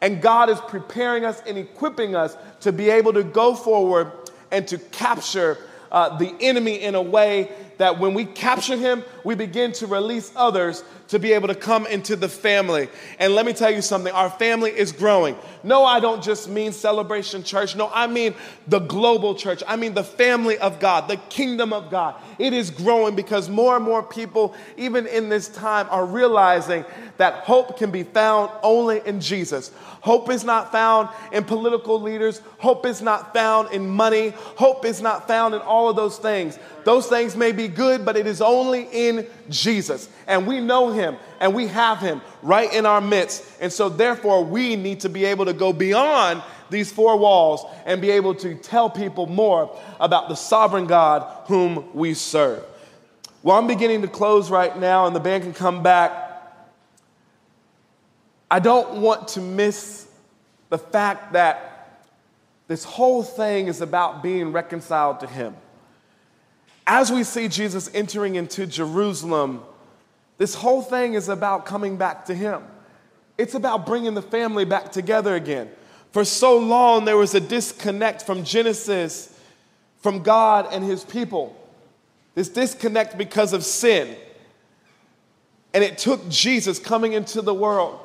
And 0.01 0.23
God 0.23 0.49
is 0.49 0.61
preparing 0.61 1.25
us 1.25 1.43
and 1.47 1.59
equipping 1.59 2.15
us 2.15 2.37
to 2.61 2.73
be 2.73 2.91
able 2.91 3.13
to 3.15 3.25
go 3.25 3.55
forward 3.55 4.13
and 4.51 4.67
to 4.69 4.79
capture 4.79 5.59
uh, 5.91 6.17
the 6.19 6.35
enemy 6.41 6.83
in 6.83 6.95
a 6.95 7.03
way 7.03 7.51
that 7.79 7.99
when 7.99 8.13
we 8.13 8.25
capture 8.25 8.77
him, 8.77 9.03
we 9.25 9.35
begin 9.35 9.73
to 9.73 9.87
release 9.87 10.33
others 10.37 10.85
to 11.09 11.19
be 11.19 11.33
able 11.33 11.49
to 11.49 11.55
come 11.55 11.87
into 11.87 12.17
the 12.17 12.29
family. 12.29 12.89
And 13.19 13.35
let 13.35 13.47
me 13.47 13.53
tell 13.53 13.71
you 13.71 13.81
something 13.81 14.13
our 14.13 14.31
family 14.31 14.71
is 14.71 14.93
growing. 14.93 15.37
No, 15.63 15.85
I 15.85 16.01
don't 16.01 16.23
just 16.23 16.49
mean 16.49 16.73
Celebration 16.73 17.43
Church. 17.43 17.77
No, 17.77 17.91
I 17.93 18.07
mean 18.07 18.35
the 18.67 18.79
global 18.79 19.35
church. 19.35 19.63
I 19.67 19.77
mean 19.77 19.95
the 19.95 20.05
family 20.05 20.59
of 20.59 20.79
God, 20.81 21.09
the 21.09 21.17
kingdom 21.29 21.73
of 21.73 21.91
God. 21.91 22.15
It 22.39 22.53
is 22.53 22.71
growing 22.71 23.17
because 23.17 23.49
more 23.49 23.77
and 23.77 23.85
more 23.85 24.03
people, 24.03 24.55
even 24.77 25.07
in 25.07 25.29
this 25.29 25.49
time, 25.49 25.87
are 25.91 26.07
realizing 26.07 26.85
that 27.17 27.45
hope 27.45 27.79
can 27.79 27.91
be 27.91 28.05
found 28.05 28.51
only 28.63 29.01
in 29.05 29.21
Jesus. 29.21 29.73
Hope 30.01 30.31
is 30.31 30.45
not 30.45 30.71
found 30.71 31.09
in 31.33 31.45
political 31.45 32.01
leaders. 32.01 32.41
Hope 32.59 32.87
is 32.87 33.03
not 33.03 33.35
found 33.35 33.73
in 33.73 33.89
money. 33.89 34.31
Hope 34.31 34.85
is 34.85 35.03
not 35.03 35.27
found 35.27 35.55
in 35.55 35.61
all 35.61 35.91
of 35.91 35.97
those 35.97 36.19
things. 36.19 36.59
Those 36.85 37.09
things 37.09 37.37
may 37.37 37.53
be 37.53 37.69
good, 37.69 38.05
but 38.05 38.17
it 38.17 38.27
is 38.27 38.41
only 38.41 38.89
in 38.93 39.27
Jesus. 39.51 40.09
And 40.27 40.47
we 40.47 40.61
know 40.61 40.91
him 40.91 41.17
and 41.41 41.55
we 41.55 41.67
have 41.69 41.99
him 41.99 42.21
right 42.43 42.73
in 42.73 42.87
our 42.87 43.01
midst. 43.01 43.45
And 43.61 43.73
so, 43.73 43.89
therefore, 43.89 44.45
we 44.45 44.77
need 44.77 45.01
to 45.01 45.09
be 45.09 45.25
able 45.25 45.45
to 45.47 45.53
go 45.53 45.73
beyond 45.73 46.43
these 46.71 46.93
four 46.93 47.17
walls 47.17 47.65
and 47.87 48.01
be 48.01 48.11
able 48.11 48.35
to 48.37 48.55
tell 48.55 48.91
people 48.91 49.27
more 49.27 49.77
about 50.01 50.29
the 50.29 50.35
sovereign 50.35 50.87
God 50.87 51.27
whom 51.47 51.93
we 51.95 52.15
serve. 52.15 52.65
Well, 53.43 53.57
I'm 53.57 53.67
beginning 53.67 54.03
to 54.03 54.09
close 54.09 54.51
right 54.51 54.77
now, 54.79 55.07
and 55.07 55.15
the 55.15 55.21
band 55.21 55.45
can 55.45 55.55
come 55.55 55.83
back. 55.83 56.27
I 58.51 58.59
don't 58.59 59.01
want 59.01 59.29
to 59.29 59.41
miss 59.41 60.09
the 60.71 60.79
fact 60.79 61.33
that 61.35 62.01
this 62.67 62.85
whole 62.85 63.23
thing 63.23 63.69
is 63.69 63.81
about 63.81 64.23
being 64.23 64.53
reconciled 64.53 65.21
to 65.21 65.27
Him. 65.27 65.55
As 66.87 67.11
we 67.11 67.25
see 67.25 67.49
Jesus 67.49 67.91
entering 67.95 68.35
into 68.37 68.67
Jerusalem, 68.67 69.63
this 70.39 70.55
whole 70.55 70.83
thing 70.83 71.15
is 71.15 71.29
about 71.29 71.67
coming 71.67 71.97
back 71.97 72.25
to 72.27 72.35
Him. 72.35 72.63
It's 73.37 73.55
about 73.55 73.87
bringing 73.87 74.15
the 74.15 74.23
family 74.23 74.65
back 74.65 74.91
together 74.91 75.35
again. 75.35 75.71
For 76.13 76.25
so 76.25 76.59
long, 76.59 77.05
there 77.05 77.17
was 77.17 77.35
a 77.35 77.41
disconnect 77.41 78.23
from 78.23 78.45
Genesis, 78.45 79.39
from 79.99 80.23
God 80.23 80.69
and 80.73 80.83
His 80.85 81.05
people. 81.05 81.55
This 82.35 82.49
disconnect 82.49 83.19
because 83.19 83.53
of 83.53 83.65
sin. 83.65 84.17
And 85.75 85.85
it 85.85 85.99
took 85.99 86.29
Jesus 86.29 86.79
coming 86.79 87.13
into 87.13 87.43
the 87.43 87.53
world 87.53 88.01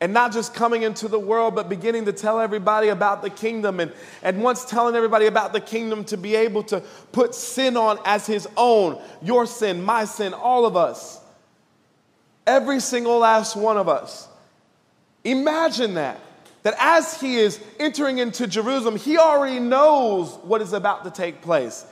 and 0.00 0.12
not 0.12 0.32
just 0.32 0.52
coming 0.52 0.82
into 0.82 1.08
the 1.08 1.18
world, 1.18 1.54
but 1.54 1.68
beginning 1.68 2.04
to 2.04 2.12
tell 2.12 2.38
everybody 2.38 2.88
about 2.88 3.22
the 3.22 3.30
kingdom. 3.30 3.80
And, 3.80 3.92
and 4.22 4.42
once 4.42 4.64
telling 4.64 4.94
everybody 4.94 5.26
about 5.26 5.52
the 5.52 5.60
kingdom, 5.60 6.04
to 6.04 6.18
be 6.18 6.34
able 6.36 6.62
to 6.64 6.80
put 7.12 7.34
sin 7.34 7.76
on 7.76 7.98
as 8.04 8.26
his 8.26 8.46
own 8.56 9.00
your 9.22 9.46
sin, 9.46 9.82
my 9.82 10.04
sin, 10.04 10.34
all 10.34 10.66
of 10.66 10.76
us. 10.76 11.20
Every 12.46 12.80
single 12.80 13.18
last 13.18 13.56
one 13.56 13.76
of 13.76 13.88
us. 13.88 14.28
Imagine 15.24 15.94
that. 15.94 16.20
That 16.62 16.74
as 16.78 17.20
he 17.20 17.36
is 17.36 17.60
entering 17.78 18.18
into 18.18 18.46
Jerusalem, 18.46 18.96
he 18.96 19.18
already 19.18 19.60
knows 19.60 20.34
what 20.42 20.60
is 20.60 20.72
about 20.72 21.04
to 21.04 21.10
take 21.10 21.40
place. 21.42 21.84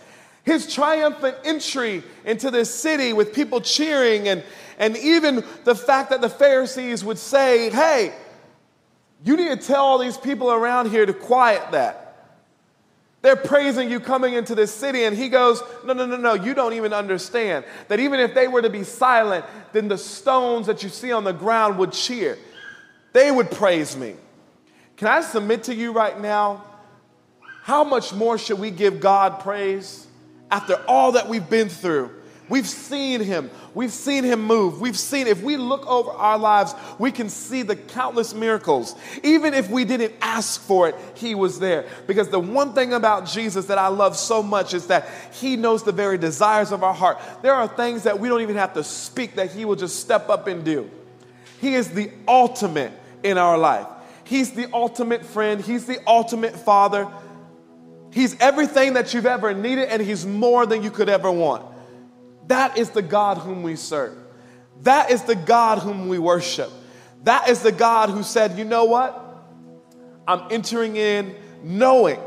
His 0.42 0.72
triumphant 0.72 1.36
entry 1.44 2.02
into 2.24 2.50
this 2.50 2.74
city 2.74 3.12
with 3.12 3.32
people 3.32 3.60
cheering 3.60 4.28
and, 4.28 4.44
and 4.78 4.96
even 4.96 5.44
the 5.64 5.74
fact 5.74 6.10
that 6.10 6.20
the 6.20 6.28
Pharisees 6.28 7.04
would 7.04 7.18
say, 7.18 7.70
hey, 7.70 8.14
you 9.24 9.36
need 9.36 9.48
to 9.48 9.66
tell 9.66 9.84
all 9.84 9.98
these 9.98 10.18
people 10.18 10.52
around 10.52 10.90
here 10.90 11.06
to 11.06 11.14
quiet 11.14 11.70
that. 11.72 12.03
They're 13.24 13.36
praising 13.36 13.90
you 13.90 14.00
coming 14.00 14.34
into 14.34 14.54
this 14.54 14.70
city. 14.70 15.04
And 15.04 15.16
he 15.16 15.30
goes, 15.30 15.62
No, 15.82 15.94
no, 15.94 16.04
no, 16.04 16.18
no, 16.18 16.34
you 16.34 16.52
don't 16.52 16.74
even 16.74 16.92
understand. 16.92 17.64
That 17.88 17.98
even 17.98 18.20
if 18.20 18.34
they 18.34 18.48
were 18.48 18.60
to 18.60 18.68
be 18.68 18.84
silent, 18.84 19.46
then 19.72 19.88
the 19.88 19.96
stones 19.96 20.66
that 20.66 20.82
you 20.82 20.90
see 20.90 21.10
on 21.10 21.24
the 21.24 21.32
ground 21.32 21.78
would 21.78 21.92
cheer. 21.92 22.36
They 23.14 23.30
would 23.30 23.50
praise 23.50 23.96
me. 23.96 24.16
Can 24.98 25.08
I 25.08 25.22
submit 25.22 25.62
to 25.64 25.74
you 25.74 25.92
right 25.92 26.20
now? 26.20 26.64
How 27.62 27.82
much 27.82 28.12
more 28.12 28.36
should 28.36 28.58
we 28.58 28.70
give 28.70 29.00
God 29.00 29.40
praise 29.40 30.06
after 30.50 30.74
all 30.86 31.12
that 31.12 31.26
we've 31.26 31.48
been 31.48 31.70
through? 31.70 32.10
We've 32.48 32.68
seen 32.68 33.22
him. 33.22 33.50
We've 33.72 33.92
seen 33.92 34.22
him 34.22 34.42
move. 34.42 34.80
We've 34.80 34.98
seen, 34.98 35.26
if 35.26 35.42
we 35.42 35.56
look 35.56 35.86
over 35.86 36.10
our 36.10 36.36
lives, 36.36 36.74
we 36.98 37.10
can 37.10 37.30
see 37.30 37.62
the 37.62 37.74
countless 37.74 38.34
miracles. 38.34 38.94
Even 39.22 39.54
if 39.54 39.70
we 39.70 39.86
didn't 39.86 40.12
ask 40.20 40.60
for 40.60 40.88
it, 40.88 40.94
he 41.14 41.34
was 41.34 41.58
there. 41.58 41.86
Because 42.06 42.28
the 42.28 42.38
one 42.38 42.74
thing 42.74 42.92
about 42.92 43.26
Jesus 43.26 43.66
that 43.66 43.78
I 43.78 43.88
love 43.88 44.16
so 44.16 44.42
much 44.42 44.74
is 44.74 44.88
that 44.88 45.08
he 45.32 45.56
knows 45.56 45.84
the 45.84 45.92
very 45.92 46.18
desires 46.18 46.70
of 46.70 46.84
our 46.84 46.92
heart. 46.92 47.18
There 47.40 47.54
are 47.54 47.66
things 47.66 48.02
that 48.02 48.20
we 48.20 48.28
don't 48.28 48.42
even 48.42 48.56
have 48.56 48.74
to 48.74 48.84
speak 48.84 49.36
that 49.36 49.50
he 49.50 49.64
will 49.64 49.76
just 49.76 50.00
step 50.00 50.28
up 50.28 50.46
and 50.46 50.64
do. 50.64 50.90
He 51.62 51.74
is 51.74 51.88
the 51.90 52.10
ultimate 52.28 52.92
in 53.22 53.38
our 53.38 53.56
life. 53.56 53.86
He's 54.24 54.52
the 54.52 54.68
ultimate 54.70 55.24
friend. 55.24 55.62
He's 55.62 55.86
the 55.86 55.98
ultimate 56.06 56.54
father. 56.54 57.08
He's 58.12 58.38
everything 58.38 58.92
that 58.94 59.14
you've 59.14 59.26
ever 59.26 59.54
needed, 59.54 59.88
and 59.88 60.00
he's 60.02 60.26
more 60.26 60.66
than 60.66 60.82
you 60.82 60.90
could 60.90 61.08
ever 61.08 61.32
want. 61.32 61.73
That 62.46 62.78
is 62.78 62.90
the 62.90 63.02
God 63.02 63.38
whom 63.38 63.62
we 63.62 63.76
serve. 63.76 64.16
That 64.82 65.10
is 65.10 65.22
the 65.22 65.34
God 65.34 65.78
whom 65.78 66.08
we 66.08 66.18
worship. 66.18 66.70
That 67.24 67.48
is 67.48 67.60
the 67.60 67.72
God 67.72 68.10
who 68.10 68.22
said, 68.22 68.58
you 68.58 68.64
know 68.64 68.84
what? 68.84 69.20
I'm 70.26 70.46
entering 70.50 70.96
in 70.96 71.34
knowing 71.62 72.20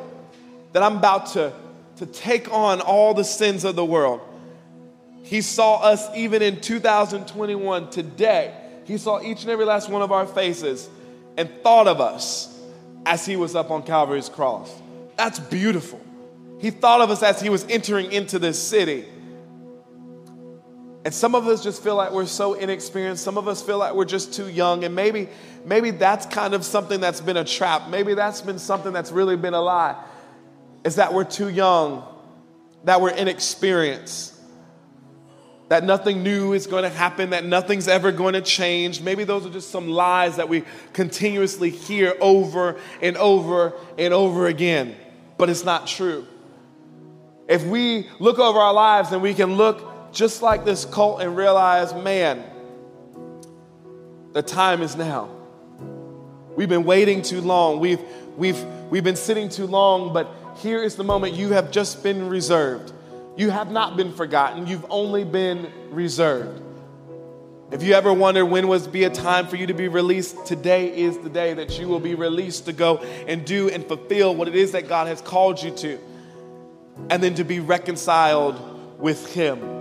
that 0.74 0.84
I'm 0.84 0.98
about 0.98 1.28
to, 1.34 1.54
to 1.98 2.06
take 2.06 2.52
on 2.52 2.82
all 2.82 3.14
the 3.14 3.24
sins 3.24 3.64
of 3.64 3.76
the 3.76 3.86
world. 3.86 4.22
He 5.24 5.42
saw 5.42 5.82
us 5.82 6.08
even 6.16 6.42
in 6.42 6.62
2021, 6.62 7.90
today. 7.90 8.56
He 8.86 8.98
saw 8.98 9.22
each 9.22 9.42
and 9.42 9.52
every 9.52 9.66
last 9.66 9.90
one 9.90 10.02
of 10.02 10.12
our 10.12 10.26
faces 10.26 10.90
and 11.38 11.50
thought 11.62 11.88
of 11.88 12.00
us 12.00 12.58
as 13.06 13.26
he 13.26 13.36
was 13.36 13.56
up 13.56 13.70
on 13.70 13.84
Calvary's 13.84 14.30
cross. 14.30 14.74
That's 15.18 15.40
beautiful. 15.40 16.02
He 16.60 16.72
thought 16.72 17.02
of 17.02 17.12
us 17.12 17.22
as 17.22 17.42
he 17.42 17.50
was 17.50 17.66
entering 17.70 18.12
into 18.12 18.40
this 18.40 18.62
city. 18.62 19.06
And 21.08 21.14
some 21.14 21.36
of 21.36 21.48
us 21.48 21.64
just 21.64 21.82
feel 21.82 21.96
like 21.96 22.12
we're 22.12 22.26
so 22.26 22.56
inexperienced. 22.56 23.24
Some 23.24 23.38
of 23.38 23.48
us 23.48 23.62
feel 23.62 23.78
like 23.78 23.94
we're 23.94 24.04
just 24.04 24.34
too 24.34 24.50
young. 24.50 24.84
And 24.84 24.94
maybe, 24.94 25.30
maybe 25.64 25.92
that's 25.92 26.26
kind 26.26 26.54
of 26.54 26.66
something 26.66 27.00
that's 27.00 27.22
been 27.22 27.38
a 27.38 27.46
trap. 27.46 27.88
Maybe 27.88 28.14
that's 28.14 28.42
been 28.42 28.60
something 28.60 28.92
that's 28.92 29.10
really 29.10 29.38
been 29.38 29.54
a 29.54 29.62
lie. 29.62 29.96
is 30.84 30.96
that 30.96 31.14
we're 31.14 31.24
too 31.24 31.48
young, 31.48 32.04
that 32.84 33.00
we're 33.00 33.12
inexperienced, 33.12 34.34
that 35.70 35.86
nothing 35.86 36.24
new 36.24 36.52
is 36.52 36.68
going 36.68 36.84
to 36.84 36.90
happen, 36.90 37.30
that 37.30 37.46
nothing's 37.46 37.88
ever 37.88 38.12
going 38.12 38.34
to 38.34 38.42
change. 38.42 39.00
Maybe 39.00 39.24
those 39.24 39.46
are 39.46 39.50
just 39.50 39.70
some 39.72 39.88
lies 39.88 40.36
that 40.36 40.50
we 40.50 40.66
continuously 40.92 41.70
hear 41.70 42.16
over 42.20 42.82
and 43.02 43.16
over 43.16 43.72
and 43.98 44.14
over 44.14 44.48
again, 44.48 44.94
but 45.38 45.50
it's 45.50 45.64
not 45.64 45.88
true. 45.88 46.28
If 47.48 47.64
we 47.64 48.10
look 48.20 48.40
over 48.40 48.60
our 48.60 48.74
lives 48.74 49.14
and 49.14 49.22
we 49.22 49.34
can 49.34 49.56
look 49.56 49.94
just 50.18 50.42
like 50.42 50.66
this 50.66 50.84
cult 50.84 51.22
and 51.22 51.38
realize, 51.38 51.94
man, 51.94 52.44
the 54.34 54.42
time 54.42 54.82
is 54.82 54.96
now. 54.96 55.30
We've 56.56 56.68
been 56.68 56.86
waiting 56.86 57.22
too 57.22 57.40
long. 57.40 57.80
We've, 57.80 58.02
we've, 58.36 58.60
we've 58.90 59.04
been 59.04 59.16
sitting 59.16 59.48
too 59.48 59.68
long, 59.68 60.14
but 60.14 60.28
here 60.58 60.82
is 60.82 60.96
the 60.96 61.04
moment 61.04 61.36
you 61.36 61.50
have 61.50 61.70
just 61.70 62.02
been 62.02 62.30
reserved. 62.30 62.92
You 63.38 63.52
have 63.52 63.70
not 63.70 63.96
been 63.96 64.12
forgotten, 64.12 64.66
you've 64.66 64.88
only 64.90 65.24
been 65.24 65.72
reserved. 65.92 66.64
If 67.70 67.84
you 67.84 67.94
ever 67.94 68.12
wonder 68.12 68.44
when 68.44 68.68
was 68.68 68.88
be 68.88 69.04
a 69.04 69.12
time 69.12 69.46
for 69.46 69.56
you 69.56 69.68
to 69.68 69.76
be 69.76 69.88
released, 69.88 70.48
today 70.48 70.98
is 70.98 71.20
the 71.20 71.30
day 71.30 71.54
that 71.54 71.78
you 71.78 71.88
will 71.88 72.00
be 72.00 72.16
released 72.16 72.66
to 72.66 72.74
go 72.74 72.98
and 73.28 73.46
do 73.46 73.70
and 73.70 73.86
fulfill 73.86 74.34
what 74.34 74.48
it 74.48 74.56
is 74.56 74.72
that 74.72 74.88
God 74.88 75.06
has 75.06 75.22
called 75.22 75.62
you 75.62 75.70
to. 75.76 76.00
And 77.12 77.22
then 77.22 77.36
to 77.36 77.44
be 77.44 77.60
reconciled 77.60 79.00
with 79.00 79.32
Him 79.32 79.77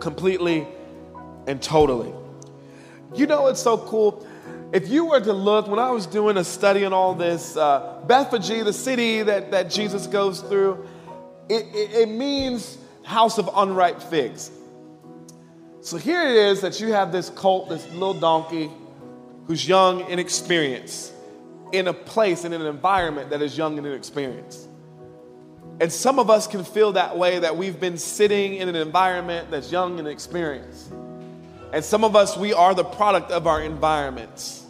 completely 0.00 0.66
and 1.46 1.62
totally. 1.62 2.12
You 3.14 3.26
know, 3.26 3.48
it's 3.48 3.62
so 3.62 3.78
cool. 3.78 4.26
If 4.72 4.88
you 4.88 5.04
were 5.04 5.20
to 5.20 5.32
look, 5.32 5.66
when 5.66 5.80
I 5.80 5.90
was 5.90 6.06
doing 6.06 6.36
a 6.36 6.44
study 6.44 6.84
on 6.84 6.92
all 6.92 7.14
this, 7.14 7.56
uh, 7.56 8.00
Bethphage, 8.06 8.64
the 8.64 8.72
city 8.72 9.22
that, 9.22 9.50
that 9.50 9.70
Jesus 9.70 10.06
goes 10.06 10.40
through, 10.40 10.86
it, 11.48 11.66
it, 11.74 11.92
it 12.02 12.08
means 12.08 12.78
house 13.02 13.38
of 13.38 13.50
unripe 13.54 14.00
figs. 14.00 14.50
So 15.80 15.96
here 15.96 16.22
it 16.22 16.36
is 16.36 16.60
that 16.60 16.78
you 16.80 16.92
have 16.92 17.10
this 17.10 17.30
colt, 17.30 17.68
this 17.68 17.88
little 17.90 18.14
donkey 18.14 18.70
who's 19.46 19.66
young 19.66 20.02
and 20.02 20.20
experienced 20.20 21.12
in 21.72 21.88
a 21.88 21.92
place, 21.92 22.44
and 22.44 22.52
in 22.52 22.60
an 22.60 22.66
environment 22.66 23.30
that 23.30 23.42
is 23.42 23.56
young 23.56 23.78
and 23.78 23.86
inexperienced. 23.86 24.68
And 25.80 25.90
some 25.90 26.18
of 26.18 26.28
us 26.28 26.46
can 26.46 26.62
feel 26.62 26.92
that 26.92 27.16
way 27.16 27.38
that 27.38 27.56
we've 27.56 27.80
been 27.80 27.96
sitting 27.96 28.56
in 28.56 28.68
an 28.68 28.76
environment 28.76 29.50
that's 29.50 29.72
young 29.72 29.98
and 29.98 30.06
experienced. 30.06 30.92
And 31.72 31.82
some 31.82 32.04
of 32.04 32.14
us, 32.14 32.36
we 32.36 32.52
are 32.52 32.74
the 32.74 32.84
product 32.84 33.30
of 33.30 33.46
our 33.46 33.62
environments. 33.62 34.66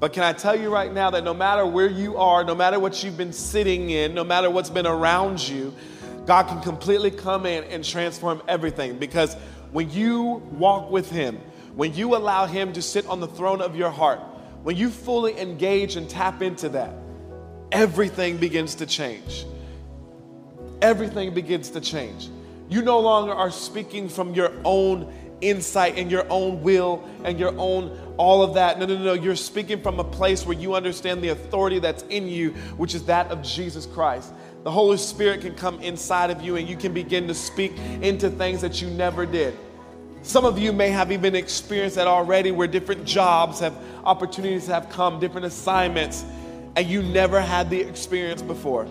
But 0.00 0.14
can 0.14 0.22
I 0.22 0.32
tell 0.32 0.58
you 0.58 0.72
right 0.72 0.92
now 0.92 1.10
that 1.10 1.22
no 1.22 1.34
matter 1.34 1.66
where 1.66 1.86
you 1.86 2.16
are, 2.16 2.44
no 2.44 2.54
matter 2.54 2.80
what 2.80 3.04
you've 3.04 3.18
been 3.18 3.32
sitting 3.32 3.90
in, 3.90 4.14
no 4.14 4.24
matter 4.24 4.48
what's 4.48 4.70
been 4.70 4.86
around 4.86 5.46
you, 5.46 5.74
God 6.24 6.48
can 6.48 6.62
completely 6.62 7.10
come 7.10 7.44
in 7.44 7.64
and 7.64 7.84
transform 7.84 8.42
everything 8.48 8.98
because 8.98 9.34
when 9.70 9.90
you 9.90 10.42
walk 10.52 10.90
with 10.90 11.10
Him, 11.10 11.38
when 11.74 11.94
you 11.94 12.16
allow 12.16 12.46
Him 12.46 12.72
to 12.72 12.82
sit 12.82 13.06
on 13.06 13.20
the 13.20 13.26
throne 13.26 13.60
of 13.60 13.76
your 13.76 13.90
heart, 13.90 14.20
when 14.62 14.76
you 14.76 14.88
fully 14.88 15.38
engage 15.38 15.96
and 15.96 16.08
tap 16.08 16.40
into 16.40 16.70
that, 16.70 16.94
everything 17.70 18.38
begins 18.38 18.76
to 18.76 18.86
change. 18.86 19.44
Everything 20.82 21.32
begins 21.32 21.70
to 21.70 21.80
change. 21.80 22.28
You 22.68 22.82
no 22.82 23.00
longer 23.00 23.32
are 23.32 23.50
speaking 23.50 24.08
from 24.08 24.34
your 24.34 24.52
own 24.64 25.12
insight 25.40 25.98
and 25.98 26.10
your 26.10 26.26
own 26.30 26.62
will 26.62 27.08
and 27.24 27.38
your 27.38 27.54
own 27.58 27.98
all 28.16 28.42
of 28.42 28.54
that. 28.54 28.78
No, 28.78 28.86
no, 28.86 28.96
no. 28.96 29.12
You're 29.12 29.36
speaking 29.36 29.80
from 29.80 29.98
a 29.98 30.04
place 30.04 30.44
where 30.44 30.56
you 30.56 30.74
understand 30.74 31.22
the 31.22 31.28
authority 31.28 31.78
that's 31.78 32.02
in 32.04 32.28
you, 32.28 32.50
which 32.76 32.94
is 32.94 33.04
that 33.04 33.28
of 33.30 33.42
Jesus 33.42 33.86
Christ. 33.86 34.32
The 34.64 34.70
Holy 34.70 34.96
Spirit 34.96 35.40
can 35.40 35.54
come 35.54 35.80
inside 35.80 36.30
of 36.30 36.42
you 36.42 36.56
and 36.56 36.68
you 36.68 36.76
can 36.76 36.92
begin 36.92 37.26
to 37.28 37.34
speak 37.34 37.76
into 38.00 38.30
things 38.30 38.60
that 38.60 38.80
you 38.80 38.88
never 38.88 39.26
did. 39.26 39.56
Some 40.22 40.44
of 40.44 40.56
you 40.56 40.72
may 40.72 40.88
have 40.88 41.10
even 41.10 41.34
experienced 41.34 41.96
that 41.96 42.06
already 42.06 42.52
where 42.52 42.68
different 42.68 43.04
jobs 43.04 43.58
have 43.58 43.76
opportunities 44.04 44.68
have 44.68 44.88
come, 44.88 45.18
different 45.18 45.46
assignments, 45.46 46.24
and 46.76 46.86
you 46.86 47.02
never 47.02 47.40
had 47.40 47.70
the 47.70 47.80
experience 47.80 48.40
before. 48.40 48.86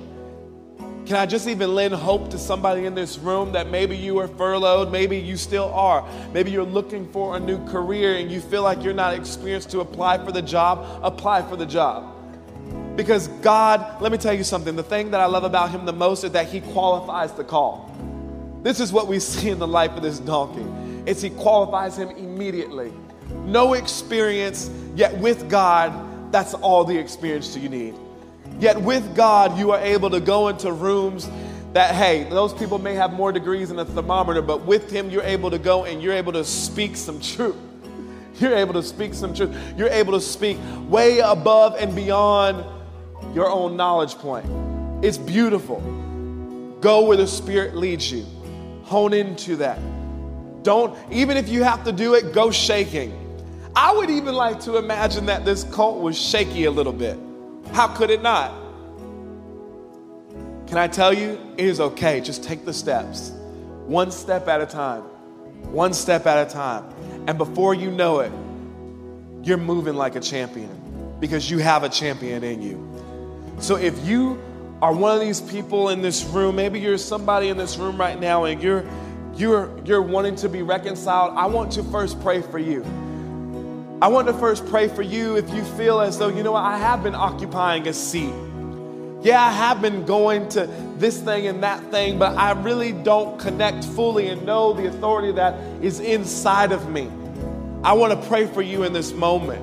Can 1.06 1.16
I 1.16 1.26
just 1.26 1.48
even 1.48 1.74
lend 1.74 1.94
hope 1.94 2.30
to 2.30 2.38
somebody 2.38 2.86
in 2.86 2.94
this 2.94 3.18
room 3.18 3.52
that 3.54 3.70
maybe 3.70 3.98
you 3.98 4.14
were 4.14 4.28
furloughed, 4.28 4.92
maybe 4.92 5.18
you 5.18 5.36
still 5.36 5.74
are, 5.74 6.08
maybe 6.32 6.52
you're 6.52 6.64
looking 6.64 7.12
for 7.12 7.36
a 7.36 7.40
new 7.40 7.64
career 7.66 8.16
and 8.18 8.32
you 8.32 8.40
feel 8.40 8.62
like 8.62 8.84
you're 8.84 8.94
not 8.94 9.16
experienced 9.16 9.72
to 9.72 9.80
apply 9.80 10.24
for 10.24 10.32
the 10.32 10.42
job? 10.42 11.02
Apply 11.04 11.42
for 11.42 11.56
the 11.56 11.66
job. 11.66 12.16
Because 12.96 13.30
God, 13.42 14.02
let 14.02 14.12
me 14.12 14.18
tell 14.18 14.34
you 14.34 14.44
something, 14.44 14.76
the 14.76 14.84
thing 14.84 15.12
that 15.12 15.20
I 15.20 15.26
love 15.26 15.44
about 15.44 15.72
Him 15.72 15.86
the 15.86 15.94
most 15.94 16.24
is 16.24 16.32
that 16.32 16.48
He 16.48 16.62
qualifies 16.62 17.32
the 17.34 17.44
call. 17.44 17.90
This 18.62 18.80
is 18.80 18.94
what 18.94 19.08
we 19.08 19.20
see 19.32 19.50
in 19.50 19.60
the 19.60 19.68
life 19.68 19.92
of 19.92 20.04
this 20.04 20.20
donkey. 20.20 20.66
It's 21.06 21.22
He 21.22 21.32
qualifies 21.32 21.98
him 21.98 22.10
immediately. 22.10 22.94
No 23.46 23.74
experience, 23.74 24.70
yet 24.96 25.18
with 25.18 25.50
God, 25.50 26.32
that's 26.32 26.54
all 26.54 26.84
the 26.84 26.98
experience 26.98 27.58
you 27.58 27.70
need. 27.70 27.96
Yet 28.60 28.82
with 28.82 29.16
God, 29.16 29.58
you 29.58 29.72
are 29.72 29.80
able 29.80 30.10
to 30.12 30.20
go 30.20 30.50
into 30.50 30.72
rooms 30.72 31.30
that, 31.74 31.96
hey, 31.96 32.28
those 32.30 32.54
people 32.54 32.80
may 32.80 32.94
have 32.96 33.14
more 33.14 33.32
degrees 33.32 33.70
than 33.70 33.80
a 33.80 33.86
thermometer, 33.86 34.42
but 34.42 34.66
with 34.66 34.92
Him, 34.92 35.10
you're 35.10 35.24
able 35.24 35.50
to 35.52 35.60
go 35.60 35.86
and 35.86 36.02
you're 36.02 36.14
able 36.14 36.34
to 36.34 36.44
speak 36.44 36.96
some 36.96 37.20
truth. 37.20 37.56
You're 38.40 38.56
able 38.56 38.74
to 38.74 38.82
speak 38.82 39.14
some 39.14 39.36
truth. 39.36 39.56
You're 39.78 39.90
able 39.90 40.14
to 40.14 40.22
speak 40.22 40.58
way 40.88 41.20
above 41.20 41.76
and 41.76 41.96
beyond 41.96 42.66
your 43.36 43.48
own 43.48 43.78
knowledge 43.78 44.16
point. 44.16 44.46
It's 45.06 45.18
beautiful. 45.18 45.80
Go 46.82 47.06
where 47.06 47.18
the 47.18 47.28
Spirit 47.28 47.76
leads 47.76 48.12
you, 48.12 48.26
hone 48.84 49.14
into 49.14 49.58
that. 49.58 49.78
Don't, 50.64 50.98
even 51.12 51.38
if 51.38 51.50
you 51.50 51.64
have 51.64 51.84
to 51.84 51.92
do 51.92 52.16
it, 52.16 52.34
go 52.34 52.50
shaking. 52.50 53.14
I 53.76 53.94
would 53.94 54.10
even 54.10 54.34
like 54.34 54.60
to 54.62 54.78
imagine 54.78 55.28
that 55.28 55.46
this 55.46 55.64
cult 55.66 56.02
was 56.02 56.18
shaky 56.18 56.66
a 56.66 56.72
little 56.72 56.94
bit. 56.94 57.20
How 57.74 57.88
could 57.88 58.10
it 58.10 58.22
not? 58.22 58.54
Can 60.68 60.78
I 60.78 60.88
tell 60.88 61.14
you, 61.14 61.40
it 61.58 61.66
is 61.66 61.80
okay. 61.80 62.22
Just 62.22 62.44
take 62.44 62.66
the 62.66 62.74
steps, 62.74 63.32
one 63.86 64.12
step 64.12 64.48
at 64.48 64.62
a 64.62 64.66
time, 64.66 65.02
one 65.72 65.94
step 65.94 66.26
at 66.26 66.48
a 66.48 66.50
time. 66.50 66.86
And 67.28 67.38
before 67.38 67.74
you 67.74 67.92
know 67.92 68.20
it, 68.20 68.32
you're 69.44 69.58
moving 69.58 69.96
like 69.96 70.16
a 70.16 70.20
champion 70.20 71.16
because 71.20 71.50
you 71.50 71.58
have 71.60 71.84
a 71.84 71.90
champion 71.90 72.44
in 72.44 72.62
you. 72.62 72.88
So 73.60 73.76
if 73.76 74.06
you 74.06 74.42
are 74.82 74.94
one 74.94 75.14
of 75.14 75.22
these 75.22 75.42
people 75.42 75.90
in 75.90 76.02
this 76.02 76.24
room, 76.26 76.56
maybe 76.56 76.80
you're 76.80 76.98
somebody 76.98 77.50
in 77.50 77.58
this 77.58 77.78
room 77.78 77.98
right 77.98 78.20
now 78.20 78.46
and 78.46 78.62
you're 78.62 78.86
you're 79.36 79.78
you're 79.86 80.02
wanting 80.02 80.36
to 80.38 80.50
be 80.50 80.62
reconciled, 80.62 81.34
I 81.38 81.46
want 81.46 81.72
to 81.74 81.84
first 81.84 82.22
pray 82.22 82.42
for 82.42 82.60
you. 82.60 82.84
I 84.02 84.08
want 84.08 84.26
to 84.30 84.34
first 84.34 84.66
pray 84.66 84.88
for 84.88 85.04
you 85.04 85.38
if 85.38 85.48
you 85.54 85.64
feel 85.64 86.02
as 86.02 86.18
though, 86.18 86.30
you 86.30 86.42
know 86.42 86.54
what, 86.54 86.64
I 86.64 86.80
have 86.80 87.04
been 87.04 87.14
occupying 87.14 87.88
a 87.88 87.94
seat. 87.94 88.34
Yeah, 89.22 89.40
I 89.40 89.52
have 89.52 89.80
been 89.80 90.08
going 90.08 90.50
to 90.50 90.66
this 90.98 91.22
thing 91.22 91.46
and 91.46 91.62
that 91.62 91.92
thing, 91.92 92.18
but 92.18 92.36
I 92.36 92.54
really 92.54 92.94
don't 92.94 93.40
connect 93.40 93.86
fully 93.86 94.30
and 94.30 94.44
know 94.44 94.74
the 94.74 94.88
authority 94.88 95.32
that 95.34 95.54
is 95.84 96.00
inside 96.00 96.72
of 96.72 96.90
me. 96.90 97.12
I 97.84 97.94
want 97.94 98.20
to 98.20 98.28
pray 98.28 98.48
for 98.48 98.64
you 98.64 98.82
in 98.82 98.92
this 98.92 99.14
moment. 99.14 99.62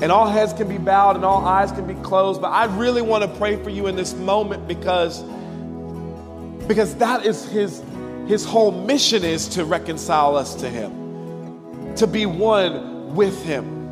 And 0.00 0.12
all 0.12 0.28
heads 0.28 0.52
can 0.52 0.68
be 0.68 0.78
bowed 0.78 1.16
and 1.16 1.24
all 1.24 1.44
eyes 1.44 1.72
can 1.72 1.88
be 1.88 1.94
closed, 1.94 2.40
but 2.40 2.52
I 2.52 2.66
really 2.66 3.02
want 3.02 3.24
to 3.24 3.38
pray 3.38 3.60
for 3.60 3.70
you 3.70 3.88
in 3.88 3.96
this 3.96 4.14
moment 4.14 4.68
because 4.68 5.20
because 6.68 6.94
that 6.96 7.26
is 7.26 7.44
his 7.48 7.82
his 8.28 8.44
whole 8.44 8.70
mission 8.70 9.24
is 9.24 9.48
to 9.48 9.64
reconcile 9.64 10.36
us 10.36 10.54
to 10.56 10.70
him. 10.70 11.01
To 11.96 12.06
be 12.06 12.26
one 12.26 13.14
with 13.14 13.44
him. 13.44 13.82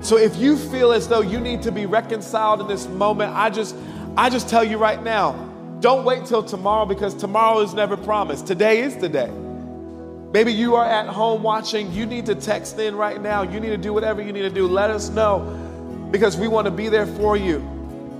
So 0.00 0.16
if 0.16 0.36
you 0.36 0.56
feel 0.56 0.92
as 0.92 1.08
though 1.08 1.20
you 1.20 1.38
need 1.38 1.62
to 1.62 1.72
be 1.72 1.86
reconciled 1.86 2.60
in 2.60 2.66
this 2.66 2.86
moment, 2.88 3.34
I 3.34 3.50
just 3.50 3.76
I 4.16 4.30
just 4.30 4.48
tell 4.48 4.64
you 4.64 4.78
right 4.78 5.02
now, 5.02 5.32
don't 5.80 6.04
wait 6.04 6.24
till 6.24 6.42
tomorrow 6.42 6.86
because 6.86 7.14
tomorrow 7.14 7.60
is 7.60 7.74
never 7.74 7.96
promised. 7.96 8.46
Today 8.46 8.80
is 8.80 8.96
the 8.96 9.08
day. 9.08 9.30
Maybe 10.32 10.52
you 10.52 10.74
are 10.74 10.84
at 10.84 11.06
home 11.06 11.42
watching. 11.42 11.92
You 11.92 12.04
need 12.04 12.26
to 12.26 12.34
text 12.34 12.78
in 12.78 12.96
right 12.96 13.20
now. 13.20 13.42
You 13.42 13.60
need 13.60 13.70
to 13.70 13.78
do 13.78 13.92
whatever 13.92 14.20
you 14.20 14.32
need 14.32 14.42
to 14.42 14.50
do. 14.50 14.66
Let 14.66 14.90
us 14.90 15.08
know 15.08 15.40
because 16.10 16.36
we 16.36 16.48
want 16.48 16.64
to 16.64 16.70
be 16.70 16.88
there 16.88 17.06
for 17.06 17.36
you. 17.36 17.77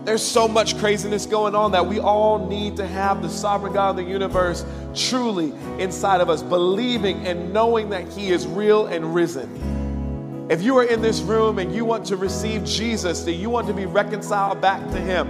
There's 0.09 0.27
so 0.27 0.49
much 0.49 0.79
craziness 0.79 1.27
going 1.27 1.55
on 1.55 1.73
that 1.73 1.85
we 1.85 2.01
all 2.01 2.49
need 2.49 2.77
to 2.77 2.87
have 2.87 3.21
the 3.21 3.29
sovereign 3.29 3.75
God 3.75 3.91
of 3.91 3.97
the 3.97 4.05
universe 4.05 4.65
truly 4.95 5.53
inside 5.79 6.23
of 6.23 6.31
us, 6.31 6.43
believing 6.43 7.27
and 7.27 7.53
knowing 7.53 7.91
that 7.91 8.09
He 8.09 8.31
is 8.31 8.47
real 8.47 8.87
and 8.87 9.15
risen. 9.15 10.47
If 10.49 10.63
you 10.63 10.79
are 10.79 10.85
in 10.85 11.03
this 11.03 11.21
room 11.21 11.59
and 11.59 11.75
you 11.75 11.85
want 11.85 12.07
to 12.07 12.17
receive 12.17 12.65
Jesus, 12.65 13.21
that 13.25 13.33
you 13.33 13.51
want 13.51 13.67
to 13.67 13.75
be 13.75 13.85
reconciled 13.85 14.63
back 14.63 14.81
to 14.93 14.99
Him, 14.99 15.29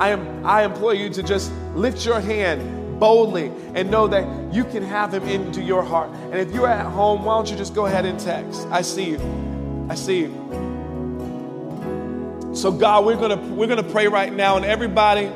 I, 0.00 0.08
am, 0.08 0.46
I 0.46 0.64
implore 0.64 0.94
you 0.94 1.10
to 1.10 1.22
just 1.22 1.52
lift 1.74 2.06
your 2.06 2.18
hand 2.18 2.98
boldly 2.98 3.52
and 3.74 3.90
know 3.90 4.08
that 4.08 4.54
you 4.54 4.64
can 4.64 4.84
have 4.84 5.12
him 5.12 5.24
into 5.24 5.60
your 5.60 5.82
heart. 5.82 6.08
And 6.32 6.36
if 6.36 6.50
you're 6.50 6.66
at 6.66 6.86
home, 6.86 7.26
why 7.26 7.36
don't 7.36 7.50
you 7.50 7.58
just 7.58 7.74
go 7.74 7.84
ahead 7.84 8.06
and 8.06 8.18
text? 8.18 8.66
I 8.70 8.80
see 8.80 9.10
you. 9.10 9.86
I 9.90 9.94
see 9.96 10.20
you. 10.20 10.75
So, 12.56 12.72
God, 12.72 13.04
we're 13.04 13.16
gonna 13.16 13.36
we're 13.36 13.66
gonna 13.66 13.82
pray 13.82 14.08
right 14.08 14.32
now, 14.32 14.56
and 14.56 14.64
everybody, 14.64 15.26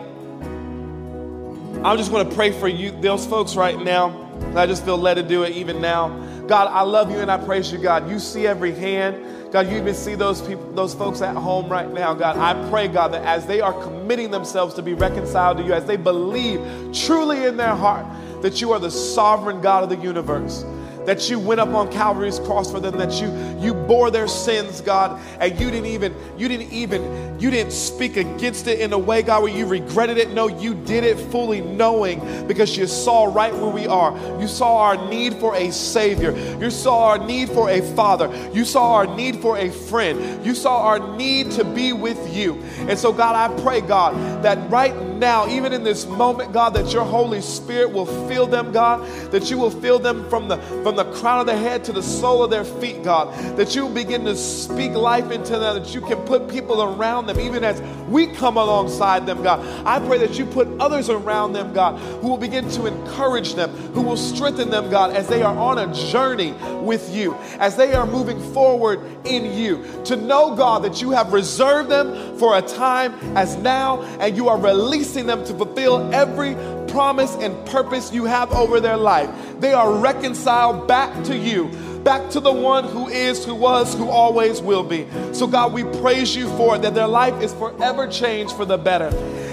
I'm 1.85 1.99
just 1.99 2.11
gonna 2.11 2.35
pray 2.35 2.51
for 2.51 2.67
you, 2.67 2.93
those 2.93 3.27
folks 3.27 3.57
right 3.57 3.79
now. 3.79 4.31
I 4.57 4.65
just 4.65 4.87
feel 4.87 4.97
led 4.97 5.15
to 5.15 5.23
do 5.23 5.43
it 5.43 5.55
even 5.55 5.83
now. 5.83 6.09
God, 6.47 6.69
I 6.69 6.81
love 6.81 7.11
you 7.11 7.19
and 7.19 7.31
I 7.31 7.37
praise 7.37 7.71
you, 7.71 7.79
God. 7.79 8.09
You 8.09 8.19
see 8.19 8.47
every 8.47 8.73
hand. 8.73 9.53
God, 9.53 9.69
you 9.69 9.77
even 9.77 9.95
see 9.95 10.15
those 10.15 10.41
people, 10.41 10.73
those 10.73 10.95
folks 10.95 11.21
at 11.21 11.37
home 11.37 11.69
right 11.69 11.93
now. 11.93 12.15
God, 12.15 12.39
I 12.39 12.71
pray, 12.71 12.89
God, 12.89 13.13
that 13.13 13.23
as 13.25 13.45
they 13.47 13.61
are 13.61 13.75
committing 13.83 14.31
themselves 14.31 14.73
to 14.75 14.83
be 14.83 14.95
reconciled 14.95 15.59
to 15.59 15.63
you, 15.63 15.75
as 15.75 15.85
they 15.85 15.99
believe 15.99 16.61
truly 16.95 17.45
in 17.45 17.59
their 17.59 17.75
heart 17.75 18.07
that 18.41 18.63
you 18.63 18.73
are 18.73 18.79
the 18.79 18.91
sovereign 18.91 19.61
God 19.61 19.83
of 19.83 19.91
the 19.91 19.97
universe 19.97 20.65
that 21.07 21.31
you 21.31 21.39
went 21.39 21.61
up 21.61 21.69
on 21.71 21.91
Calvary's 21.91 22.39
cross 22.41 22.71
for 22.71 22.81
them, 22.81 22.97
that 22.99 23.21
you 23.21 23.31
you 23.61 23.75
bore 23.75 24.11
their 24.11 24.29
sins, 24.29 24.81
God, 24.81 25.21
and 25.41 25.59
you 25.59 25.71
didn't 25.71 25.87
even 25.87 26.15
you 26.37 26.49
didn't 26.49 26.73
even 26.73 27.39
you 27.41 27.51
didn't 27.51 27.73
speak 27.73 28.17
against 28.17 28.67
it 28.67 28.81
in 28.81 28.93
a 28.93 28.99
way, 28.99 29.23
God, 29.23 29.43
where 29.43 29.53
you 29.53 29.67
regretted 29.67 30.19
it. 30.19 30.31
No, 30.31 30.49
you 30.49 30.75
did 30.75 31.05
it 31.05 31.19
fully 31.19 31.61
knowing 31.61 32.47
because 32.47 32.77
you 32.77 32.87
saw 32.87 33.25
right 33.25 33.55
where 33.55 33.71
we 33.71 33.87
are. 33.87 34.13
You 34.41 34.47
saw 34.47 34.79
our 34.79 35.09
need 35.09 35.35
for 35.35 35.55
a 35.57 35.73
savior. 35.73 36.37
You 36.59 36.71
saw 36.71 37.09
our 37.09 37.19
need 37.19 37.49
for 37.49 37.71
a 37.71 37.81
father. 37.81 38.29
You 38.53 38.65
saw 38.65 38.95
our 38.95 39.07
need 39.07 39.37
for 39.37 39.57
a 39.57 39.71
friend. 39.71 40.45
You 40.45 40.55
saw 40.55 40.83
our 40.87 41.17
need 41.17 41.51
to 41.53 41.65
be 41.65 41.93
with 41.93 42.35
you. 42.35 42.63
And 42.89 42.99
so, 42.99 43.13
God, 43.13 43.37
I 43.37 43.63
pray, 43.63 43.81
God, 43.81 44.43
that 44.43 44.71
right 44.71 44.95
now, 45.21 45.47
even 45.49 45.73
in 45.73 45.85
this 45.85 46.07
moment, 46.07 46.53
God, 46.53 46.75
that 46.75 46.93
your 46.93 47.05
Holy 47.05 47.41
Spirit 47.41 47.93
will 47.93 48.07
fill 48.29 48.47
them, 48.47 48.73
God, 48.73 49.07
that 49.31 49.51
you 49.51 49.59
will 49.59 49.71
fill 49.71 49.99
them 49.99 50.29
from 50.29 50.49
the 50.49 50.59
from 50.83 50.90
the 50.97 51.11
crown 51.13 51.41
of 51.41 51.47
their 51.47 51.59
head 51.59 51.85
to 51.85 51.93
the 51.93 52.03
sole 52.03 52.43
of 52.43 52.51
their 52.51 52.65
feet, 52.65 53.03
God, 53.03 53.33
that 53.57 53.75
you 53.75 53.89
begin 53.89 54.25
to 54.25 54.37
speak 54.37 54.93
life 54.93 55.31
into 55.31 55.59
them, 55.59 55.83
that 55.83 55.95
you 55.95 56.01
can 56.01 56.19
put 56.23 56.49
people 56.49 56.83
around 56.83 57.27
them, 57.27 57.41
even 57.41 57.65
as 57.65 57.81
we 58.09 58.27
come 58.27 58.57
alongside 58.57 59.27
them, 59.27 59.43
God. 59.43 59.61
I 59.87 60.05
pray 60.07 60.19
that 60.19 60.39
you 60.39 60.47
put 60.47 60.69
others 60.81 61.09
around 61.09 61.53
them, 61.53 61.73
God, 61.73 61.99
who 62.21 62.29
will 62.29 62.37
begin 62.37 62.69
to 62.71 62.87
encourage 62.87 63.55
them, 63.55 63.71
who 63.93 64.03
will 64.03 64.17
strengthen 64.17 64.71
them, 64.71 64.91
God, 64.91 65.15
as 65.15 65.29
they 65.29 65.43
are 65.43 65.57
on 65.57 65.79
a 65.79 65.93
journey 65.95 66.53
with 66.83 67.15
you, 67.15 67.35
as 67.59 67.77
they 67.77 67.93
are 67.95 68.07
moving 68.07 68.41
forward 68.53 69.01
in 69.25 69.53
you. 69.57 69.85
To 70.05 70.17
know, 70.17 70.55
God, 70.55 70.83
that 70.85 71.01
you 71.01 71.11
have 71.11 71.33
reserved 71.33 71.89
them 71.89 72.39
for 72.39 72.57
a 72.57 72.63
time 72.63 73.15
as 73.37 73.57
now, 73.57 74.03
and 74.21 74.37
you 74.37 74.49
are 74.49 74.59
releasing 74.59 75.27
them 75.27 75.45
to 75.45 75.55
fulfill 75.55 76.13
every 76.15 76.55
promise 76.91 77.35
and 77.37 77.67
purpose 77.67 78.13
you 78.13 78.25
have 78.25 78.53
over 78.53 78.81
their 78.81 78.97
life. 78.97 79.31
They 79.61 79.73
are 79.73 79.93
reconciled 79.93 80.89
back 80.89 81.25
to 81.25 81.37
you, 81.37 81.69
back 82.05 82.31
to 82.31 82.41
the 82.41 82.53
one 82.53 82.85
who 82.85 83.09
is, 83.09 83.45
who 83.45 83.55
was, 83.55 83.95
who 83.95 84.09
always 84.09 84.61
will 84.61 84.83
be. 84.83 85.07
So, 85.33 85.47
God, 85.47 85.73
we 85.73 85.85
praise 86.01 86.35
you 86.35 86.49
for 86.57 86.77
it, 86.77 86.83
that 86.83 86.95
their 86.95 87.09
life 87.09 87.43
is 87.43 87.53
forever 87.55 88.07
changed 88.09 88.55
for 88.57 88.65
the 88.65 88.79
better. 88.79 89.09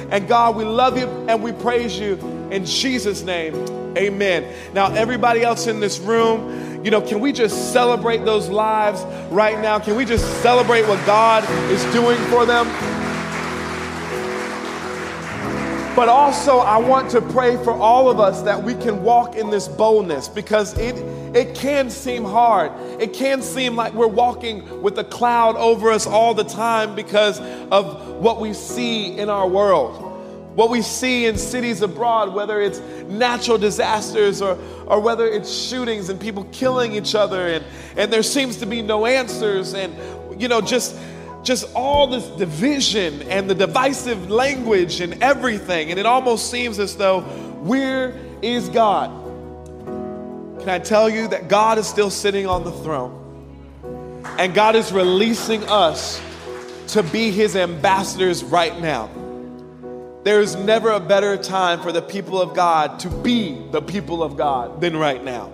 And 0.09 0.27
God, 0.27 0.55
we 0.55 0.63
love 0.63 0.97
you 0.97 1.07
and 1.27 1.43
we 1.43 1.51
praise 1.51 1.99
you 1.99 2.15
in 2.51 2.65
Jesus' 2.65 3.23
name. 3.23 3.55
Amen. 3.97 4.73
Now, 4.73 4.93
everybody 4.93 5.43
else 5.43 5.67
in 5.67 5.79
this 5.79 5.99
room, 5.99 6.85
you 6.85 6.91
know, 6.91 7.01
can 7.01 7.19
we 7.19 7.31
just 7.31 7.73
celebrate 7.73 8.23
those 8.23 8.47
lives 8.47 9.03
right 9.31 9.59
now? 9.59 9.79
Can 9.79 9.95
we 9.95 10.05
just 10.05 10.25
celebrate 10.41 10.83
what 10.83 11.03
God 11.05 11.43
is 11.71 11.83
doing 11.93 12.17
for 12.29 12.45
them? 12.45 12.67
But 15.97 16.09
also, 16.09 16.59
I 16.59 16.77
want 16.77 17.09
to 17.09 17.21
pray 17.21 17.57
for 17.63 17.71
all 17.71 18.07
of 18.07 18.19
us 18.19 18.43
that 18.43 18.61
we 18.61 18.75
can 18.75 19.01
walk 19.01 19.35
in 19.35 19.49
this 19.49 19.67
boldness 19.67 20.27
because 20.27 20.77
it, 20.77 20.95
it 21.35 21.55
can 21.55 21.89
seem 21.89 22.23
hard. 22.23 22.71
It 23.01 23.13
can 23.13 23.41
seem 23.41 23.75
like 23.75 23.95
we're 23.95 24.05
walking 24.05 24.83
with 24.83 24.99
a 24.99 25.03
cloud 25.03 25.55
over 25.55 25.89
us 25.89 26.05
all 26.05 26.35
the 26.35 26.43
time 26.43 26.93
because 26.93 27.39
of 27.71 28.19
what 28.19 28.39
we 28.39 28.53
see 28.53 29.17
in 29.17 29.27
our 29.27 29.47
world. 29.47 29.95
What 30.55 30.69
we 30.69 30.83
see 30.83 31.25
in 31.25 31.35
cities 31.35 31.81
abroad, 31.81 32.31
whether 32.31 32.61
it's 32.61 32.79
natural 33.07 33.57
disasters 33.57 34.39
or, 34.39 34.55
or 34.85 34.99
whether 34.99 35.25
it's 35.25 35.51
shootings 35.51 36.09
and 36.09 36.21
people 36.21 36.43
killing 36.51 36.93
each 36.93 37.15
other, 37.15 37.47
and, 37.47 37.65
and 37.95 38.13
there 38.13 38.21
seems 38.21 38.57
to 38.57 38.67
be 38.67 38.83
no 38.83 39.07
answers, 39.07 39.73
and 39.73 39.95
you 40.39 40.47
know, 40.47 40.61
just 40.61 40.95
just 41.43 41.73
all 41.75 42.07
this 42.07 42.27
division 42.27 43.21
and 43.23 43.49
the 43.49 43.55
divisive 43.55 44.29
language 44.29 45.01
and 45.01 45.21
everything. 45.23 45.91
And 45.91 45.99
it 45.99 46.05
almost 46.05 46.51
seems 46.51 46.79
as 46.79 46.95
though, 46.97 47.21
where 47.61 48.17
is 48.41 48.69
God? 48.69 49.09
Can 50.59 50.69
I 50.69 50.79
tell 50.79 51.09
you 51.09 51.27
that 51.29 51.47
God 51.47 51.77
is 51.77 51.87
still 51.87 52.09
sitting 52.09 52.47
on 52.47 52.63
the 52.63 52.71
throne? 52.71 53.23
And 54.37 54.53
God 54.53 54.75
is 54.75 54.91
releasing 54.91 55.63
us 55.63 56.21
to 56.89 57.03
be 57.03 57.31
his 57.31 57.55
ambassadors 57.55 58.43
right 58.43 58.77
now. 58.79 59.09
There 60.23 60.41
is 60.41 60.55
never 60.55 60.91
a 60.91 60.99
better 60.99 61.37
time 61.37 61.81
for 61.81 61.91
the 61.91 62.01
people 62.01 62.41
of 62.41 62.53
God 62.53 62.99
to 62.99 63.09
be 63.09 63.65
the 63.71 63.81
people 63.81 64.21
of 64.21 64.35
God 64.35 64.81
than 64.81 64.97
right 64.97 65.23
now. 65.23 65.49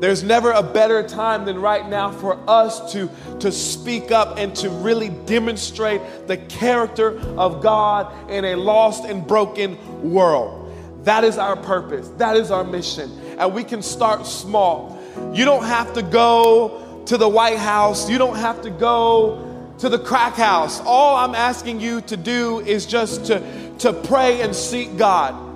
There's 0.00 0.22
never 0.22 0.50
a 0.52 0.62
better 0.62 1.06
time 1.06 1.44
than 1.44 1.60
right 1.60 1.86
now 1.86 2.10
for 2.10 2.38
us 2.48 2.92
to, 2.94 3.10
to 3.40 3.52
speak 3.52 4.10
up 4.10 4.38
and 4.38 4.56
to 4.56 4.70
really 4.70 5.10
demonstrate 5.26 6.00
the 6.26 6.38
character 6.38 7.20
of 7.38 7.62
God 7.62 8.30
in 8.30 8.46
a 8.46 8.56
lost 8.56 9.04
and 9.04 9.26
broken 9.26 10.10
world. 10.10 10.74
That 11.04 11.22
is 11.22 11.36
our 11.36 11.54
purpose, 11.54 12.08
that 12.16 12.36
is 12.36 12.50
our 12.50 12.64
mission. 12.64 13.10
And 13.38 13.54
we 13.54 13.62
can 13.62 13.82
start 13.82 14.26
small. 14.26 14.98
You 15.34 15.44
don't 15.44 15.64
have 15.64 15.92
to 15.94 16.02
go 16.02 17.02
to 17.06 17.18
the 17.18 17.28
White 17.28 17.58
House, 17.58 18.08
you 18.08 18.16
don't 18.16 18.36
have 18.36 18.62
to 18.62 18.70
go 18.70 19.74
to 19.78 19.88
the 19.88 19.98
crack 19.98 20.34
house. 20.34 20.80
All 20.80 21.16
I'm 21.16 21.34
asking 21.34 21.80
you 21.80 22.00
to 22.02 22.16
do 22.16 22.60
is 22.60 22.86
just 22.86 23.26
to, 23.26 23.74
to 23.78 23.92
pray 23.92 24.40
and 24.40 24.54
seek 24.54 24.96
God. 24.96 25.49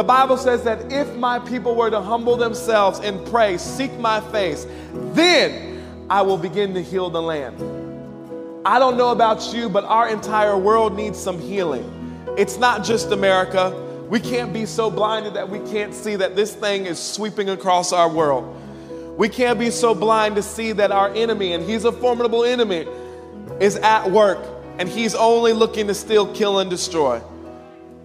The 0.00 0.04
Bible 0.04 0.38
says 0.38 0.62
that 0.62 0.90
if 0.90 1.14
my 1.16 1.38
people 1.40 1.74
were 1.74 1.90
to 1.90 2.00
humble 2.00 2.34
themselves 2.34 3.00
and 3.00 3.22
pray, 3.26 3.58
seek 3.58 3.92
my 3.98 4.22
face, 4.32 4.66
then 5.12 5.84
I 6.08 6.22
will 6.22 6.38
begin 6.38 6.72
to 6.72 6.82
heal 6.82 7.10
the 7.10 7.20
land. 7.20 7.58
I 8.64 8.78
don't 8.78 8.96
know 8.96 9.10
about 9.10 9.52
you, 9.52 9.68
but 9.68 9.84
our 9.84 10.08
entire 10.08 10.56
world 10.56 10.96
needs 10.96 11.18
some 11.18 11.38
healing. 11.38 11.84
It's 12.38 12.56
not 12.56 12.82
just 12.82 13.12
America. 13.12 13.78
We 14.08 14.20
can't 14.20 14.54
be 14.54 14.64
so 14.64 14.90
blinded 14.90 15.34
that 15.34 15.50
we 15.50 15.58
can't 15.70 15.92
see 15.92 16.16
that 16.16 16.34
this 16.34 16.54
thing 16.54 16.86
is 16.86 16.98
sweeping 16.98 17.50
across 17.50 17.92
our 17.92 18.08
world. 18.08 18.56
We 19.18 19.28
can't 19.28 19.58
be 19.58 19.70
so 19.70 19.94
blind 19.94 20.34
to 20.36 20.42
see 20.42 20.72
that 20.72 20.90
our 20.90 21.10
enemy, 21.10 21.52
and 21.52 21.62
he's 21.62 21.84
a 21.84 21.92
formidable 21.92 22.44
enemy, 22.44 22.86
is 23.60 23.76
at 23.76 24.10
work 24.10 24.38
and 24.78 24.88
he's 24.88 25.14
only 25.14 25.52
looking 25.52 25.88
to 25.88 25.94
steal, 25.94 26.32
kill, 26.32 26.58
and 26.58 26.70
destroy. 26.70 27.20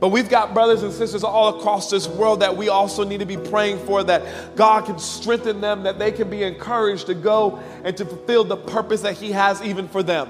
But 0.05 0.11
we've 0.11 0.29
got 0.29 0.53
brothers 0.53 0.83
and 0.83 0.93
sisters 0.93 1.23
all 1.23 1.57
across 1.57 1.89
this 1.89 2.07
world 2.07 2.41
that 2.41 2.55
we 2.55 2.69
also 2.69 3.03
need 3.03 3.21
to 3.21 3.25
be 3.25 3.37
praying 3.37 3.83
for 3.87 4.03
that 4.03 4.55
God 4.55 4.85
can 4.85 4.99
strengthen 4.99 5.61
them, 5.61 5.81
that 5.81 5.97
they 5.97 6.11
can 6.11 6.29
be 6.29 6.43
encouraged 6.43 7.07
to 7.07 7.15
go 7.15 7.57
and 7.83 7.97
to 7.97 8.05
fulfill 8.05 8.43
the 8.43 8.55
purpose 8.55 9.01
that 9.01 9.15
He 9.15 9.31
has 9.31 9.63
even 9.63 9.87
for 9.87 10.03
them. 10.03 10.29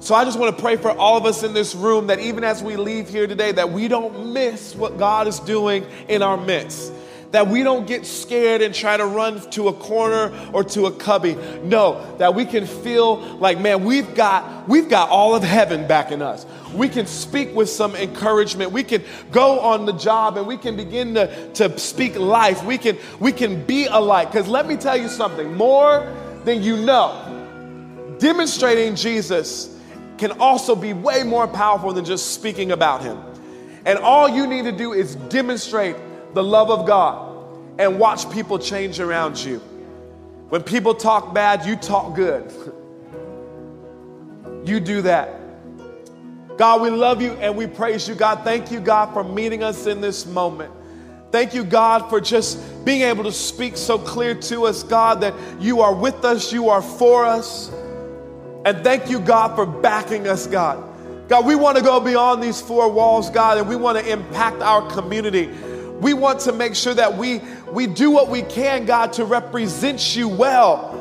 So 0.00 0.14
I 0.14 0.26
just 0.26 0.38
want 0.38 0.54
to 0.54 0.62
pray 0.62 0.76
for 0.76 0.90
all 0.90 1.16
of 1.16 1.24
us 1.24 1.42
in 1.44 1.54
this 1.54 1.74
room 1.74 2.08
that 2.08 2.20
even 2.20 2.44
as 2.44 2.62
we 2.62 2.76
leave 2.76 3.08
here 3.08 3.26
today, 3.26 3.52
that 3.52 3.72
we 3.72 3.88
don't 3.88 4.34
miss 4.34 4.74
what 4.74 4.98
God 4.98 5.26
is 5.26 5.40
doing 5.40 5.86
in 6.06 6.20
our 6.20 6.36
midst 6.36 6.92
that 7.32 7.46
we 7.46 7.62
don't 7.62 7.86
get 7.86 8.04
scared 8.04 8.60
and 8.60 8.74
try 8.74 8.96
to 8.96 9.06
run 9.06 9.40
to 9.50 9.68
a 9.68 9.72
corner 9.72 10.32
or 10.52 10.64
to 10.64 10.86
a 10.86 10.92
cubby. 10.92 11.36
No, 11.62 12.16
that 12.16 12.34
we 12.34 12.44
can 12.44 12.66
feel 12.66 13.16
like, 13.38 13.60
man, 13.60 13.84
we've 13.84 14.14
got 14.14 14.68
we've 14.68 14.88
got 14.88 15.10
all 15.10 15.34
of 15.34 15.42
heaven 15.42 15.86
backing 15.86 16.22
us. 16.22 16.44
We 16.74 16.88
can 16.88 17.06
speak 17.06 17.54
with 17.54 17.68
some 17.68 17.94
encouragement. 17.96 18.72
We 18.72 18.84
can 18.84 19.02
go 19.32 19.60
on 19.60 19.86
the 19.86 19.92
job 19.92 20.36
and 20.36 20.46
we 20.46 20.56
can 20.56 20.76
begin 20.76 21.14
to, 21.14 21.52
to 21.54 21.78
speak 21.78 22.16
life. 22.16 22.64
We 22.64 22.78
can 22.78 22.96
we 23.18 23.32
can 23.32 23.64
be 23.64 23.86
a 23.86 23.98
light. 23.98 24.30
Because 24.30 24.48
let 24.48 24.66
me 24.66 24.76
tell 24.76 24.96
you 24.96 25.08
something, 25.08 25.56
more 25.56 26.14
than 26.44 26.62
you 26.62 26.76
know, 26.76 28.16
demonstrating 28.18 28.94
Jesus 28.94 29.76
can 30.18 30.32
also 30.32 30.76
be 30.76 30.92
way 30.92 31.22
more 31.22 31.48
powerful 31.48 31.92
than 31.92 32.04
just 32.04 32.34
speaking 32.34 32.72
about 32.72 33.02
him. 33.02 33.18
And 33.86 33.98
all 33.98 34.28
you 34.28 34.46
need 34.46 34.64
to 34.64 34.72
do 34.72 34.92
is 34.92 35.16
demonstrate 35.16 35.96
the 36.34 36.42
love 36.42 36.70
of 36.70 36.86
God 36.86 37.28
and 37.78 37.98
watch 37.98 38.30
people 38.30 38.58
change 38.58 39.00
around 39.00 39.38
you. 39.38 39.58
When 40.50 40.62
people 40.62 40.94
talk 40.94 41.32
bad, 41.32 41.64
you 41.64 41.76
talk 41.76 42.14
good. 42.14 42.52
you 44.64 44.80
do 44.80 45.02
that. 45.02 45.39
God, 46.56 46.82
we 46.82 46.90
love 46.90 47.22
you 47.22 47.32
and 47.32 47.56
we 47.56 47.66
praise 47.66 48.08
you. 48.08 48.14
God, 48.14 48.44
thank 48.44 48.70
you, 48.70 48.80
God, 48.80 49.12
for 49.12 49.24
meeting 49.24 49.62
us 49.62 49.86
in 49.86 50.00
this 50.00 50.26
moment. 50.26 50.72
Thank 51.30 51.54
you, 51.54 51.62
God, 51.62 52.10
for 52.10 52.20
just 52.20 52.58
being 52.84 53.02
able 53.02 53.24
to 53.24 53.32
speak 53.32 53.76
so 53.76 53.98
clear 53.98 54.34
to 54.34 54.66
us, 54.66 54.82
God, 54.82 55.20
that 55.20 55.32
you 55.60 55.80
are 55.80 55.94
with 55.94 56.24
us, 56.24 56.52
you 56.52 56.68
are 56.68 56.82
for 56.82 57.24
us. 57.24 57.70
And 58.64 58.82
thank 58.82 59.08
you, 59.08 59.20
God, 59.20 59.54
for 59.54 59.64
backing 59.64 60.26
us, 60.26 60.46
God. 60.46 60.84
God, 61.28 61.46
we 61.46 61.54
want 61.54 61.78
to 61.78 61.84
go 61.84 62.00
beyond 62.00 62.42
these 62.42 62.60
four 62.60 62.90
walls, 62.90 63.30
God, 63.30 63.58
and 63.58 63.68
we 63.68 63.76
want 63.76 63.98
to 63.98 64.10
impact 64.10 64.60
our 64.60 64.90
community. 64.90 65.46
We 66.00 66.14
want 66.14 66.40
to 66.40 66.52
make 66.52 66.74
sure 66.74 66.94
that 66.94 67.16
we, 67.16 67.40
we 67.70 67.86
do 67.86 68.10
what 68.10 68.28
we 68.28 68.42
can, 68.42 68.84
God, 68.84 69.12
to 69.14 69.24
represent 69.24 70.16
you 70.16 70.28
well. 70.28 70.96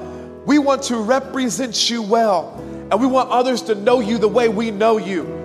We 0.46 0.60
want 0.60 0.84
to 0.84 0.98
represent 0.98 1.90
you 1.90 2.04
well. 2.04 2.56
And 2.92 3.02
we 3.02 3.08
want 3.08 3.30
others 3.30 3.64
to 3.64 3.76
know 3.76 4.00
you 4.00 4.20
the 4.20 4.28
way 4.28 4.48
we 4.50 4.70
know 4.70 4.98
you 4.98 5.39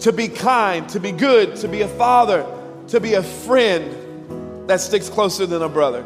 to 0.00 0.12
be 0.12 0.28
kind, 0.28 0.88
to 0.90 1.00
be 1.00 1.12
good, 1.12 1.56
to 1.56 1.68
be 1.68 1.82
a 1.82 1.88
father, 1.88 2.46
to 2.88 3.00
be 3.00 3.14
a 3.14 3.22
friend 3.22 4.68
that 4.68 4.80
sticks 4.80 5.08
closer 5.08 5.46
than 5.46 5.62
a 5.62 5.68
brother. 5.68 6.04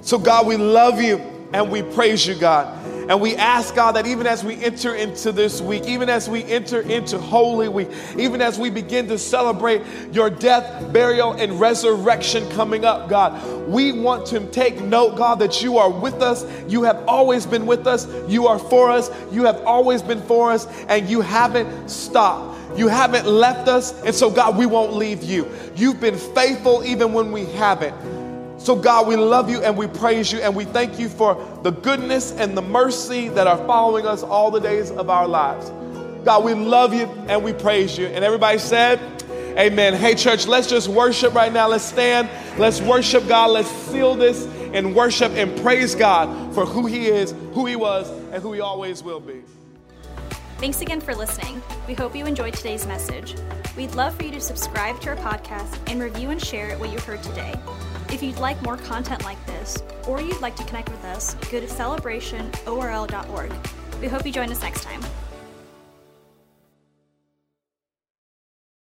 So, 0.00 0.18
God, 0.18 0.46
we 0.46 0.56
love 0.56 1.00
you 1.00 1.18
and 1.52 1.70
we 1.70 1.82
praise 1.82 2.26
you, 2.26 2.34
God. 2.34 2.83
And 3.08 3.20
we 3.20 3.36
ask 3.36 3.74
God 3.74 3.92
that 3.92 4.06
even 4.06 4.26
as 4.26 4.42
we 4.42 4.62
enter 4.64 4.94
into 4.94 5.30
this 5.32 5.60
week, 5.60 5.84
even 5.86 6.08
as 6.08 6.28
we 6.28 6.42
enter 6.44 6.80
into 6.80 7.18
Holy 7.18 7.68
Week, 7.68 7.88
even 8.18 8.40
as 8.40 8.58
we 8.58 8.70
begin 8.70 9.08
to 9.08 9.18
celebrate 9.18 9.82
your 10.12 10.30
death, 10.30 10.92
burial, 10.92 11.32
and 11.32 11.60
resurrection 11.60 12.48
coming 12.50 12.84
up, 12.84 13.08
God, 13.08 13.68
we 13.68 13.92
want 13.92 14.26
to 14.26 14.40
take 14.50 14.80
note, 14.80 15.16
God, 15.16 15.38
that 15.40 15.62
you 15.62 15.76
are 15.78 15.90
with 15.90 16.22
us. 16.22 16.46
You 16.68 16.82
have 16.84 17.04
always 17.06 17.46
been 17.46 17.66
with 17.66 17.86
us. 17.86 18.06
You 18.28 18.46
are 18.46 18.58
for 18.58 18.90
us. 18.90 19.10
You 19.30 19.44
have 19.44 19.60
always 19.64 20.02
been 20.02 20.22
for 20.22 20.52
us, 20.52 20.66
and 20.88 21.08
you 21.08 21.20
haven't 21.20 21.88
stopped. 21.90 22.78
You 22.78 22.88
haven't 22.88 23.26
left 23.26 23.68
us, 23.68 23.92
and 24.02 24.14
so, 24.14 24.30
God, 24.30 24.56
we 24.56 24.66
won't 24.66 24.94
leave 24.94 25.22
you. 25.22 25.48
You've 25.76 26.00
been 26.00 26.18
faithful 26.18 26.82
even 26.84 27.12
when 27.12 27.30
we 27.30 27.44
haven't. 27.44 27.94
So, 28.64 28.74
God, 28.74 29.06
we 29.06 29.16
love 29.16 29.50
you 29.50 29.60
and 29.62 29.76
we 29.76 29.86
praise 29.86 30.32
you 30.32 30.38
and 30.38 30.56
we 30.56 30.64
thank 30.64 30.98
you 30.98 31.10
for 31.10 31.34
the 31.62 31.70
goodness 31.70 32.32
and 32.32 32.56
the 32.56 32.62
mercy 32.62 33.28
that 33.28 33.46
are 33.46 33.58
following 33.66 34.06
us 34.06 34.22
all 34.22 34.50
the 34.50 34.58
days 34.58 34.90
of 34.90 35.10
our 35.10 35.28
lives. 35.28 35.68
God, 36.24 36.44
we 36.44 36.54
love 36.54 36.94
you 36.94 37.04
and 37.28 37.44
we 37.44 37.52
praise 37.52 37.98
you. 37.98 38.06
And 38.06 38.24
everybody 38.24 38.56
said, 38.56 38.98
Amen. 39.58 39.92
Hey, 39.92 40.14
church, 40.14 40.46
let's 40.46 40.66
just 40.66 40.88
worship 40.88 41.34
right 41.34 41.52
now. 41.52 41.68
Let's 41.68 41.84
stand. 41.84 42.30
Let's 42.58 42.80
worship 42.80 43.28
God. 43.28 43.50
Let's 43.50 43.68
seal 43.68 44.14
this 44.14 44.46
in 44.72 44.94
worship 44.94 45.32
and 45.32 45.60
praise 45.60 45.94
God 45.94 46.54
for 46.54 46.64
who 46.64 46.86
He 46.86 47.08
is, 47.08 47.34
who 47.52 47.66
He 47.66 47.76
was, 47.76 48.08
and 48.32 48.42
who 48.42 48.54
He 48.54 48.62
always 48.62 49.02
will 49.02 49.20
be. 49.20 49.42
Thanks 50.56 50.80
again 50.80 51.02
for 51.02 51.14
listening. 51.14 51.62
We 51.86 51.92
hope 51.92 52.16
you 52.16 52.24
enjoyed 52.24 52.54
today's 52.54 52.86
message. 52.86 53.34
We'd 53.76 53.94
love 53.94 54.16
for 54.16 54.24
you 54.24 54.30
to 54.30 54.40
subscribe 54.40 55.02
to 55.02 55.10
our 55.10 55.16
podcast 55.16 55.78
and 55.86 56.00
review 56.00 56.30
and 56.30 56.42
share 56.42 56.78
what 56.78 56.90
you 56.90 56.98
heard 57.00 57.22
today. 57.22 57.54
If 58.10 58.22
you'd 58.22 58.38
like 58.38 58.60
more 58.62 58.76
content 58.76 59.24
like 59.24 59.44
this, 59.46 59.82
or 60.06 60.20
you'd 60.20 60.40
like 60.40 60.56
to 60.56 60.64
connect 60.64 60.90
with 60.90 61.04
us, 61.04 61.34
go 61.34 61.60
to 61.60 61.66
celebrationorl.org. 61.66 63.52
We 64.00 64.08
hope 64.08 64.26
you 64.26 64.32
join 64.32 64.50
us 64.50 64.60
next 64.62 64.82
time. 64.82 65.02